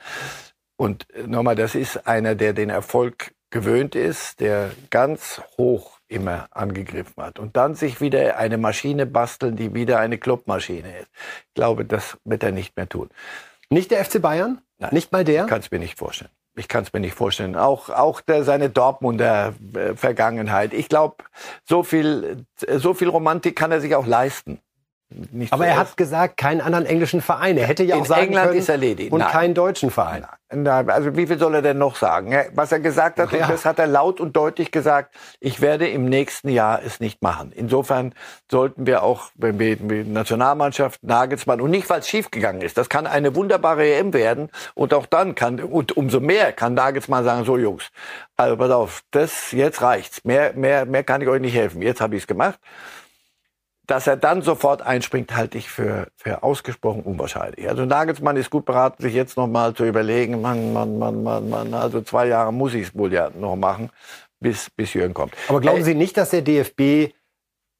Und 0.76 1.10
äh, 1.14 1.26
nochmal, 1.26 1.56
das 1.56 1.74
ist 1.74 2.06
einer, 2.06 2.34
der 2.34 2.52
den 2.52 2.70
Erfolg 2.70 3.34
gewöhnt 3.50 3.94
ist, 3.94 4.40
der 4.40 4.70
ganz 4.90 5.42
hoch 5.58 5.98
immer 6.08 6.48
angegriffen 6.52 7.22
hat. 7.22 7.38
Und 7.38 7.56
dann 7.56 7.74
sich 7.74 8.00
wieder 8.00 8.36
eine 8.36 8.58
Maschine 8.58 9.06
basteln, 9.06 9.56
die 9.56 9.74
wieder 9.74 9.98
eine 9.98 10.18
Clubmaschine 10.18 11.00
ist. 11.00 11.08
Ich 11.48 11.54
glaube, 11.54 11.84
das 11.84 12.16
wird 12.24 12.42
er 12.42 12.52
nicht 12.52 12.76
mehr 12.76 12.88
tun. 12.88 13.10
Nicht 13.68 13.90
der 13.90 14.04
FC 14.04 14.20
Bayern? 14.22 14.60
Nein, 14.78 14.90
nicht 14.92 15.12
mal 15.12 15.24
der? 15.24 15.44
Ich 15.44 15.48
kann 15.48 15.60
es 15.60 15.70
mir 15.70 15.78
nicht 15.78 15.98
vorstellen. 15.98 16.30
Ich 16.56 16.68
kann 16.68 16.82
es 16.82 16.92
mir 16.92 17.00
nicht 17.00 17.14
vorstellen. 17.14 17.56
Auch, 17.56 17.88
auch 17.90 18.20
der, 18.20 18.44
seine 18.44 18.70
Dortmunder 18.70 19.54
äh, 19.74 19.94
Vergangenheit. 19.94 20.74
Ich 20.74 20.88
glaube, 20.88 21.24
so 21.64 21.82
viel, 21.82 22.44
so 22.56 22.94
viel 22.94 23.08
Romantik 23.08 23.56
kann 23.56 23.70
er 23.70 23.80
sich 23.80 23.94
auch 23.94 24.06
leisten. 24.06 24.60
Nicht 25.32 25.52
Aber 25.52 25.66
er 25.66 25.76
hat 25.76 25.96
gesagt, 25.96 26.36
keinen 26.36 26.60
anderen 26.60 26.86
englischen 26.86 27.20
Verein. 27.20 27.56
Er 27.56 27.66
hätte 27.66 27.82
ja 27.82 27.96
auch 27.96 28.00
In 28.00 28.04
sagen 28.04 28.22
England 28.28 28.46
können, 28.48 28.58
ist 28.60 28.68
erledigt. 28.68 29.12
und 29.12 29.18
Nein. 29.18 29.28
keinen 29.30 29.54
deutschen 29.54 29.90
Verein. 29.90 30.24
Na, 30.52 30.78
Also 30.86 31.16
wie 31.16 31.26
viel 31.26 31.38
soll 31.38 31.54
er 31.56 31.62
denn 31.62 31.78
noch 31.78 31.96
sagen? 31.96 32.32
Was 32.54 32.70
er 32.72 32.78
gesagt 32.80 33.18
hat, 33.18 33.32
Ja. 33.32 33.44
und 33.46 33.52
das 33.52 33.64
hat 33.64 33.78
er 33.80 33.86
laut 33.88 34.20
und 34.20 34.36
deutlich 34.36 34.70
gesagt, 34.70 35.14
ich 35.40 35.60
werde 35.60 35.88
im 35.88 36.04
nächsten 36.04 36.48
Jahr 36.48 36.80
es 36.84 37.00
nicht 37.00 37.22
machen. 37.22 37.52
Insofern 37.54 38.14
sollten 38.50 38.86
wir 38.86 39.02
auch, 39.02 39.30
wenn 39.34 39.58
wir 39.58 39.76
mit 39.80 40.06
Nationalmannschaft, 40.08 41.02
Nagelsmann, 41.02 41.60
und 41.60 41.70
nicht, 41.70 41.90
weil 41.90 42.00
es 42.00 42.08
schiefgegangen 42.08 42.62
ist, 42.62 42.78
das 42.78 42.88
kann 42.88 43.06
eine 43.08 43.34
wunderbare 43.34 43.84
EM 43.84 44.12
werden 44.12 44.48
und 44.74 44.94
auch 44.94 45.06
dann 45.06 45.34
kann, 45.34 45.60
und 45.60 45.96
umso 45.96 46.20
mehr 46.20 46.52
kann 46.52 46.74
Nagelsmann 46.74 47.24
sagen, 47.24 47.44
so 47.44 47.56
Jungs, 47.58 47.90
also 48.36 48.56
pass 48.56 48.70
auf, 48.70 49.02
das, 49.10 49.50
jetzt 49.52 49.82
reicht's. 49.82 50.24
Mehr, 50.24 50.52
mehr, 50.54 50.84
mehr 50.84 51.02
kann 51.04 51.20
ich 51.20 51.28
euch 51.28 51.40
nicht 51.40 51.54
helfen. 51.54 51.82
Jetzt 51.82 52.00
habe 52.00 52.14
ich 52.16 52.22
es 52.22 52.26
gemacht. 52.28 52.58
Dass 53.90 54.06
er 54.06 54.16
dann 54.16 54.42
sofort 54.42 54.82
einspringt, 54.82 55.34
halte 55.34 55.58
ich 55.58 55.68
für, 55.68 56.06
für 56.16 56.44
ausgesprochen 56.44 57.02
unwahrscheinlich. 57.02 57.68
Also 57.68 57.84
Nagelsmann 57.84 58.36
ist 58.36 58.48
gut 58.48 58.64
beraten, 58.64 59.02
sich 59.02 59.14
jetzt 59.14 59.36
noch 59.36 59.48
mal 59.48 59.74
zu 59.74 59.84
überlegen, 59.84 60.40
Mann, 60.40 60.72
Mann, 60.72 60.96
Mann, 60.96 61.24
Mann, 61.24 61.50
Mann, 61.50 61.74
also 61.74 62.00
zwei 62.00 62.28
Jahre 62.28 62.52
muss 62.52 62.72
ich 62.72 62.88
es 62.88 62.94
wohl 62.94 63.12
ja 63.12 63.30
noch 63.36 63.56
machen, 63.56 63.90
bis, 64.38 64.70
bis 64.70 64.94
Jürgen 64.94 65.12
kommt. 65.12 65.34
Aber 65.48 65.60
glauben 65.60 65.80
Äh, 65.80 65.84
Sie 65.84 65.94
nicht, 65.96 66.16
dass 66.16 66.30
der 66.30 66.42
DFB 66.42 67.12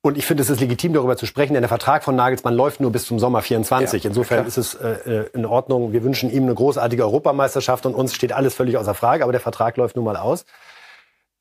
und 0.03 0.17
ich 0.17 0.27
finde, 0.27 0.43
es 0.43 0.49
ist 0.51 0.61
legitim, 0.61 0.95
darüber 0.95 1.17
zu 1.17 1.27
sprechen, 1.27 1.53
denn 1.53 1.63
der 1.63 1.69
Vertrag 1.69 2.03
von 2.03 2.17
Nagelsmann 2.17 2.55
läuft 2.55 2.81
nur 2.81 2.91
bis 2.91 3.05
zum 3.05 3.19
Sommer 3.19 3.43
24. 3.43 4.03
Ja, 4.03 4.09
Insofern 4.09 4.39
klar. 4.39 4.49
ist 4.49 4.57
es 4.57 4.75
äh, 4.75 5.27
in 5.35 5.45
Ordnung. 5.45 5.93
Wir 5.93 6.03
wünschen 6.03 6.31
ihm 6.31 6.45
eine 6.45 6.55
großartige 6.55 7.05
Europameisterschaft 7.05 7.85
und 7.87 7.95
uns 7.95 8.15
steht 8.15 8.33
alles 8.33 8.55
völlig 8.55 8.79
außer 8.79 8.95
Frage, 8.95 9.23
aber 9.23 9.33
der 9.33 9.43
Vertrag 9.43 9.77
läuft 9.77 9.97
nun 9.97 10.07
mal 10.07 10.17
aus. 10.17 10.45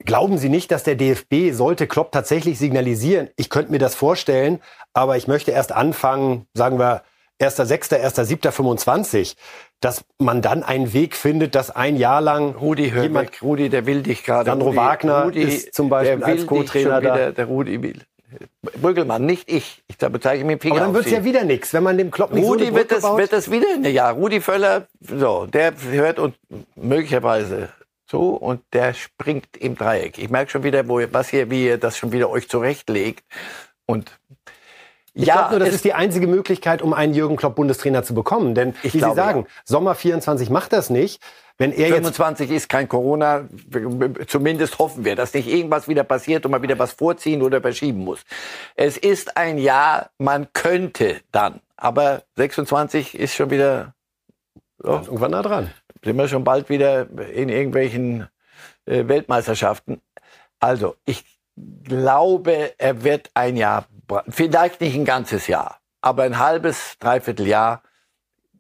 Glauben 0.06 0.38
Sie 0.38 0.50
nicht, 0.50 0.72
dass 0.72 0.84
der 0.84 0.96
DFB 0.96 1.52
sollte 1.52 1.86
Klopp 1.86 2.12
tatsächlich 2.12 2.58
signalisieren, 2.58 3.30
ich 3.36 3.50
könnte 3.50 3.72
mir 3.72 3.80
das 3.80 3.96
vorstellen, 3.96 4.60
aber 4.94 5.18
ich 5.18 5.28
möchte 5.28 5.52
erst 5.52 5.72
anfangen, 5.72 6.46
sagen 6.54 6.80
wir 6.80 7.04
1.6., 7.42 7.96
1.7.25, 7.96 9.36
dass 9.80 10.04
man 10.18 10.42
dann 10.42 10.64
einen 10.64 10.94
Weg 10.94 11.16
findet, 11.16 11.56
dass 11.56 11.72
ein 11.72 11.96
Jahr 11.96 12.22
lang 12.22 12.56
Rudi, 12.56 12.92
hör 12.92 13.04
jemand 13.04 13.32
weg. 13.32 13.42
Rudi, 13.42 13.70
der 13.70 13.86
will 13.86 14.04
dich 14.04 14.24
gerade. 14.24 14.50
Sandro 14.50 14.68
Rudi, 14.68 14.78
Wagner 14.78 15.24
Rudi, 15.26 15.42
ist 15.42 15.74
zum 15.74 15.90
Beispiel 15.90 16.20
der 16.20 16.28
als 16.28 16.48
Co-Trainer 16.48 17.02
da. 17.02 17.16
wieder, 17.16 17.32
Der 17.32 17.46
Rudi 17.46 17.82
will. 17.82 18.02
Brüggelmann, 18.62 19.26
nicht 19.26 19.50
ich. 19.52 19.84
Ich 19.88 19.98
bezeichne 19.98 20.46
mit 20.46 20.60
dem 20.60 20.62
Finger 20.62 20.76
Aber 20.76 20.86
dann 20.86 20.94
wird's 20.94 21.10
ja 21.10 21.24
wieder 21.24 21.44
nichts, 21.44 21.74
wenn 21.74 21.82
man 21.82 21.98
dem 21.98 22.12
Klopp 22.12 22.32
nicht 22.32 22.44
so 22.44 22.52
Rudi 22.52 22.68
eine 22.68 22.76
wird 22.76 22.92
das, 22.92 23.04
wird 23.04 23.34
das 23.34 23.50
wieder 23.50 23.68
Ja, 23.90 24.12
Rudi 24.12 24.42
Völler, 24.42 24.88
so, 25.00 25.48
der 25.48 25.74
hört 25.92 26.20
und 26.20 26.36
möglicherweise 26.76 27.70
so 28.10 28.30
und 28.30 28.62
der 28.74 28.94
springt 28.94 29.58
im 29.58 29.76
Dreieck. 29.76 30.18
Ich 30.18 30.30
merke 30.30 30.52
schon 30.52 30.64
wieder, 30.64 30.88
wo 30.88 31.00
ihr, 31.00 31.14
was 31.14 31.30
hier, 31.30 31.50
wie 31.52 31.66
ihr 31.66 31.78
das 31.78 31.98
schon 31.98 32.12
wieder 32.12 32.30
euch 32.30 32.50
zurechtlegt. 32.50 33.24
Und 33.86 34.12
Ich 35.14 35.26
ja, 35.26 35.36
glaube 35.36 35.50
nur, 35.52 35.60
das 35.60 35.76
ist 35.76 35.84
die 35.86 35.94
einzige 35.94 36.28
Möglichkeit, 36.28 36.82
um 36.82 36.94
einen 36.94 37.14
Jürgen 37.14 37.36
Klopp 37.36 37.56
Bundestrainer 37.56 38.04
zu 38.04 38.14
bekommen. 38.14 38.56
Denn 38.56 38.76
Ich 38.84 38.94
wie 38.94 39.00
glaube, 39.00 39.16
Sie 39.16 39.22
sagen, 39.22 39.48
Sommer 39.66 39.96
24 39.96 40.50
macht 40.50 40.74
das 40.74 40.90
nicht. 40.90 41.22
Wenn 41.58 41.74
er 41.74 41.90
jetzt 41.90 41.98
25 41.98 42.52
ist 42.52 42.70
kein 42.70 42.88
Corona. 42.88 43.50
Zumindest 44.28 44.80
hoffen 44.80 45.04
wir, 45.04 45.18
dass 45.18 45.34
nicht 45.34 45.48
irgendwas 45.48 45.90
wieder 45.90 46.06
passiert 46.06 46.46
und 46.46 46.52
man 46.52 46.62
wieder 46.62 46.80
was 46.80 46.94
vorziehen 46.94 47.42
oder 47.42 47.62
verschieben 47.62 48.06
muss. 48.06 48.22
Es 48.76 48.96
ist 48.96 49.36
ein 49.36 49.58
Jahr, 49.58 50.10
man 50.18 50.48
könnte 50.54 51.20
dann. 51.34 51.60
Aber 51.76 52.24
26 52.38 53.14
ist 53.20 53.36
schon 53.36 53.50
wieder, 53.50 53.94
so, 54.78 54.92
irgendwann 54.92 55.32
nah 55.32 55.42
dran. 55.42 55.70
Sind 56.04 56.18
wir 56.18 56.28
schon 56.28 56.44
bald 56.44 56.70
wieder 56.70 57.08
in 57.32 57.50
irgendwelchen 57.50 58.28
äh, 58.86 59.08
Weltmeisterschaften. 59.08 60.02
Also, 60.60 60.96
ich 61.06 61.24
glaube, 61.84 62.74
er 62.78 63.04
wird 63.04 63.32
ein 63.34 63.58
Jahr, 63.58 63.86
vielleicht 64.30 64.82
nicht 64.82 64.96
ein 64.96 65.06
ganzes 65.06 65.48
Jahr, 65.48 65.80
aber 66.02 66.24
ein 66.24 66.40
halbes, 66.40 66.98
dreiviertel 67.00 67.48
Jahr 67.48 67.84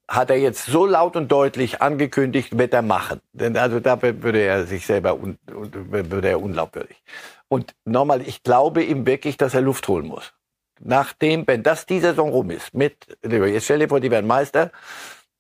hat 0.09 0.31
er 0.31 0.37
jetzt 0.37 0.65
so 0.65 0.85
laut 0.85 1.15
und 1.15 1.31
deutlich 1.31 1.81
angekündigt, 1.81 2.57
wird 2.57 2.73
er 2.73 2.81
machen. 2.81 3.21
Denn 3.31 3.55
also 3.55 3.79
da 3.79 4.01
würde 4.01 4.39
er 4.39 4.65
sich 4.65 4.85
selber 4.85 5.13
un, 5.13 5.37
würde 5.45 6.29
er 6.29 6.41
unglaubwürdig. 6.41 7.03
Und 7.47 7.75
nochmal, 7.85 8.21
ich 8.21 8.41
glaube 8.43 8.83
ihm 8.83 9.05
wirklich, 9.05 9.37
dass 9.37 9.53
er 9.53 9.61
Luft 9.61 9.87
holen 9.87 10.07
muss. 10.07 10.33
Nachdem, 10.79 11.45
wenn 11.45 11.61
das 11.61 11.85
die 11.85 11.99
Saison 11.99 12.29
rum 12.29 12.49
ist, 12.49 12.73
mit, 12.73 13.17
jetzt 13.23 13.65
stell 13.65 13.79
dir 13.79 13.89
vor, 13.89 13.99
die 13.99 14.11
werden 14.11 14.27
Meister, 14.27 14.71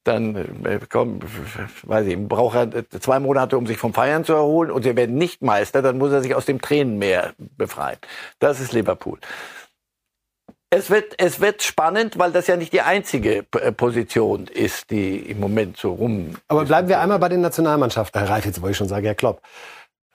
dann 0.09 0.35
äh, 0.65 0.79
komm, 0.89 1.19
weiß 1.83 2.07
ich, 2.07 2.17
braucht 2.17 2.55
er 2.55 2.89
zwei 2.99 3.19
Monate, 3.19 3.57
um 3.57 3.67
sich 3.67 3.77
vom 3.77 3.93
Feiern 3.93 4.25
zu 4.25 4.33
erholen 4.33 4.71
und 4.71 4.83
sie 4.83 4.95
werden 4.95 5.15
nicht 5.15 5.41
Meister, 5.41 5.81
dann 5.81 5.97
muss 5.97 6.11
er 6.11 6.21
sich 6.21 6.35
aus 6.35 6.45
dem 6.45 6.59
Tränenmeer 6.59 7.33
befreien. 7.57 7.99
Das 8.39 8.59
ist 8.59 8.73
Liverpool. 8.73 9.19
Es 10.71 10.89
wird, 10.91 11.15
es 11.17 11.39
wird 11.39 11.63
spannend, 11.63 12.19
weil 12.19 12.31
das 12.31 12.45
ja 12.45 12.55
nicht 12.55 12.73
die 12.73 12.81
einzige 12.81 13.45
äh, 13.59 13.71
Position 13.71 14.45
ist, 14.45 14.91
die 14.91 15.17
im 15.17 15.39
Moment 15.39 15.77
so 15.77 15.93
rum. 15.93 16.35
Aber 16.47 16.65
bleiben 16.65 16.87
wir 16.87 16.99
einmal 16.99 17.17
bei 17.17 17.29
den 17.29 17.41
Nationalmannschaften. 17.41 18.21
Herr 18.21 18.29
Reif, 18.29 18.45
jetzt 18.45 18.61
wollte 18.61 18.71
ich 18.71 18.77
schon 18.77 18.87
sagen, 18.87 19.05
Herr 19.05 19.15
Klopp. 19.15 19.41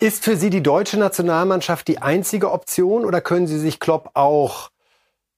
Ist 0.00 0.24
für 0.24 0.36
Sie 0.36 0.50
die 0.50 0.62
deutsche 0.62 0.98
Nationalmannschaft 0.98 1.88
die 1.88 2.02
einzige 2.02 2.52
Option 2.52 3.04
oder 3.04 3.20
können 3.20 3.46
Sie 3.46 3.58
sich 3.58 3.80
Klopp 3.80 4.10
auch 4.14 4.70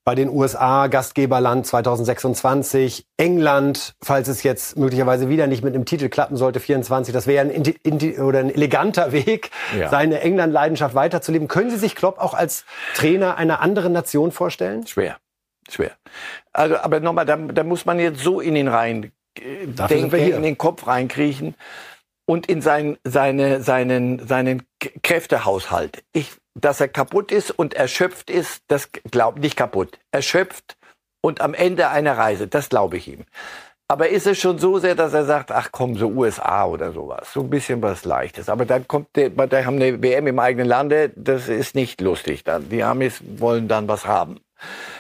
bei 0.07 0.14
den 0.14 0.30
USA, 0.30 0.86
Gastgeberland 0.86 1.66
2026, 1.66 3.07
England, 3.16 3.96
falls 4.00 4.28
es 4.28 4.44
jetzt 4.44 4.78
möglicherweise 4.78 5.28
wieder 5.28 5.48
nicht 5.48 5.64
mit 5.64 5.74
einem 5.74 5.84
Titel 5.84 6.09
klappen 6.09 6.36
sollte, 6.36 6.61
24, 6.61 7.12
das 7.12 7.26
wäre 7.26 7.44
ein, 7.44 8.20
oder 8.20 8.38
ein 8.38 8.54
eleganter 8.54 9.11
Weg, 9.11 9.50
Ja. 9.76 9.88
seine 9.88 10.20
England-Leidenschaft 10.20 10.94
weiterzuleben. 10.94 11.48
Können 11.48 11.70
Sie 11.70 11.76
sich 11.76 11.96
Klopp 11.96 12.18
auch 12.18 12.34
als 12.34 12.64
Trainer 12.94 13.36
einer 13.36 13.61
anderen 13.61 13.92
Nation 13.92 14.30
vorstellen? 14.30 14.86
Schwer, 14.86 15.16
schwer. 15.68 15.90
Also, 16.52 16.76
aber 16.76 17.00
nochmal, 17.00 17.26
da, 17.26 17.36
da 17.36 17.64
muss 17.64 17.84
man 17.84 17.98
jetzt 17.98 18.20
so 18.20 18.40
in 18.40 18.54
ihn 18.54 18.68
rein 18.68 19.11
äh, 19.36 19.66
Dafür 19.66 20.09
denken, 20.09 20.34
in 20.36 20.42
den 20.44 20.57
Kopf 20.57 20.86
reinkriechen 20.86 21.57
und 22.26 22.46
in 22.46 22.62
sein, 22.62 22.96
seine, 23.02 23.61
seinen, 23.61 24.24
seinen 24.24 24.62
Kräftehaushalt. 25.02 26.04
Ich 26.12 26.30
dass 26.61 26.80
er 26.80 26.88
kaputt 26.88 27.32
ist 27.32 27.50
und 27.50 27.74
erschöpft 27.74 28.30
ist, 28.30 28.62
das 28.68 28.90
glaubt 29.11 29.38
nicht 29.38 29.57
kaputt, 29.57 29.98
erschöpft 30.11 30.76
und 31.20 31.40
am 31.40 31.54
Ende 31.54 31.88
einer 31.88 32.16
Reise, 32.16 32.46
das 32.46 32.68
glaube 32.68 32.96
ich 32.96 33.09
ihm. 33.09 33.24
Aber 33.88 34.09
ist 34.09 34.26
es 34.26 34.38
schon 34.38 34.59
so 34.59 34.78
sehr, 34.78 34.96
dass 34.96 35.14
er 35.14 35.24
sagt, 35.24 35.52
ach 35.52 35.68
komm, 35.70 35.96
so 35.96 36.09
USA 36.09 36.64
oder 36.66 36.92
sowas, 36.92 37.32
so 37.32 37.40
ein 37.40 37.50
bisschen 37.50 37.80
was 37.82 38.04
Leichtes. 38.04 38.48
Aber 38.48 38.64
dann 38.64 38.88
kommt, 38.88 39.14
der, 39.14 39.30
da 39.30 39.64
haben 39.64 39.76
eine 39.76 40.02
WM 40.02 40.26
im 40.26 40.38
eigenen 40.40 40.66
Lande, 40.66 41.12
das 41.14 41.48
ist 41.48 41.76
nicht 41.76 42.00
lustig. 42.00 42.42
Dann 42.42 42.68
die 42.68 42.82
Amis 42.82 43.22
wollen 43.38 43.68
dann 43.68 43.86
was 43.86 44.04
haben. 44.04 44.40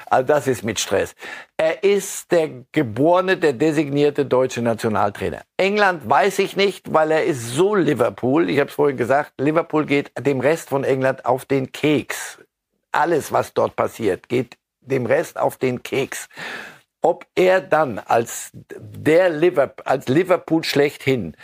Also 0.06 0.26
das 0.26 0.46
ist 0.46 0.64
mit 0.64 0.78
Stress. 0.80 1.14
Er 1.56 1.82
ist 1.84 2.30
der 2.32 2.50
geborene, 2.72 3.36
der 3.36 3.52
designierte 3.52 4.24
deutsche 4.24 4.62
Nationaltrainer. 4.62 5.42
England 5.56 6.08
weiß 6.08 6.38
ich 6.40 6.56
nicht, 6.56 6.92
weil 6.92 7.10
er 7.10 7.24
ist 7.24 7.52
so 7.54 7.74
Liverpool. 7.74 8.48
Ich 8.48 8.58
habe 8.58 8.68
es 8.68 8.74
vorhin 8.74 8.96
gesagt, 8.96 9.32
Liverpool 9.38 9.86
geht 9.86 10.12
dem 10.18 10.40
Rest 10.40 10.68
von 10.68 10.84
England 10.84 11.24
auf 11.24 11.44
den 11.44 11.72
Keks. 11.72 12.38
Alles, 12.92 13.32
was 13.32 13.52
dort 13.52 13.76
passiert, 13.76 14.28
geht 14.28 14.56
dem 14.80 15.06
Rest 15.06 15.38
auf 15.38 15.56
den 15.56 15.82
Keks 15.82 16.28
ob 17.06 17.24
er 17.36 17.60
dann 17.60 18.00
als 18.00 18.50
der 18.52 19.28
Liverpool, 19.28 19.84
als 19.86 20.08
Liverpool 20.08 20.64
schlechthin 20.64 21.36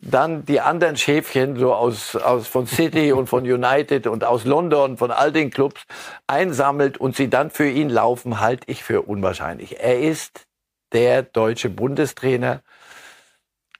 dann 0.00 0.44
die 0.44 0.60
anderen 0.60 0.96
Schäfchen 0.96 1.56
so 1.56 1.74
aus, 1.74 2.14
aus 2.14 2.46
von 2.46 2.66
City 2.66 3.12
und 3.12 3.26
von 3.26 3.44
United 3.44 4.06
und 4.06 4.24
aus 4.24 4.44
London, 4.44 4.96
von 4.96 5.10
all 5.10 5.32
den 5.32 5.50
Clubs 5.50 5.82
einsammelt 6.26 6.98
und 6.98 7.16
sie 7.16 7.28
dann 7.28 7.50
für 7.50 7.68
ihn 7.68 7.88
laufen, 7.88 8.40
halte 8.40 8.70
ich 8.70 8.84
für 8.84 9.02
unwahrscheinlich. 9.02 9.80
Er 9.80 10.00
ist 10.00 10.46
der 10.92 11.22
deutsche 11.22 11.68
Bundestrainer, 11.68 12.62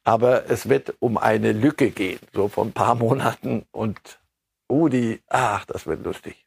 aber 0.05 0.51
es 0.51 0.69
wird 0.69 0.95
um 0.99 1.19
eine 1.19 1.53
Lücke 1.53 1.91
gehen, 1.91 2.21
so 2.33 2.49
von 2.49 2.69
ein 2.69 2.73
paar 2.73 2.95
Monaten 2.97 3.65
und 3.71 4.19
Udi, 4.69 5.23
ach, 5.29 5.65
das 5.67 5.87
wird 5.87 6.05
lustig. 6.05 6.45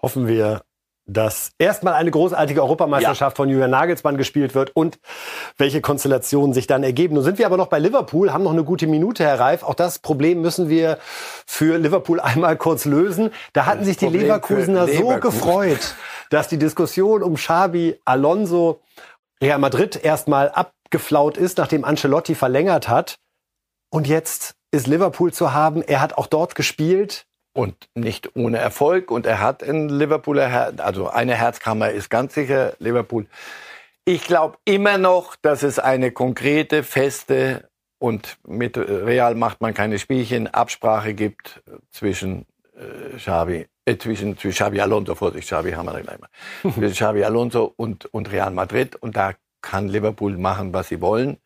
Hoffen 0.00 0.26
wir 0.26 0.62
dass 1.12 1.50
erstmal 1.58 1.94
eine 1.94 2.10
großartige 2.10 2.62
Europameisterschaft 2.62 3.36
ja. 3.36 3.36
von 3.36 3.48
Julian 3.48 3.70
Nagelsmann 3.70 4.16
gespielt 4.16 4.54
wird 4.54 4.74
und 4.76 4.98
welche 5.56 5.80
Konstellationen 5.80 6.54
sich 6.54 6.66
dann 6.66 6.84
ergeben. 6.84 7.14
Nun 7.14 7.24
sind 7.24 7.38
wir 7.38 7.46
aber 7.46 7.56
noch 7.56 7.66
bei 7.66 7.78
Liverpool, 7.78 8.32
haben 8.32 8.44
noch 8.44 8.52
eine 8.52 8.64
gute 8.64 8.86
Minute, 8.86 9.24
Herr 9.24 9.40
Reif. 9.40 9.62
Auch 9.64 9.74
das 9.74 9.98
Problem 9.98 10.40
müssen 10.40 10.68
wir 10.68 10.98
für 11.46 11.78
Liverpool 11.78 12.20
einmal 12.20 12.56
kurz 12.56 12.84
lösen. 12.84 13.30
Da 13.52 13.66
hatten 13.66 13.84
sich 13.84 13.96
die 13.96 14.06
Problem 14.06 14.22
Leverkusener 14.22 14.86
so 14.86 15.08
gefreut, 15.18 15.94
dass 16.30 16.48
die 16.48 16.58
Diskussion 16.58 17.22
um 17.22 17.34
Xabi 17.34 18.00
Alonso 18.04 18.80
Real 19.42 19.58
Madrid 19.58 20.02
erstmal 20.02 20.50
abgeflaut 20.50 21.36
ist, 21.36 21.58
nachdem 21.58 21.84
Ancelotti 21.84 22.34
verlängert 22.34 22.88
hat. 22.88 23.16
Und 23.90 24.06
jetzt 24.06 24.54
ist 24.70 24.86
Liverpool 24.86 25.32
zu 25.32 25.52
haben. 25.52 25.82
Er 25.82 26.00
hat 26.00 26.16
auch 26.16 26.28
dort 26.28 26.54
gespielt 26.54 27.26
und 27.60 27.90
nicht 27.94 28.36
ohne 28.36 28.56
Erfolg. 28.56 29.10
Und 29.10 29.26
er 29.26 29.40
hat 29.40 29.62
in 29.62 29.90
Liverpool, 29.90 30.40
also 30.40 31.10
eine 31.10 31.34
Herzkammer 31.34 31.90
ist 31.90 32.08
ganz 32.08 32.32
sicher 32.32 32.72
Liverpool. 32.78 33.26
Ich 34.06 34.24
glaube 34.24 34.56
immer 34.64 34.96
noch, 34.96 35.36
dass 35.36 35.62
es 35.62 35.78
eine 35.78 36.10
konkrete, 36.10 36.82
feste 36.82 37.68
und 37.98 38.38
mit 38.46 38.78
Real 38.78 39.34
macht 39.34 39.60
man 39.60 39.74
keine 39.74 39.98
Spielchen, 39.98 40.46
Absprache 40.46 41.12
gibt 41.12 41.62
zwischen 41.90 42.46
äh, 42.74 43.18
Xavi, 43.18 43.66
äh, 43.84 43.98
zwischen, 43.98 44.38
zwischen 44.38 44.56
Xavi 44.56 44.80
Alonso, 44.80 45.14
Vorsicht, 45.14 45.46
Xavi 45.46 45.72
haben 45.72 45.84
wir 45.84 46.00
gleich 46.00 46.18
mal, 46.18 46.30
zwischen 46.72 46.94
Xavi 46.94 47.24
Alonso 47.24 47.74
und, 47.76 48.06
und 48.06 48.32
Real 48.32 48.52
Madrid. 48.52 48.96
Und 48.96 49.18
da 49.18 49.34
kann 49.60 49.86
Liverpool 49.88 50.38
machen, 50.38 50.72
was 50.72 50.88
sie 50.88 51.02
wollen. 51.02 51.36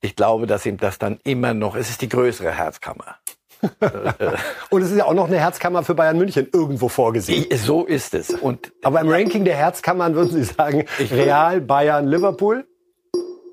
Ich 0.00 0.16
glaube, 0.16 0.48
dass 0.48 0.66
ihm 0.66 0.76
das 0.76 0.98
dann 0.98 1.20
immer 1.22 1.54
noch, 1.54 1.76
es 1.76 1.88
ist 1.88 2.02
die 2.02 2.08
größere 2.08 2.50
Herzkammer. 2.50 3.18
und 4.70 4.82
es 4.82 4.90
ist 4.90 4.98
ja 4.98 5.04
auch 5.06 5.14
noch 5.14 5.28
eine 5.28 5.38
Herzkammer 5.38 5.82
für 5.82 5.94
Bayern 5.94 6.18
München 6.18 6.48
irgendwo 6.52 6.88
vorgesehen. 6.88 7.46
So 7.56 7.84
ist 7.84 8.14
es. 8.14 8.30
Und 8.30 8.72
Aber 8.82 9.00
im 9.00 9.08
Ranking 9.08 9.44
der 9.44 9.56
Herzkammern 9.56 10.14
würden 10.14 10.32
Sie 10.32 10.44
sagen, 10.44 10.84
Real, 11.10 11.60
Bayern, 11.60 12.06
Liverpool? 12.06 12.66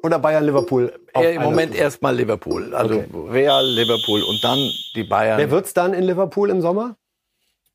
Oder 0.03 0.19
Bayern, 0.19 0.43
Liverpool? 0.43 0.93
Im 1.13 1.41
Moment 1.41 1.75
erstmal 1.75 2.15
Liverpool. 2.15 2.75
Also 2.75 2.95
okay. 2.95 3.07
Real, 3.29 3.65
Liverpool 3.65 4.21
und 4.21 4.43
dann 4.43 4.59
die 4.95 5.03
Bayern. 5.03 5.37
Wer 5.37 5.49
wird's 5.49 5.73
dann 5.73 5.93
in 5.93 6.03
Liverpool 6.03 6.49
im 6.49 6.61
Sommer? 6.61 6.97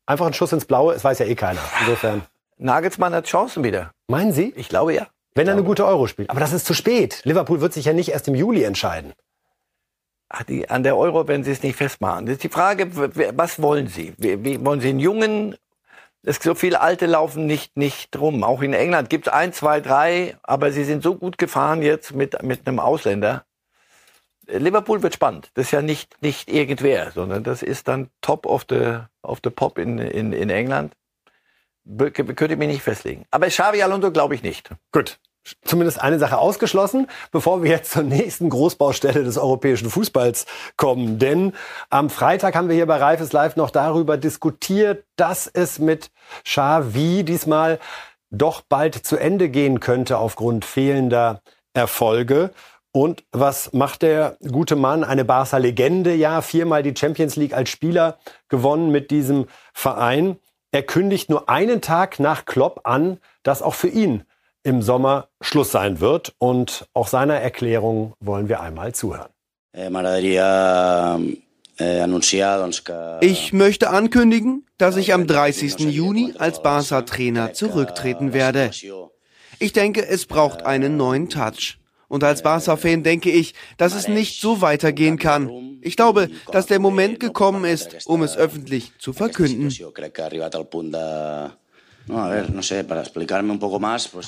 Einfach 0.05 0.27
ein 0.27 0.33
Schuss 0.33 0.51
ins 0.53 0.65
Blaue, 0.65 0.93
es 0.93 1.03
weiß 1.03 1.19
ja 1.19 1.25
eh 1.25 1.35
keiner. 1.35 1.61
Insofern. 1.81 2.23
Nagelsmann 2.57 3.13
hat 3.13 3.25
Chancen 3.25 3.63
wieder. 3.63 3.91
Meinen 4.07 4.33
Sie? 4.33 4.53
Ich 4.55 4.69
glaube 4.69 4.93
ja. 4.93 5.07
Wenn 5.33 5.47
er 5.47 5.53
eine 5.53 5.63
gute 5.63 5.85
Euro 5.85 6.07
spielt. 6.07 6.29
Aber 6.29 6.39
das 6.39 6.51
ist 6.51 6.65
zu 6.65 6.73
spät. 6.73 7.21
Liverpool 7.23 7.61
wird 7.61 7.73
sich 7.73 7.85
ja 7.85 7.93
nicht 7.93 8.09
erst 8.09 8.27
im 8.27 8.35
Juli 8.35 8.63
entscheiden. 8.63 9.13
Die, 10.47 10.69
an 10.69 10.83
der 10.83 10.95
Euro 10.95 11.27
werden 11.27 11.43
Sie 11.43 11.51
es 11.51 11.63
nicht 11.63 11.75
festmachen. 11.75 12.27
Das 12.27 12.33
ist 12.33 12.43
die 12.43 12.49
Frage, 12.49 12.89
was 13.35 13.61
wollen 13.61 13.87
Sie? 13.87 14.13
Wie, 14.17 14.43
wie, 14.43 14.63
wollen 14.63 14.79
Sie 14.79 14.89
einen 14.89 14.99
jungen? 14.99 15.55
Es 16.21 16.37
so 16.37 16.53
viele 16.53 16.81
Alte 16.81 17.05
laufen 17.05 17.45
nicht 17.45 17.77
nicht 17.77 18.15
rum. 18.19 18.43
Auch 18.43 18.61
in 18.61 18.73
England 18.73 19.09
gibt 19.09 19.27
es 19.27 19.33
ein, 19.33 19.53
zwei, 19.53 19.79
drei, 19.79 20.37
aber 20.43 20.71
sie 20.71 20.83
sind 20.83 21.01
so 21.01 21.15
gut 21.15 21.37
gefahren 21.37 21.81
jetzt 21.81 22.13
mit 22.13 22.43
mit 22.43 22.67
einem 22.67 22.79
Ausländer. 22.79 23.45
Liverpool 24.45 25.01
wird 25.01 25.13
spannend. 25.13 25.49
Das 25.53 25.67
ist 25.67 25.71
ja 25.71 25.81
nicht 25.81 26.21
nicht 26.21 26.51
irgendwer, 26.51 27.11
sondern 27.11 27.43
das 27.43 27.63
ist 27.63 27.87
dann 27.87 28.09
Top 28.21 28.45
of 28.45 28.65
the 28.69 28.97
of 29.21 29.39
the 29.43 29.49
Pop 29.49 29.77
in 29.77 29.97
in, 29.97 30.33
in 30.33 30.49
England. 30.49 30.93
Könnte 31.97 32.51
ich 32.51 32.57
mich 32.57 32.67
nicht 32.67 32.83
festlegen. 32.83 33.25
Aber 33.31 33.47
Xavi 33.47 33.81
Alonso 33.81 34.11
glaube 34.11 34.35
ich 34.35 34.43
nicht. 34.43 34.69
Gut 34.91 35.19
zumindest 35.63 36.01
eine 36.01 36.19
Sache 36.19 36.37
ausgeschlossen, 36.37 37.07
bevor 37.31 37.63
wir 37.63 37.71
jetzt 37.71 37.91
zur 37.91 38.03
nächsten 38.03 38.49
Großbaustelle 38.49 39.23
des 39.23 39.37
europäischen 39.37 39.89
Fußballs 39.89 40.45
kommen. 40.77 41.19
Denn 41.19 41.53
am 41.89 42.09
Freitag 42.09 42.55
haben 42.55 42.69
wir 42.69 42.75
hier 42.75 42.85
bei 42.85 42.97
Reifes 42.97 43.31
Live 43.31 43.55
noch 43.55 43.69
darüber 43.69 44.17
diskutiert, 44.17 45.05
dass 45.15 45.47
es 45.47 45.79
mit 45.79 46.11
Xavi 46.43 47.23
diesmal 47.23 47.79
doch 48.31 48.61
bald 48.61 48.95
zu 48.95 49.17
Ende 49.17 49.49
gehen 49.49 49.79
könnte 49.79 50.17
aufgrund 50.17 50.65
fehlender 50.65 51.41
Erfolge. 51.73 52.51
Und 52.91 53.23
was 53.31 53.73
macht 53.73 54.01
der 54.01 54.37
gute 54.51 54.75
Mann? 54.75 55.03
Eine 55.03 55.23
Barca-Legende, 55.23 56.15
ja, 56.15 56.41
viermal 56.41 56.81
die 56.81 56.95
Champions 56.95 57.35
League 57.35 57.53
als 57.53 57.69
Spieler 57.69 58.17
gewonnen 58.47 58.91
mit 58.91 59.11
diesem 59.11 59.45
Verein. 59.73 60.37
Er 60.71 60.83
kündigt 60.83 61.29
nur 61.29 61.49
einen 61.49 61.81
Tag 61.81 62.19
nach 62.19 62.45
Klopp 62.45 62.81
an, 62.83 63.19
dass 63.43 63.61
auch 63.61 63.75
für 63.75 63.87
ihn 63.87 64.23
im 64.69 64.81
Sommer 64.81 65.27
Schluss 65.41 65.71
sein 65.71 65.99
wird. 65.99 66.33
Und 66.37 66.87
auch 66.93 67.07
seiner 67.07 67.35
Erklärung 67.35 68.13
wollen 68.19 68.47
wir 68.47 68.61
einmal 68.61 68.93
zuhören. 68.93 69.29
Eh, 69.75 69.89
ich 73.21 73.51
möchte 73.51 73.89
ankündigen, 73.89 74.65
dass 74.77 74.95
ich 74.95 75.13
am 75.13 75.27
30. 75.27 75.79
Juni 75.79 76.33
als 76.37 76.61
Barca-Trainer 76.61 77.53
zurücktreten 77.53 78.33
werde. 78.33 78.71
Ich 79.59 79.73
denke, 79.73 80.07
es 80.07 80.25
braucht 80.25 80.65
einen 80.65 80.97
neuen 80.97 81.29
Touch. 81.29 81.79
Und 82.07 82.23
als 82.23 82.41
Barca-Fan 82.41 83.03
denke 83.03 83.29
ich, 83.29 83.53
dass 83.77 83.93
es 83.93 84.07
nicht 84.07 84.41
so 84.41 84.61
weitergehen 84.61 85.17
kann. 85.17 85.79
Ich 85.81 85.95
glaube, 85.95 86.29
dass 86.51 86.65
der 86.65 86.79
Moment 86.79 87.19
gekommen 87.19 87.65
ist, 87.65 88.07
um 88.07 88.23
es 88.23 88.35
öffentlich 88.35 88.91
zu 88.99 89.13
verkünden. 89.13 89.71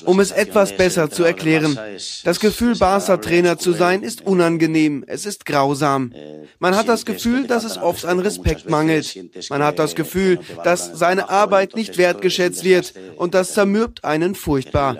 Um 0.05 0.19
es 0.19 0.31
etwas 0.31 0.77
besser 0.77 1.09
zu 1.09 1.23
erklären, 1.23 1.77
das 2.23 2.39
Gefühl, 2.39 2.75
Barca-Trainer 2.75 3.57
zu 3.57 3.71
sein, 3.73 4.03
ist 4.03 4.25
unangenehm, 4.25 5.03
es 5.07 5.25
ist 5.25 5.45
grausam. 5.45 6.11
Eh, 6.13 6.45
Man 6.59 6.75
hat 6.75 6.87
das 6.87 7.05
Gefühl, 7.05 7.47
dass 7.47 7.63
es 7.63 7.77
oft 7.77 8.05
an 8.05 8.19
Respekt 8.19 8.69
mangelt. 8.69 9.17
Man 9.49 9.63
hat 9.63 9.79
das 9.79 9.95
Gefühl, 9.95 10.39
dass 10.63 10.91
seine 10.93 11.29
Arbeit 11.29 11.75
nicht 11.75 11.97
wertgeschätzt 11.97 12.63
wird 12.63 12.93
und 13.17 13.33
das 13.33 13.53
zermürbt 13.53 14.03
einen 14.03 14.35
furchtbar. 14.35 14.97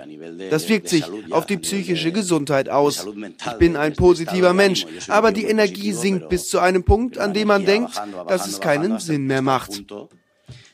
Das 0.50 0.68
wirkt 0.68 0.88
sich 0.88 1.04
auf 1.30 1.46
die 1.46 1.58
psychische 1.58 2.12
Gesundheit 2.12 2.68
aus. 2.68 3.06
Ich 3.46 3.52
bin 3.54 3.76
ein 3.76 3.94
positiver 3.94 4.54
Mensch, 4.54 4.86
aber 5.08 5.32
die 5.32 5.44
Energie 5.44 5.92
sinkt 5.92 6.28
bis 6.28 6.48
zu 6.48 6.58
einem 6.58 6.84
Punkt, 6.84 7.18
an 7.18 7.32
dem 7.32 7.48
man 7.48 7.64
denkt, 7.64 8.00
dass 8.28 8.46
es 8.46 8.60
keinen 8.60 8.98
Sinn 8.98 9.26
mehr 9.26 9.42
macht 9.42 9.82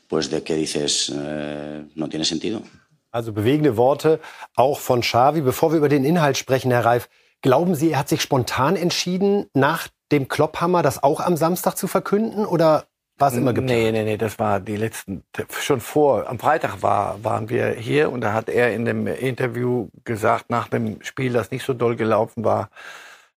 pues 0.09 0.31
de 0.31 0.43
que 0.43 0.55
dices, 0.55 1.13
eh, 1.15 1.85
no 1.95 2.09
tiene 2.09 2.25
sentido. 2.25 2.63
Also 3.11 3.33
bewegende 3.33 3.77
Worte 3.77 4.21
auch 4.57 4.81
von 4.81 5.01
Xavi. 5.01 5.41
Bevor 5.41 5.73
wir 5.73 5.79
über 5.79 5.89
den 5.89 6.05
Inhalt 6.05 6.37
sprechen, 6.37 6.71
Herr 6.71 6.85
Reif, 6.85 7.09
glauben 7.41 7.75
Sie, 7.75 7.93
er 7.93 8.01
hat 8.01 8.09
sich 8.09 8.21
spontan 8.21 8.77
entschieden, 8.77 9.47
nach 9.55 9.89
dem 10.13 10.29
Klopphammer 10.29 10.83
das 10.83 11.03
auch 11.03 11.21
am 11.21 11.37
Samstag 11.37 11.77
zu 11.77 11.87
verkünden 11.87 12.45
oder 12.47 12.85
war 13.19 13.29
es 13.29 13.37
immer 13.37 13.53
geplant? 13.53 13.81
Nee, 13.81 13.93
nee, 13.93 14.05
nee, 14.05 14.17
das 14.17 14.39
war 14.39 14.61
die 14.61 14.77
letzten, 14.77 15.25
schon 15.51 15.81
vor, 15.81 16.29
am 16.29 16.39
Freitag 16.39 16.83
war, 16.83 17.23
waren 17.25 17.49
wir 17.49 17.71
hier 17.71 18.13
und 18.13 18.21
da 18.21 18.33
hat 18.33 18.49
er 18.49 18.73
in 18.73 18.85
dem 18.85 19.09
Interview 19.09 19.89
gesagt, 20.05 20.51
nach 20.51 20.69
dem 20.69 21.03
Spiel, 21.03 21.33
das 21.33 21.51
nicht 21.51 21.65
so 21.65 21.75
doll 21.75 21.97
gelaufen 21.97 22.45
war, 22.45 22.71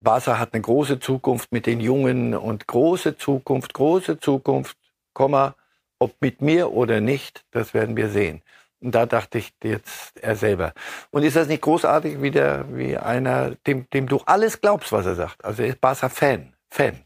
Barca 0.02 0.38
hat 0.38 0.52
eine 0.52 0.62
große 0.62 1.00
Zukunft 1.00 1.50
mit 1.52 1.66
den 1.66 1.80
Jungen 1.80 2.34
und 2.34 2.66
große 2.66 3.16
Zukunft, 3.16 3.72
große 3.72 4.18
Zukunft, 4.18 4.76
Komma, 5.14 5.54
ob 6.00 6.14
mit 6.20 6.42
mir 6.42 6.72
oder 6.72 7.00
nicht, 7.00 7.44
das 7.52 7.74
werden 7.74 7.96
wir 7.96 8.08
sehen. 8.08 8.42
Und 8.80 8.94
da 8.94 9.04
dachte 9.06 9.38
ich 9.38 9.52
jetzt 9.62 10.18
er 10.20 10.34
selber. 10.34 10.72
Und 11.10 11.22
ist 11.22 11.36
das 11.36 11.48
nicht 11.48 11.62
großartig, 11.62 12.22
wie, 12.22 12.30
der, 12.30 12.64
wie 12.74 12.96
einer, 12.96 13.50
dem, 13.66 13.88
dem 13.90 14.08
du 14.08 14.20
alles 14.24 14.60
glaubst, 14.60 14.90
was 14.90 15.06
er 15.06 15.14
sagt? 15.14 15.44
Also 15.44 15.62
er 15.62 15.68
ist 15.68 15.80
Barca-Fan. 15.80 16.54
Fan. 16.70 17.00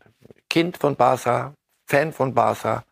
Kind 0.49 0.77
von 0.77 0.95
Barca, 0.95 1.55
Fan 1.87 2.13
von 2.13 2.33
Barca. 2.33 2.85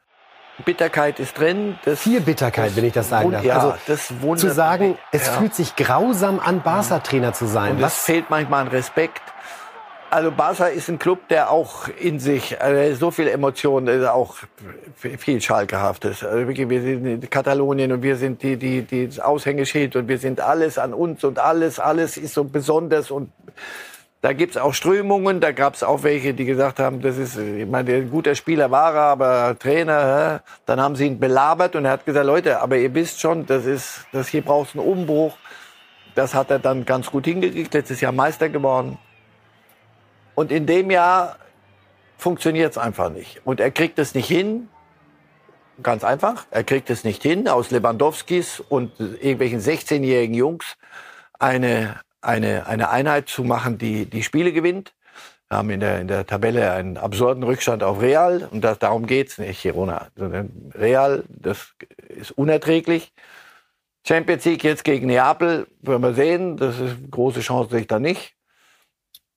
Bitterkeit 0.65 1.21
ist 1.21 1.39
drin. 1.39 1.79
Das, 1.85 2.01
Viel 2.01 2.21
Bitterkeit, 2.21 2.75
wenn 2.77 2.85
ich 2.85 2.93
das 2.93 3.09
sagen 3.09 3.31
darf. 3.31 3.45
Ja, 3.45 3.59
also 3.59 3.75
das 3.87 4.13
zu 4.37 4.51
sagen, 4.51 4.99
es 5.13 5.27
ja. 5.27 5.33
fühlt 5.35 5.55
sich 5.55 5.77
grausam 5.77 6.41
an, 6.41 6.63
Barca-Trainer 6.63 7.33
zu 7.33 7.47
sein. 7.47 7.77
Und 7.77 7.83
es 7.83 7.99
fehlt 7.99 8.31
manchmal 8.31 8.63
an 8.63 8.69
Respekt. 8.69 9.23
Also 10.13 10.31
Barca 10.31 10.67
ist 10.67 10.91
ein 10.91 10.99
Club, 10.99 11.27
der 11.29 11.51
auch 11.51 11.89
in 11.89 12.21
sich 12.21 12.61
also 12.61 13.07
so 13.07 13.11
viel 13.11 13.29
Emotionen, 13.29 14.07
auch 14.07 14.37
viel 14.95 15.41
Schalkehaftes. 15.41 16.23
Also 16.23 16.47
wirklich, 16.47 16.69
wir 16.69 16.83
sind 16.83 17.07
in 17.07 17.31
Katalonien 17.31 17.93
und 17.93 18.03
wir 18.03 18.17
sind 18.17 18.43
die, 18.43 18.59
die, 18.59 18.83
die 18.83 19.07
das 19.07 19.21
Aushängeschild 19.21 19.97
und 19.97 20.09
wir 20.09 20.19
sind 20.19 20.39
alles 20.39 20.77
an 20.77 20.93
uns 20.93 21.25
und 21.25 21.39
alles, 21.39 21.81
alles 21.81 22.19
ist 22.19 22.35
so 22.35 22.45
besonders 22.45 23.11
und 23.11 23.33
da 24.21 24.35
gibt's 24.35 24.59
auch 24.59 24.75
Strömungen, 24.75 25.41
da 25.41 25.53
gab's 25.53 25.83
auch 25.83 26.03
welche, 26.03 26.35
die 26.35 26.45
gesagt 26.45 26.79
haben, 26.79 27.01
das 27.01 27.17
ist, 27.17 27.39
ich 27.39 27.67
meine, 27.67 27.95
ein 27.95 28.11
guter 28.11 28.35
Spieler 28.35 28.71
war 28.71 28.95
er, 28.95 29.01
aber 29.05 29.59
Trainer, 29.59 30.43
dann 30.67 30.79
haben 30.79 30.95
sie 30.95 31.07
ihn 31.07 31.21
belabert 31.21 31.75
und 31.75 31.87
er 31.87 31.93
hat 31.93 32.05
gesagt, 32.05 32.27
Leute, 32.27 32.61
aber 32.61 32.77
ihr 32.77 32.93
wisst 32.93 33.19
schon, 33.19 33.47
das 33.47 33.65
ist, 33.65 34.05
das 34.13 34.29
hier 34.29 34.43
braucht 34.43 34.77
einen 34.77 34.87
Umbruch. 34.87 35.39
Das 36.15 36.35
hat 36.35 36.51
er 36.51 36.59
dann 36.59 36.85
ganz 36.85 37.11
gut 37.11 37.25
hingekriegt, 37.25 37.73
letztes 37.73 38.03
Jahr 38.03 38.13
Meister 38.13 38.51
geworden. 38.51 38.99
Und 40.35 40.53
in 40.53 40.67
dem 40.67 40.91
Jahr 40.91 41.37
funktioniert's 42.19 42.79
einfach 42.79 43.11
nicht. 43.11 43.41
Und 43.45 43.61
er 43.61 43.71
kriegt 43.71 43.99
es 43.99 44.15
nicht 44.15 44.29
hin, 44.29 44.69
ganz 45.83 46.05
einfach, 46.05 46.47
er 46.51 46.65
kriegt 46.65 46.91
es 46.91 47.05
nicht 47.05 47.23
hin, 47.23 47.49
aus 47.49 47.71
Lewandowskis 47.71 48.61
und 48.61 48.99
irgendwelchen 49.01 49.61
16-jährigen 49.61 50.35
Jungs 50.35 50.77
eine 51.39 52.01
eine, 52.23 52.67
eine 52.67 52.91
Einheit 52.91 53.29
zu 53.29 53.45
machen, 53.45 53.77
die 53.77 54.07
die 54.07 54.23
Spiele 54.23 54.53
gewinnt. 54.53 54.95
Wir 55.49 55.59
haben 55.59 55.71
in 55.71 55.81
der, 55.81 56.01
in 56.01 56.09
der 56.09 56.27
Tabelle 56.27 56.73
einen 56.73 56.97
absurden 56.97 57.43
Rückstand 57.43 57.83
auf 57.83 58.01
Real 58.01 58.49
und 58.51 58.63
das, 58.63 58.79
darum 58.79 59.07
geht's 59.07 59.37
nicht, 59.37 59.61
Girona. 59.61 60.09
Real, 60.75 61.25
das 61.29 61.75
ist 62.09 62.31
unerträglich. 62.31 63.13
Champions 64.07 64.45
League 64.47 64.65
jetzt 64.65 64.85
gegen 64.85 65.09
Neapel, 65.09 65.67
werden 65.81 66.03
wir 66.03 66.15
sehen, 66.15 66.57
das 66.57 66.79
ist 66.81 66.97
große 67.11 67.41
Chance 67.41 67.71
sich 67.77 67.87
da 67.87 67.99
nicht. 67.99 68.35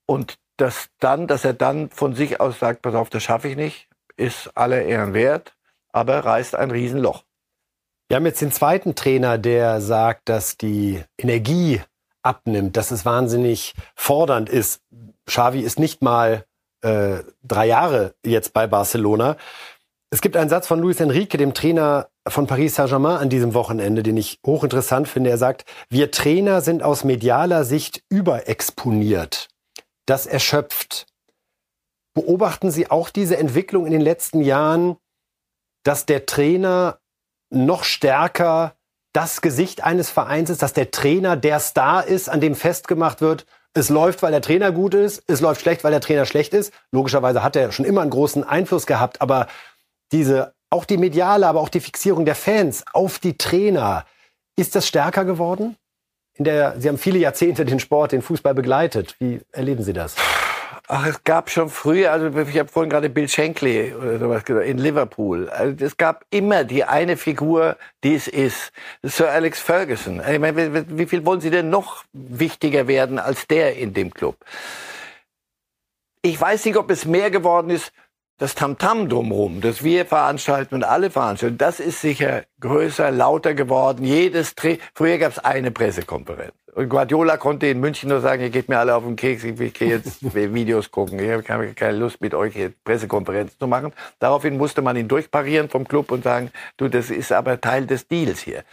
Und 0.05 0.37
dass 0.57 0.89
dann, 0.99 1.27
dass 1.27 1.45
er 1.45 1.53
dann 1.53 1.89
von 1.89 2.15
sich 2.15 2.39
aus 2.39 2.59
sagt, 2.59 2.81
pass 2.81 2.95
auf, 2.95 3.09
das 3.09 3.23
schaffe 3.23 3.49
ich 3.49 3.55
nicht, 3.55 3.87
ist 4.17 4.51
aller 4.55 4.83
Ehren 4.83 5.13
wert, 5.13 5.55
aber 5.91 6.19
reißt 6.19 6.55
ein 6.55 6.71
Riesenloch. 6.71 7.23
Wir 8.07 8.17
haben 8.17 8.25
jetzt 8.25 8.41
den 8.41 8.51
zweiten 8.51 8.95
Trainer, 8.95 9.37
der 9.37 9.81
sagt, 9.81 10.29
dass 10.29 10.57
die 10.57 11.03
Energie 11.17 11.81
abnimmt, 12.21 12.77
dass 12.77 12.91
es 12.91 13.05
wahnsinnig 13.05 13.73
fordernd 13.95 14.49
ist. 14.49 14.81
Xavi 15.25 15.61
ist 15.61 15.79
nicht 15.79 16.01
mal 16.01 16.45
äh, 16.81 17.23
drei 17.43 17.65
Jahre 17.65 18.13
jetzt 18.23 18.53
bei 18.53 18.67
Barcelona. 18.67 19.37
Es 20.11 20.21
gibt 20.21 20.37
einen 20.37 20.49
Satz 20.49 20.67
von 20.67 20.79
Luis 20.79 20.99
Enrique, 20.99 21.37
dem 21.37 21.53
Trainer 21.53 22.09
von 22.27 22.47
Paris 22.47 22.75
Saint-Germain 22.75 23.17
an 23.17 23.29
diesem 23.29 23.53
Wochenende, 23.53 24.03
den 24.03 24.17
ich 24.17 24.39
hochinteressant 24.45 25.07
finde. 25.07 25.31
Er 25.31 25.37
sagt, 25.37 25.65
wir 25.89 26.11
Trainer 26.11 26.61
sind 26.61 26.83
aus 26.83 27.03
medialer 27.03 27.63
Sicht 27.63 28.03
überexponiert. 28.09 29.49
Das 30.05 30.25
erschöpft. 30.25 31.07
Beobachten 32.13 32.71
Sie 32.71 32.89
auch 32.89 33.09
diese 33.09 33.37
Entwicklung 33.37 33.85
in 33.85 33.91
den 33.91 34.01
letzten 34.01 34.41
Jahren, 34.41 34.97
dass 35.83 36.05
der 36.05 36.25
Trainer 36.25 36.99
noch 37.49 37.83
stärker 37.83 38.75
das 39.13 39.41
Gesicht 39.41 39.83
eines 39.83 40.09
Vereins 40.09 40.49
ist, 40.49 40.61
dass 40.61 40.73
der 40.73 40.91
Trainer 40.91 41.37
der 41.37 41.59
Star 41.59 42.05
ist, 42.05 42.29
an 42.29 42.41
dem 42.41 42.55
festgemacht 42.55 43.21
wird, 43.21 43.45
es 43.73 43.89
läuft, 43.89 44.23
weil 44.23 44.31
der 44.31 44.41
Trainer 44.41 44.71
gut 44.71 44.93
ist, 44.93 45.23
es 45.27 45.41
läuft 45.41 45.61
schlecht, 45.61 45.83
weil 45.83 45.91
der 45.91 46.01
Trainer 46.01 46.25
schlecht 46.25 46.53
ist. 46.53 46.73
Logischerweise 46.91 47.43
hat 47.43 47.55
er 47.55 47.71
schon 47.71 47.85
immer 47.85 48.01
einen 48.01 48.09
großen 48.09 48.43
Einfluss 48.43 48.85
gehabt, 48.85 49.21
aber 49.21 49.47
diese, 50.11 50.53
auch 50.69 50.85
die 50.85 50.97
mediale, 50.97 51.47
aber 51.47 51.59
auch 51.59 51.69
die 51.69 51.81
Fixierung 51.81 52.25
der 52.25 52.35
Fans 52.35 52.85
auf 52.93 53.19
die 53.19 53.37
Trainer, 53.37 54.05
ist 54.57 54.75
das 54.75 54.87
stärker 54.87 55.25
geworden? 55.25 55.75
In 56.37 56.43
der, 56.43 56.75
Sie 56.79 56.89
haben 56.89 56.97
viele 56.97 57.17
Jahrzehnte 57.17 57.65
den 57.65 57.79
Sport, 57.79 58.11
den 58.11 58.21
Fußball 58.21 58.53
begleitet. 58.53 59.15
Wie 59.19 59.39
erleben 59.51 59.83
Sie 59.83 59.93
das? 59.93 60.15
Ach, 60.87 61.07
es 61.07 61.23
gab 61.23 61.49
schon 61.49 61.69
früher, 61.69 62.11
also 62.11 62.27
ich 62.27 62.59
habe 62.59 62.69
vorhin 62.69 62.91
gerade 62.91 63.09
Bill 63.09 63.27
Shankly 63.27 63.95
oder 63.95 64.19
sowas 64.19 64.43
gesagt, 64.43 64.67
in 64.67 64.77
Liverpool. 64.77 65.49
Also 65.49 65.83
es 65.83 65.97
gab 65.97 66.25
immer 66.29 66.63
die 66.63 66.83
eine 66.83 67.17
Figur, 67.17 67.77
die 68.03 68.13
es 68.13 68.27
ist. 68.27 68.71
Sir 69.01 69.31
Alex 69.31 69.61
Ferguson. 69.61 70.21
Ich 70.29 70.39
meine, 70.39 70.85
wie 70.89 71.05
viel 71.07 71.25
wollen 71.25 71.41
Sie 71.41 71.49
denn 71.49 71.69
noch 71.69 72.03
wichtiger 72.13 72.87
werden 72.87 73.17
als 73.17 73.47
der 73.47 73.77
in 73.77 73.93
dem 73.93 74.13
Club? 74.13 74.37
Ich 76.21 76.39
weiß 76.39 76.65
nicht, 76.65 76.77
ob 76.77 76.91
es 76.91 77.05
mehr 77.05 77.31
geworden 77.31 77.71
ist, 77.71 77.91
das 78.37 78.55
Tamtam 78.55 79.09
drumherum, 79.09 79.61
das 79.61 79.83
wir 79.83 80.05
veranstalten 80.05 80.75
und 80.75 80.83
alle 80.83 81.09
veranstalten, 81.09 81.57
das 81.57 81.79
ist 81.79 82.01
sicher 82.01 82.43
größer, 82.59 83.11
lauter 83.11 83.53
geworden. 83.53 84.03
Jedes 84.03 84.55
Dreh, 84.55 84.77
früher 84.93 85.17
gab 85.17 85.31
es 85.31 85.39
eine 85.39 85.71
Pressekonferenz. 85.71 86.53
Und 86.75 86.89
Guardiola 86.89 87.37
konnte 87.37 87.67
in 87.67 87.79
München 87.79 88.09
nur 88.09 88.19
sagen, 88.19 88.41
ihr 88.41 88.49
geht 88.49 88.67
mir 88.67 88.77
alle 88.77 88.93
auf 88.95 89.03
den 89.03 89.15
Keks, 89.15 89.45
ich, 89.45 89.57
ich 89.61 89.73
gehe 89.73 89.87
jetzt 89.87 90.21
Videos 90.35 90.91
gucken. 90.91 91.17
Ich 91.19 91.31
habe 91.31 91.73
keine 91.73 91.97
Lust, 91.97 92.19
mit 92.19 92.33
euch 92.33 92.53
hier 92.53 92.73
Pressekonferenzen 92.83 93.57
zu 93.57 93.65
machen. 93.65 93.93
Daraufhin 94.19 94.57
musste 94.57 94.81
man 94.81 94.97
ihn 94.97 95.07
durchparieren 95.07 95.69
vom 95.69 95.87
Club 95.87 96.11
und 96.11 96.25
sagen, 96.25 96.51
du, 96.75 96.89
das 96.89 97.09
ist 97.11 97.31
aber 97.31 97.61
Teil 97.61 97.85
des 97.85 98.09
Deals 98.09 98.41
hier. 98.41 98.65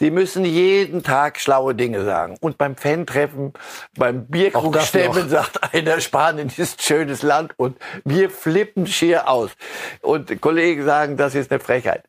Die 0.00 0.10
müssen 0.10 0.46
jeden 0.46 1.02
Tag 1.02 1.38
schlaue 1.38 1.74
Dinge 1.74 2.02
sagen. 2.02 2.38
Und 2.40 2.56
beim 2.56 2.76
Fan-Treffen, 2.76 3.52
beim 3.94 4.26
Bierkrugstemmen 4.26 5.28
sagt 5.28 5.74
einer, 5.74 6.00
Spanien 6.00 6.50
ist 6.56 6.80
ein 6.80 6.82
schönes 6.82 7.22
Land 7.22 7.52
und 7.58 7.76
wir 8.06 8.30
flippen 8.30 8.86
schier 8.86 9.28
aus. 9.28 9.50
Und 10.00 10.40
Kollegen 10.40 10.86
sagen, 10.86 11.18
das 11.18 11.34
ist 11.34 11.50
eine 11.50 11.60
Frechheit 11.60 12.04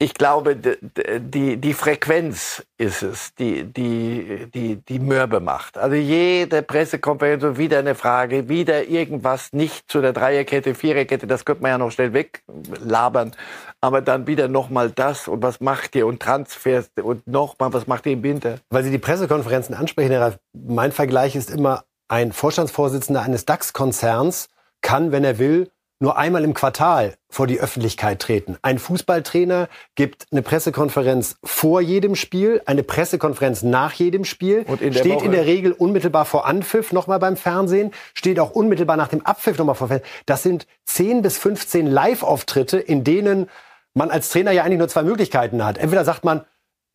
ich 0.00 0.14
glaube, 0.14 0.56
die, 0.56 1.56
die 1.56 1.74
Frequenz 1.74 2.64
ist 2.76 3.02
es, 3.02 3.34
die, 3.34 3.64
die, 3.64 4.46
die, 4.54 4.76
die 4.76 4.98
Mürbe 5.00 5.40
macht. 5.40 5.76
Also 5.76 5.96
jede 5.96 6.62
Pressekonferenz 6.62 7.42
und 7.42 7.58
wieder 7.58 7.80
eine 7.80 7.96
Frage, 7.96 8.48
wieder 8.48 8.84
irgendwas 8.84 9.52
nicht 9.52 9.90
zu 9.90 10.00
der 10.00 10.12
Dreierkette, 10.12 10.76
Viererkette, 10.76 11.26
das 11.26 11.44
könnte 11.44 11.62
man 11.62 11.72
ja 11.72 11.78
noch 11.78 11.90
schnell 11.90 12.12
weglabern. 12.12 13.32
Aber 13.80 14.00
dann 14.00 14.28
wieder 14.28 14.46
nochmal 14.46 14.90
das 14.90 15.26
und 15.26 15.42
was 15.42 15.60
macht 15.60 15.96
ihr 15.96 16.06
und 16.06 16.22
Transfers 16.22 16.90
und 17.02 17.26
nochmal, 17.26 17.72
was 17.72 17.88
macht 17.88 18.06
ihr 18.06 18.12
im 18.12 18.22
Winter? 18.22 18.58
Weil 18.70 18.84
Sie 18.84 18.92
die 18.92 18.98
Pressekonferenzen 18.98 19.74
ansprechen, 19.74 20.12
Herr 20.12 20.20
Ralf, 20.20 20.38
mein 20.52 20.92
Vergleich 20.92 21.34
ist 21.34 21.50
immer, 21.50 21.84
ein 22.08 22.32
Vorstandsvorsitzender 22.32 23.20
eines 23.22 23.44
DAX-Konzerns 23.44 24.48
kann, 24.80 25.12
wenn 25.12 25.24
er 25.24 25.38
will, 25.38 25.70
nur 26.00 26.16
einmal 26.16 26.44
im 26.44 26.54
Quartal 26.54 27.14
vor 27.28 27.46
die 27.46 27.60
Öffentlichkeit 27.60 28.20
treten. 28.20 28.56
Ein 28.62 28.78
Fußballtrainer 28.78 29.68
gibt 29.96 30.26
eine 30.30 30.42
Pressekonferenz 30.42 31.36
vor 31.42 31.80
jedem 31.80 32.14
Spiel, 32.14 32.62
eine 32.66 32.82
Pressekonferenz 32.82 33.62
nach 33.62 33.92
jedem 33.92 34.24
Spiel, 34.24 34.64
Und 34.66 34.80
in 34.80 34.94
steht 34.94 35.16
Woche. 35.16 35.24
in 35.26 35.32
der 35.32 35.46
Regel 35.46 35.72
unmittelbar 35.72 36.24
vor 36.24 36.46
Anpfiff 36.46 36.92
nochmal 36.92 37.18
beim 37.18 37.36
Fernsehen, 37.36 37.92
steht 38.14 38.38
auch 38.38 38.50
unmittelbar 38.50 38.96
nach 38.96 39.08
dem 39.08 39.26
Abpfiff 39.26 39.58
nochmal 39.58 39.74
vor 39.74 39.88
Fernsehen. 39.88 40.08
Das 40.26 40.42
sind 40.42 40.66
10 40.84 41.22
bis 41.22 41.38
15 41.38 41.86
Live-Auftritte, 41.86 42.78
in 42.78 43.02
denen 43.04 43.48
man 43.94 44.10
als 44.10 44.28
Trainer 44.30 44.52
ja 44.52 44.62
eigentlich 44.62 44.78
nur 44.78 44.88
zwei 44.88 45.02
Möglichkeiten 45.02 45.64
hat. 45.64 45.78
Entweder 45.78 46.04
sagt 46.04 46.24
man, 46.24 46.44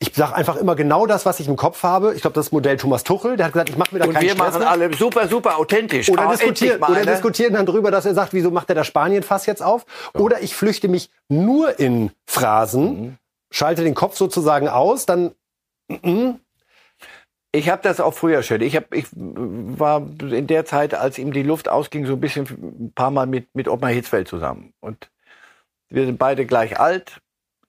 ich 0.08 0.14
sage 0.14 0.34
einfach 0.34 0.56
immer 0.56 0.76
genau 0.76 1.06
das, 1.06 1.24
was 1.24 1.40
ich 1.40 1.48
im 1.48 1.56
Kopf 1.56 1.82
habe. 1.82 2.14
Ich 2.14 2.20
glaube, 2.20 2.34
das 2.34 2.52
Modell 2.52 2.76
Thomas 2.76 3.04
Tuchel, 3.04 3.36
der 3.36 3.46
hat 3.46 3.52
gesagt, 3.52 3.70
ich 3.70 3.76
mache 3.76 3.94
mir 3.94 4.00
da 4.00 4.06
und 4.06 4.12
keinen 4.12 4.24
wir 4.24 4.30
Stress 4.30 4.48
machen 4.52 4.58
mehr. 4.60 4.70
alle 4.70 4.94
super, 4.94 5.28
super 5.28 5.58
authentisch. 5.58 6.10
Oder, 6.10 6.28
diskutieren, 6.28 6.82
oder 6.82 7.00
ne? 7.00 7.06
diskutieren 7.06 7.54
dann 7.54 7.66
drüber, 7.66 7.90
dass 7.90 8.04
er 8.04 8.14
sagt, 8.14 8.34
wieso 8.34 8.50
macht 8.50 8.68
er 8.68 8.74
das 8.74 8.86
Spanien-Fass 8.86 9.46
jetzt 9.46 9.62
auf? 9.62 9.86
Ja. 10.14 10.20
Oder 10.20 10.42
ich 10.42 10.54
flüchte 10.54 10.88
mich 10.88 11.10
nur 11.28 11.78
in 11.78 12.10
Phrasen, 12.26 12.84
mhm. 12.84 13.16
schalte 13.50 13.82
den 13.82 13.94
Kopf 13.94 14.16
sozusagen 14.16 14.68
aus, 14.68 15.06
dann... 15.06 15.32
Mm, 15.88 16.32
ich 17.52 17.68
habe 17.68 17.82
das 17.82 18.00
auch 18.00 18.14
früher 18.14 18.42
schon. 18.42 18.62
Ich, 18.62 18.74
hab, 18.74 18.92
ich 18.92 19.06
war 19.12 20.04
in 20.20 20.48
der 20.48 20.64
Zeit, 20.64 20.92
als 20.92 21.18
ihm 21.18 21.32
die 21.32 21.44
Luft 21.44 21.68
ausging, 21.68 22.04
so 22.04 22.14
ein 22.14 22.20
bisschen 22.20 22.46
ein 22.46 22.92
paar 22.96 23.12
Mal 23.12 23.26
mit, 23.26 23.54
mit 23.54 23.68
Ottmar 23.68 23.90
Hitzfeld 23.90 24.26
zusammen. 24.26 24.72
Und 24.80 25.08
wir 25.88 26.04
sind 26.04 26.18
beide 26.18 26.46
gleich 26.46 26.80
alt. 26.80 27.20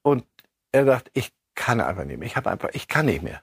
Und 0.02 0.26
er 0.72 0.86
sagt, 0.86 1.12
ich 1.14 1.35
kann 1.56 1.82
einfach 1.82 2.06
nicht 2.06 2.20
mehr. 2.20 2.28
Ich 2.28 2.36
habe 2.36 2.50
einfach, 2.50 2.70
ich 2.74 2.88
kann 2.88 3.06
nicht 3.06 3.24
mehr. 3.24 3.42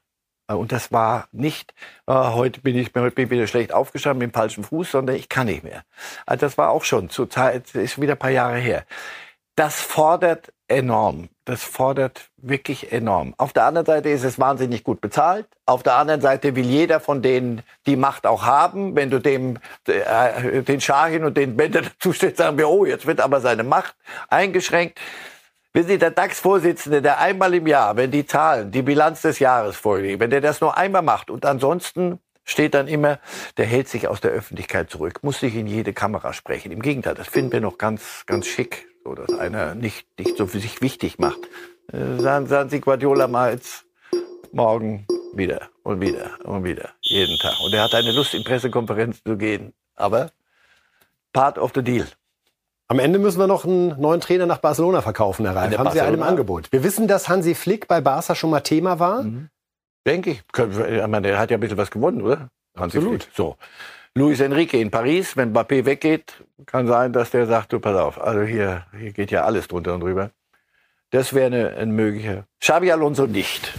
Äh, 0.49 0.55
und 0.55 0.73
das 0.73 0.93
war 0.93 1.29
nicht, 1.33 1.75
äh, 2.07 2.13
heute 2.13 2.61
bin 2.61 2.77
ich 2.77 2.93
heute 2.95 3.15
bin 3.15 3.27
ich 3.27 3.31
wieder 3.31 3.47
schlecht 3.47 3.73
aufgestanden 3.73 4.19
mit 4.19 4.33
dem 4.33 4.35
falschen 4.35 4.65
Fuß, 4.65 4.91
sondern 4.91 5.17
ich 5.17 5.29
kann 5.29 5.47
nicht 5.47 5.65
mehr. 5.65 5.83
Also 6.27 6.47
das 6.47 6.59
war 6.59 6.71
auch 6.71 6.85
schon 6.85 7.11
zur 7.11 7.31
Zeit, 7.31 7.75
ist 7.75 8.01
wieder 8.01 8.13
ein 8.13 8.19
paar 8.19 8.31
Jahre 8.31 8.59
her. 8.59 8.85
Das 9.57 9.81
fordert 9.81 10.53
enorm. 10.69 11.29
Das 11.45 11.63
fordert 11.63 12.31
wirklich 12.37 12.93
enorm. 12.93 13.35
Auf 13.37 13.53
der 13.53 13.65
anderen 13.65 13.85
Seite 13.85 14.09
ist 14.09 14.25
es 14.25 14.39
wahnsinnig 14.39 14.85
gut 14.85 15.01
bezahlt. 15.01 15.47
Auf 15.67 15.83
der 15.83 15.97
anderen 15.97 16.21
Seite 16.21 16.57
will 16.57 16.65
jeder 16.65 17.01
von 17.01 17.21
denen 17.21 17.63
die 17.87 17.97
Macht 17.97 18.27
auch 18.27 18.45
haben. 18.45 18.97
Wenn 18.97 19.11
du 19.11 19.19
dem 19.19 19.59
äh, 19.87 20.63
den 20.63 20.81
Schahin 20.81 21.25
und 21.25 21.37
den 21.37 21.57
Bänder 21.57 21.83
dazu 22.01 22.13
stellst, 22.13 22.39
sagen 22.39 22.57
wir, 22.57 22.69
oh, 22.69 22.87
jetzt 22.87 23.07
wird 23.07 23.21
aber 23.21 23.41
seine 23.41 23.65
Macht 23.65 23.95
eingeschränkt. 24.29 25.01
Wissen 25.75 25.89
Sie, 25.89 25.99
der 25.99 26.11
DAX-Vorsitzende, 26.11 27.01
der 27.01 27.19
einmal 27.19 27.55
im 27.55 27.67
Jahr, 27.67 27.97
wenn 27.97 28.11
die 28.11 28.27
Zahlen, 28.27 28.71
die 28.71 28.83
Bilanz 28.83 29.23
des 29.23 29.39
Jahres 29.39 29.75
vorliegen, 29.77 30.21
wenn 30.21 30.29
der 30.29 30.43
das 30.43 30.61
nur 30.61 30.77
einmal 30.77 31.01
macht 31.01 31.31
und 31.31 31.47
ansonsten 31.47 32.19
steht 32.45 32.75
dann 32.75 32.89
immer, 32.89 33.19
der 33.57 33.65
hält 33.65 33.89
sich 33.89 34.07
aus 34.07 34.21
der 34.21 34.33
Öffentlichkeit 34.33 34.91
zurück, 34.91 35.21
muss 35.23 35.41
sich 35.41 35.55
in 35.55 35.67
jede 35.67 35.95
Kamera 35.95 36.35
sprechen. 36.35 36.73
Im 36.73 36.83
Gegenteil, 36.83 37.15
das 37.15 37.29
finden 37.29 37.53
wir 37.53 37.61
noch 37.63 37.79
ganz, 37.79 38.25
ganz 38.27 38.47
schick. 38.47 38.87
So, 39.03 39.15
dass 39.15 39.33
einer 39.33 39.75
nicht, 39.75 40.07
nicht 40.19 40.37
so 40.37 40.47
für 40.47 40.61
sich 40.61 40.83
wichtig 40.83 41.19
macht. 41.19 41.41
Äh, 41.91 42.21
sagen, 42.21 42.47
sagen 42.47 42.69
Sie 42.69 42.81
Guardiola 42.81 43.27
mal 43.27 43.53
jetzt 43.53 43.85
morgen 44.53 45.07
wieder 45.33 45.71
und 45.83 46.03
wieder 46.03 46.33
und 46.45 46.65
wieder, 46.65 46.91
jeden 47.01 47.39
Tag. 47.39 47.59
Und 47.65 47.73
er 47.73 47.85
hat 47.85 47.95
eine 47.95 48.13
Lust, 48.13 48.35
in 48.35 48.45
Pressekonferenzen 48.45 49.23
zu 49.25 49.37
gehen. 49.37 49.73
Aber 49.97 50.31
part 51.33 51.59
of 51.59 51.73
the 51.75 51.83
deal. 51.83 52.07
Am 52.93 52.99
Ende 52.99 53.19
müssen 53.19 53.39
wir 53.39 53.47
noch 53.47 53.65
einen 53.65 53.99
neuen 53.99 54.21
Trainer 54.21 54.45
nach 54.45 54.59
Barcelona 54.59 55.01
verkaufen, 55.01 55.47
Herr 55.47 55.57
Reif. 55.57 55.79
Haben 55.79 55.93
Sie 55.93 56.01
einen 56.03 56.17
im 56.17 56.23
Angebot? 56.23 56.71
Wir 56.73 56.85
wissen, 56.85 57.09
dass 57.09 57.27
Hansi 57.27 57.55
Flick 57.55 57.89
bei 57.89 58.03
Barca 58.03 58.35
schon 58.35 58.51
mal 58.51 58.61
Thema 58.61 58.99
war. 58.99 59.23
Mhm. 59.23 59.49
Denke 60.07 60.33
ich. 60.33 60.43
ich 60.55 61.07
meine, 61.07 61.23
der 61.23 61.39
hat 61.39 61.51
ja 61.51 61.57
ein 61.57 61.61
bisschen 61.61 61.79
was 61.79 61.91
gewonnen, 61.91 62.21
oder? 62.21 62.51
Hansi 62.77 62.99
Absolut. 62.99 63.23
Flick. 63.23 63.35
So. 63.35 63.57
Luis 64.15 64.41
Enrique 64.41 64.75
in 64.75 64.91
Paris, 64.91 65.39
wenn 65.39 65.55
Mbappé 65.55 65.87
weggeht, 65.87 66.45
kann 66.67 66.87
sein, 66.87 67.15
dass 67.15 67.31
der 67.31 67.47
sagt, 67.47 67.73
du 67.73 67.81
pass 67.81 67.97
auf, 67.97 68.21
also 68.21 68.43
hier, 68.43 68.85
hier 68.99 69.13
geht 69.15 69.31
ja 69.31 69.45
alles 69.45 69.69
drunter 69.69 69.95
und 69.95 70.01
drüber. 70.01 70.31
Das 71.09 71.33
wäre 71.33 71.47
eine, 71.47 71.71
ein 71.79 71.93
möglicher. 71.93 72.45
Xabi 72.61 72.93
Alonso 72.93 73.27
nicht. 73.27 73.73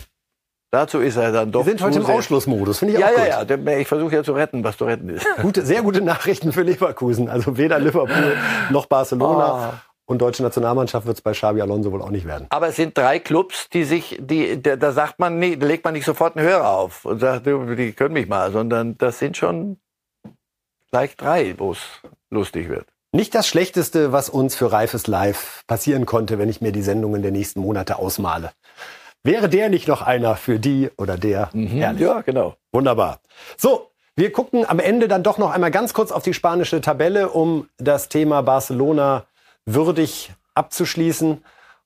Dazu 0.73 1.01
ist 1.01 1.17
er 1.17 1.31
dann 1.31 1.51
doch. 1.51 1.67
Wir 1.67 1.73
sind 1.73 1.83
heute 1.83 1.99
im 1.99 2.05
Ausschlussmodus, 2.07 2.79
finde 2.79 2.95
ich 2.95 2.99
ja, 2.99 3.05
auch 3.05 3.11
gut. 3.11 3.27
Ja, 3.27 3.71
ja, 3.73 3.77
ich 3.77 3.87
versuche 3.87 4.15
ja 4.15 4.23
zu 4.23 4.33
retten, 4.33 4.63
was 4.63 4.75
zu 4.75 4.85
retten 4.85 5.07
ist. 5.07 5.23
Gute, 5.43 5.63
sehr 5.63 5.83
gute 5.83 6.01
Nachrichten 6.01 6.51
für 6.51 6.63
Leverkusen. 6.63 7.29
Also 7.29 7.57
weder 7.57 7.77
Liverpool 7.77 8.35
noch 8.71 8.87
Barcelona. 8.87 9.69
Oh. 9.69 9.73
Und 10.05 10.23
deutsche 10.23 10.41
Nationalmannschaft 10.41 11.05
wird 11.05 11.17
es 11.17 11.21
bei 11.21 11.33
Xabi 11.33 11.61
Alonso 11.61 11.91
wohl 11.91 12.01
auch 12.01 12.09
nicht 12.09 12.25
werden. 12.25 12.47
Aber 12.49 12.69
es 12.69 12.75
sind 12.75 12.97
drei 12.97 13.19
Clubs, 13.19 13.69
die 13.69 13.83
sich, 13.83 14.17
die, 14.19 14.63
da, 14.63 14.75
da 14.75 14.91
sagt 14.93 15.19
man 15.19 15.37
nicht, 15.37 15.61
da 15.61 15.67
legt 15.67 15.85
man 15.85 15.93
nicht 15.93 16.05
sofort 16.05 16.35
einen 16.35 16.47
Hörer 16.47 16.67
auf 16.69 17.05
und 17.05 17.19
sagt, 17.19 17.45
die 17.45 17.93
können 17.93 18.13
mich 18.15 18.27
mal, 18.27 18.51
sondern 18.51 18.97
das 18.97 19.19
sind 19.19 19.37
schon 19.37 19.77
gleich 20.89 21.15
drei, 21.17 21.53
wo 21.59 21.73
es 21.73 21.81
lustig 22.31 22.69
wird. 22.69 22.87
Nicht 23.11 23.35
das 23.35 23.47
Schlechteste, 23.47 24.11
was 24.11 24.27
uns 24.27 24.55
für 24.55 24.71
Reifes 24.71 25.05
Live 25.05 25.61
passieren 25.67 26.07
konnte, 26.07 26.39
wenn 26.39 26.49
ich 26.49 26.61
mir 26.61 26.71
die 26.71 26.81
Sendungen 26.81 27.21
der 27.21 27.31
nächsten 27.31 27.59
Monate 27.59 27.99
ausmale. 27.99 28.53
Wäre 29.23 29.47
der 29.47 29.69
nicht 29.69 29.87
noch 29.87 30.01
einer 30.01 30.35
für 30.35 30.59
die 30.59 30.89
oder 30.97 31.17
der? 31.17 31.49
Mhm. 31.53 31.77
Ja, 31.77 32.21
genau. 32.21 32.55
Wunderbar. 32.73 33.21
So, 33.57 33.91
wir 34.17 34.33
gucken 34.33 34.65
am 34.67 34.79
Ende 34.79 35.07
dann 35.07 35.23
doch 35.23 35.37
noch 35.37 35.51
einmal 35.51 35.71
ganz 35.71 35.93
kurz 35.93 36.11
auf 36.11 36.23
die 36.23 36.33
spanische 36.33 36.81
Tabelle, 36.81 37.29
um 37.29 37.69
das 37.77 38.09
Thema 38.09 38.41
Barcelona 38.41 39.25
würdig 39.65 40.33
abzuschließen 40.55 41.43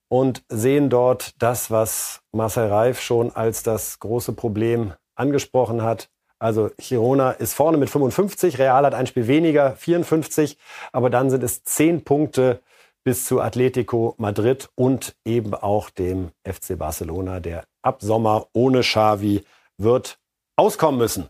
und 0.10 0.44
sehen 0.50 0.90
dort 0.90 1.42
das, 1.42 1.70
was 1.70 2.22
Marcel 2.32 2.68
Reif 2.70 3.02
schon 3.02 3.36
als 3.36 3.62
das 3.62 4.00
große 4.00 4.34
Problem 4.34 4.94
angesprochen 5.16 5.84
hat. 5.84 6.10
Also 6.40 6.72
Girona 6.78 7.32
ist 7.32 7.54
vorne 7.54 7.78
mit 7.78 7.90
55, 7.90 8.58
Real 8.58 8.86
hat 8.86 8.94
ein 8.94 9.08
Spiel 9.08 9.28
weniger, 9.28 9.76
54, 9.76 10.58
aber 10.92 11.10
dann 11.10 11.30
sind 11.30 11.44
es 11.44 11.64
10 11.64 12.04
Punkte 12.04 12.62
bis 13.08 13.24
zu 13.24 13.40
Atletico 13.40 14.16
Madrid 14.18 14.68
und 14.76 15.16
eben 15.24 15.54
auch 15.54 15.90
dem 15.90 16.32
FC 16.44 16.78
Barcelona, 16.78 17.40
der 17.40 17.64
ab 17.82 18.02
Sommer 18.02 18.48
ohne 18.52 18.82
Xavi 18.82 19.46
wird 19.78 20.20
auskommen 20.58 21.00
müssen. 21.00 21.30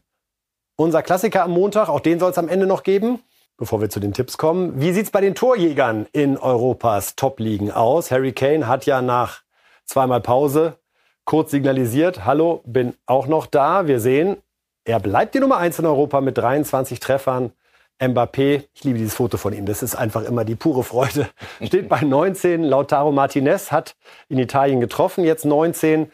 Unser 0.76 1.04
Klassiker 1.04 1.44
am 1.44 1.52
Montag, 1.52 1.88
auch 1.88 2.00
den 2.00 2.20
soll 2.20 2.32
es 2.32 2.40
am 2.40 2.50
Ende 2.50 2.66
noch 2.66 2.82
geben. 2.82 3.20
Bevor 3.58 3.80
wir 3.80 3.92
zu 3.92 4.00
den 4.00 4.12
Tipps 4.12 4.40
kommen, 4.40 4.82
wie 4.82 4.92
sieht's 4.92 5.12
bei 5.12 5.22
den 5.22 5.36
Torjägern 5.36 6.08
in 6.14 6.40
Europas 6.40 7.16
Top-Ligen 7.16 7.72
aus? 7.72 8.10
Harry 8.10 8.32
Kane 8.32 8.66
hat 8.66 8.88
ja 8.88 9.04
nach 9.04 9.44
zweimal 9.86 10.22
Pause 10.22 10.80
kurz 11.26 11.52
signalisiert, 11.52 12.26
hallo, 12.26 12.64
bin 12.66 12.96
auch 13.06 13.28
noch 13.28 13.46
da. 13.46 13.86
Wir 13.86 14.00
sehen, 14.00 14.38
er 14.84 15.00
bleibt 15.00 15.36
die 15.36 15.40
Nummer 15.40 15.58
eins 15.58 15.78
in 15.78 15.86
Europa 15.86 16.22
mit 16.22 16.40
23 16.40 17.00
Treffern. 17.00 17.52
Mbappé, 18.00 18.64
ich 18.74 18.84
liebe 18.84 18.98
dieses 18.98 19.16
Foto 19.16 19.38
von 19.38 19.54
ihm, 19.54 19.66
das 19.66 19.82
ist 19.82 19.96
einfach 19.96 20.24
immer 20.24 20.46
die 20.46 20.56
pure 20.56 20.84
Freude. 20.84 21.28
Steht 21.64 21.90
bei 21.90 22.02
19. 22.02 22.64
Lautaro 22.64 23.12
Martinez 23.12 23.72
hat 23.72 23.96
in 24.30 24.38
Italien 24.38 24.80
getroffen, 24.80 25.24
jetzt 25.24 25.46
19. 25.46 26.12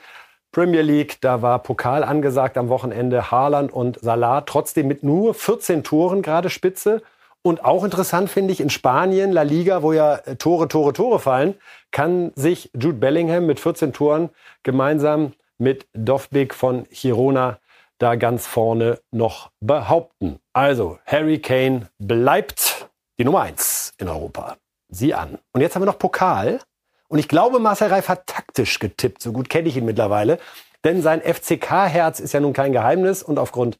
Premier 0.53 0.83
League, 0.83 1.17
da 1.19 1.41
war 1.41 1.59
Pokal 1.59 2.03
angesagt 2.03 2.57
am 2.57 2.69
Wochenende. 2.69 3.31
Haaland 3.31 3.73
und 3.73 3.99
Salah 3.99 4.41
trotzdem 4.41 4.87
mit 4.87 5.03
nur 5.03 5.33
14 5.33 5.83
Toren 5.83 6.21
gerade 6.21 6.49
Spitze. 6.51 7.01
Und 7.41 7.65
auch 7.65 7.83
interessant 7.83 8.29
finde 8.29 8.53
ich, 8.53 8.61
in 8.61 8.69
Spanien, 8.69 9.31
La 9.31 9.41
Liga, 9.41 9.81
wo 9.81 9.91
ja 9.91 10.15
äh, 10.15 10.37
Tore, 10.37 10.69
Tore, 10.69 10.93
Tore 10.93 11.19
fallen, 11.19 11.55
kann 11.91 12.31
sich 12.35 12.69
Jude 12.73 12.99
Bellingham 12.99 13.47
mit 13.47 13.59
14 13.59 13.91
Toren 13.93 14.29
gemeinsam 14.61 15.33
mit 15.57 15.87
Dovbik 15.93 16.53
von 16.53 16.85
Girona 16.89 17.57
da 17.97 18.15
ganz 18.15 18.47
vorne 18.47 18.99
noch 19.11 19.51
behaupten. 19.59 20.39
Also, 20.53 20.99
Harry 21.05 21.39
Kane 21.39 21.89
bleibt 21.99 22.89
die 23.17 23.25
Nummer 23.25 23.41
eins 23.41 23.93
in 23.97 24.09
Europa. 24.09 24.57
Sieh 24.89 25.13
an. 25.13 25.39
Und 25.51 25.61
jetzt 25.61 25.75
haben 25.75 25.81
wir 25.81 25.87
noch 25.87 25.99
Pokal. 25.99 26.59
Und 27.07 27.19
ich 27.19 27.27
glaube, 27.27 27.59
Marcel 27.59 27.89
Reif 27.89 28.09
hat 28.09 28.27
taktisch 28.27 28.79
getippt. 28.79 29.21
So 29.21 29.31
gut 29.31 29.49
kenne 29.49 29.69
ich 29.69 29.77
ihn 29.77 29.85
mittlerweile. 29.85 30.39
Denn 30.83 31.01
sein 31.01 31.21
FCK-Herz 31.21 32.19
ist 32.19 32.33
ja 32.33 32.39
nun 32.39 32.53
kein 32.53 32.73
Geheimnis 32.73 33.23
und 33.23 33.39
aufgrund 33.39 33.79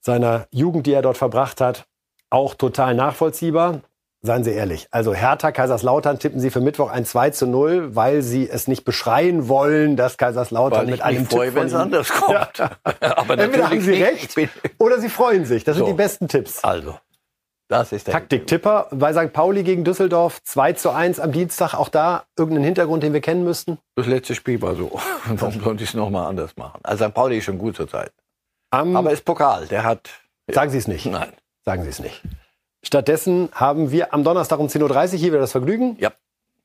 seiner 0.00 0.46
Jugend, 0.50 0.86
die 0.86 0.92
er 0.92 1.02
dort 1.02 1.16
verbracht 1.18 1.60
hat, 1.60 1.86
auch 2.30 2.54
total 2.54 2.94
nachvollziehbar. 2.94 3.80
Seien 4.22 4.44
Sie 4.44 4.50
ehrlich. 4.50 4.86
Also 4.90 5.14
Hertha, 5.14 5.50
Kaiserslautern 5.50 6.18
tippen 6.18 6.40
Sie 6.40 6.50
für 6.50 6.60
Mittwoch 6.60 6.90
ein 6.90 7.06
2 7.06 7.30
zu 7.30 7.46
0, 7.46 7.96
weil 7.96 8.20
Sie 8.20 8.48
es 8.48 8.68
nicht 8.68 8.84
beschreien 8.84 9.48
wollen, 9.48 9.96
dass 9.96 10.18
Kaiserslautern 10.18 10.86
mit 10.86 11.00
einem 11.00 11.26
Tipp 11.26 11.38
freue, 11.38 11.54
wenn 11.54 11.68
es 11.68 11.74
anders 11.74 12.10
kommt. 12.10 12.58
Ja. 12.58 12.70
Aber 13.16 13.38
Entweder 13.38 13.70
haben 13.70 13.80
Sie 13.80 14.02
recht 14.02 14.34
oder 14.76 15.00
Sie 15.00 15.08
freuen 15.08 15.46
sich. 15.46 15.64
Das 15.64 15.76
so. 15.76 15.84
sind 15.86 15.94
die 15.94 15.96
besten 15.96 16.28
Tipps. 16.28 16.62
Also, 16.62 16.98
das 17.68 17.92
ist 17.92 18.08
der 18.08 18.14
Taktik-Tipper. 18.14 18.88
Bei 18.90 19.14
St. 19.14 19.32
Pauli 19.32 19.62
gegen 19.62 19.84
Düsseldorf 19.84 20.42
2 20.42 20.74
zu 20.74 20.90
1 20.90 21.18
am 21.18 21.32
Dienstag. 21.32 21.72
Auch 21.72 21.88
da 21.88 22.24
irgendeinen 22.36 22.64
Hintergrund, 22.64 23.02
den 23.02 23.14
wir 23.14 23.22
kennen 23.22 23.44
müssten? 23.44 23.78
Das 23.94 24.06
letzte 24.06 24.34
Spiel 24.34 24.60
war 24.60 24.74
so. 24.74 25.00
Warum 25.24 25.60
sollte 25.62 25.84
ich 25.84 25.90
es 25.90 25.94
nochmal 25.94 26.26
anders 26.26 26.56
machen? 26.56 26.80
Also 26.82 27.06
St. 27.06 27.14
Pauli 27.14 27.38
ist 27.38 27.44
schon 27.44 27.58
gut 27.58 27.76
zurzeit. 27.76 28.12
Um, 28.70 28.96
Aber 28.96 29.12
ist 29.12 29.24
Pokal. 29.24 29.66
Der 29.68 29.84
hat... 29.84 30.10
Sagen 30.52 30.70
Sie 30.70 30.78
es 30.78 30.88
nicht. 30.88 31.06
Nein. 31.06 31.32
Sagen 31.64 31.84
Sie 31.84 31.88
es 31.88 32.00
nicht. 32.00 32.22
Stattdessen 32.82 33.48
haben 33.52 33.90
wir 33.90 34.14
am 34.14 34.24
Donnerstag 34.24 34.58
um 34.58 34.66
10.30 34.66 35.12
Uhr 35.12 35.18
hier 35.18 35.32
wieder 35.32 35.40
das 35.40 35.52
Vergnügen. 35.52 35.96
Ja. 35.98 36.12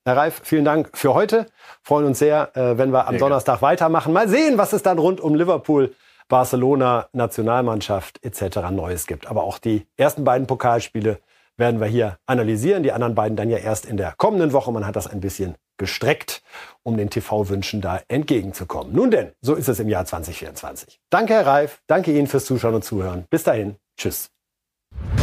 Herr 0.05 0.17
Reif, 0.17 0.41
vielen 0.43 0.65
Dank 0.65 0.95
für 0.95 1.13
heute. 1.13 1.47
Freuen 1.81 2.05
uns 2.05 2.19
sehr, 2.19 2.55
äh, 2.55 2.77
wenn 2.77 2.91
wir 2.91 3.07
am 3.07 3.13
sehr 3.13 3.19
Donnerstag 3.19 3.59
gerne. 3.59 3.71
weitermachen. 3.73 4.13
Mal 4.13 4.29
sehen, 4.29 4.57
was 4.57 4.71
es 4.71 4.83
dann 4.83 4.99
rund 4.99 5.19
um 5.19 5.33
Liverpool, 5.33 5.95
Barcelona, 6.27 7.07
Nationalmannschaft 7.11 8.23
etc. 8.23 8.69
Neues 8.71 9.07
gibt. 9.07 9.27
Aber 9.27 9.43
auch 9.43 9.57
die 9.57 9.87
ersten 9.97 10.23
beiden 10.23 10.47
Pokalspiele 10.47 11.19
werden 11.57 11.79
wir 11.79 11.87
hier 11.87 12.17
analysieren. 12.27 12.83
Die 12.83 12.91
anderen 12.91 13.15
beiden 13.15 13.35
dann 13.35 13.49
ja 13.49 13.57
erst 13.57 13.85
in 13.85 13.97
der 13.97 14.13
kommenden 14.17 14.53
Woche. 14.53 14.71
Man 14.71 14.85
hat 14.85 14.95
das 14.95 15.07
ein 15.07 15.21
bisschen 15.21 15.55
gestreckt, 15.77 16.41
um 16.83 16.97
den 16.97 17.09
TV-Wünschen 17.09 17.81
da 17.81 18.01
entgegenzukommen. 18.07 18.93
Nun 18.93 19.11
denn, 19.11 19.31
so 19.41 19.55
ist 19.55 19.67
es 19.67 19.79
im 19.79 19.89
Jahr 19.89 20.05
2024. 20.05 20.99
Danke, 21.09 21.33
Herr 21.33 21.47
Reif. 21.47 21.81
Danke 21.87 22.11
Ihnen 22.11 22.27
fürs 22.27 22.45
Zuschauen 22.45 22.75
und 22.75 22.83
Zuhören. 22.83 23.25
Bis 23.29 23.43
dahin. 23.43 23.75
Tschüss. 23.97 24.29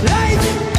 Hey! 0.07 0.72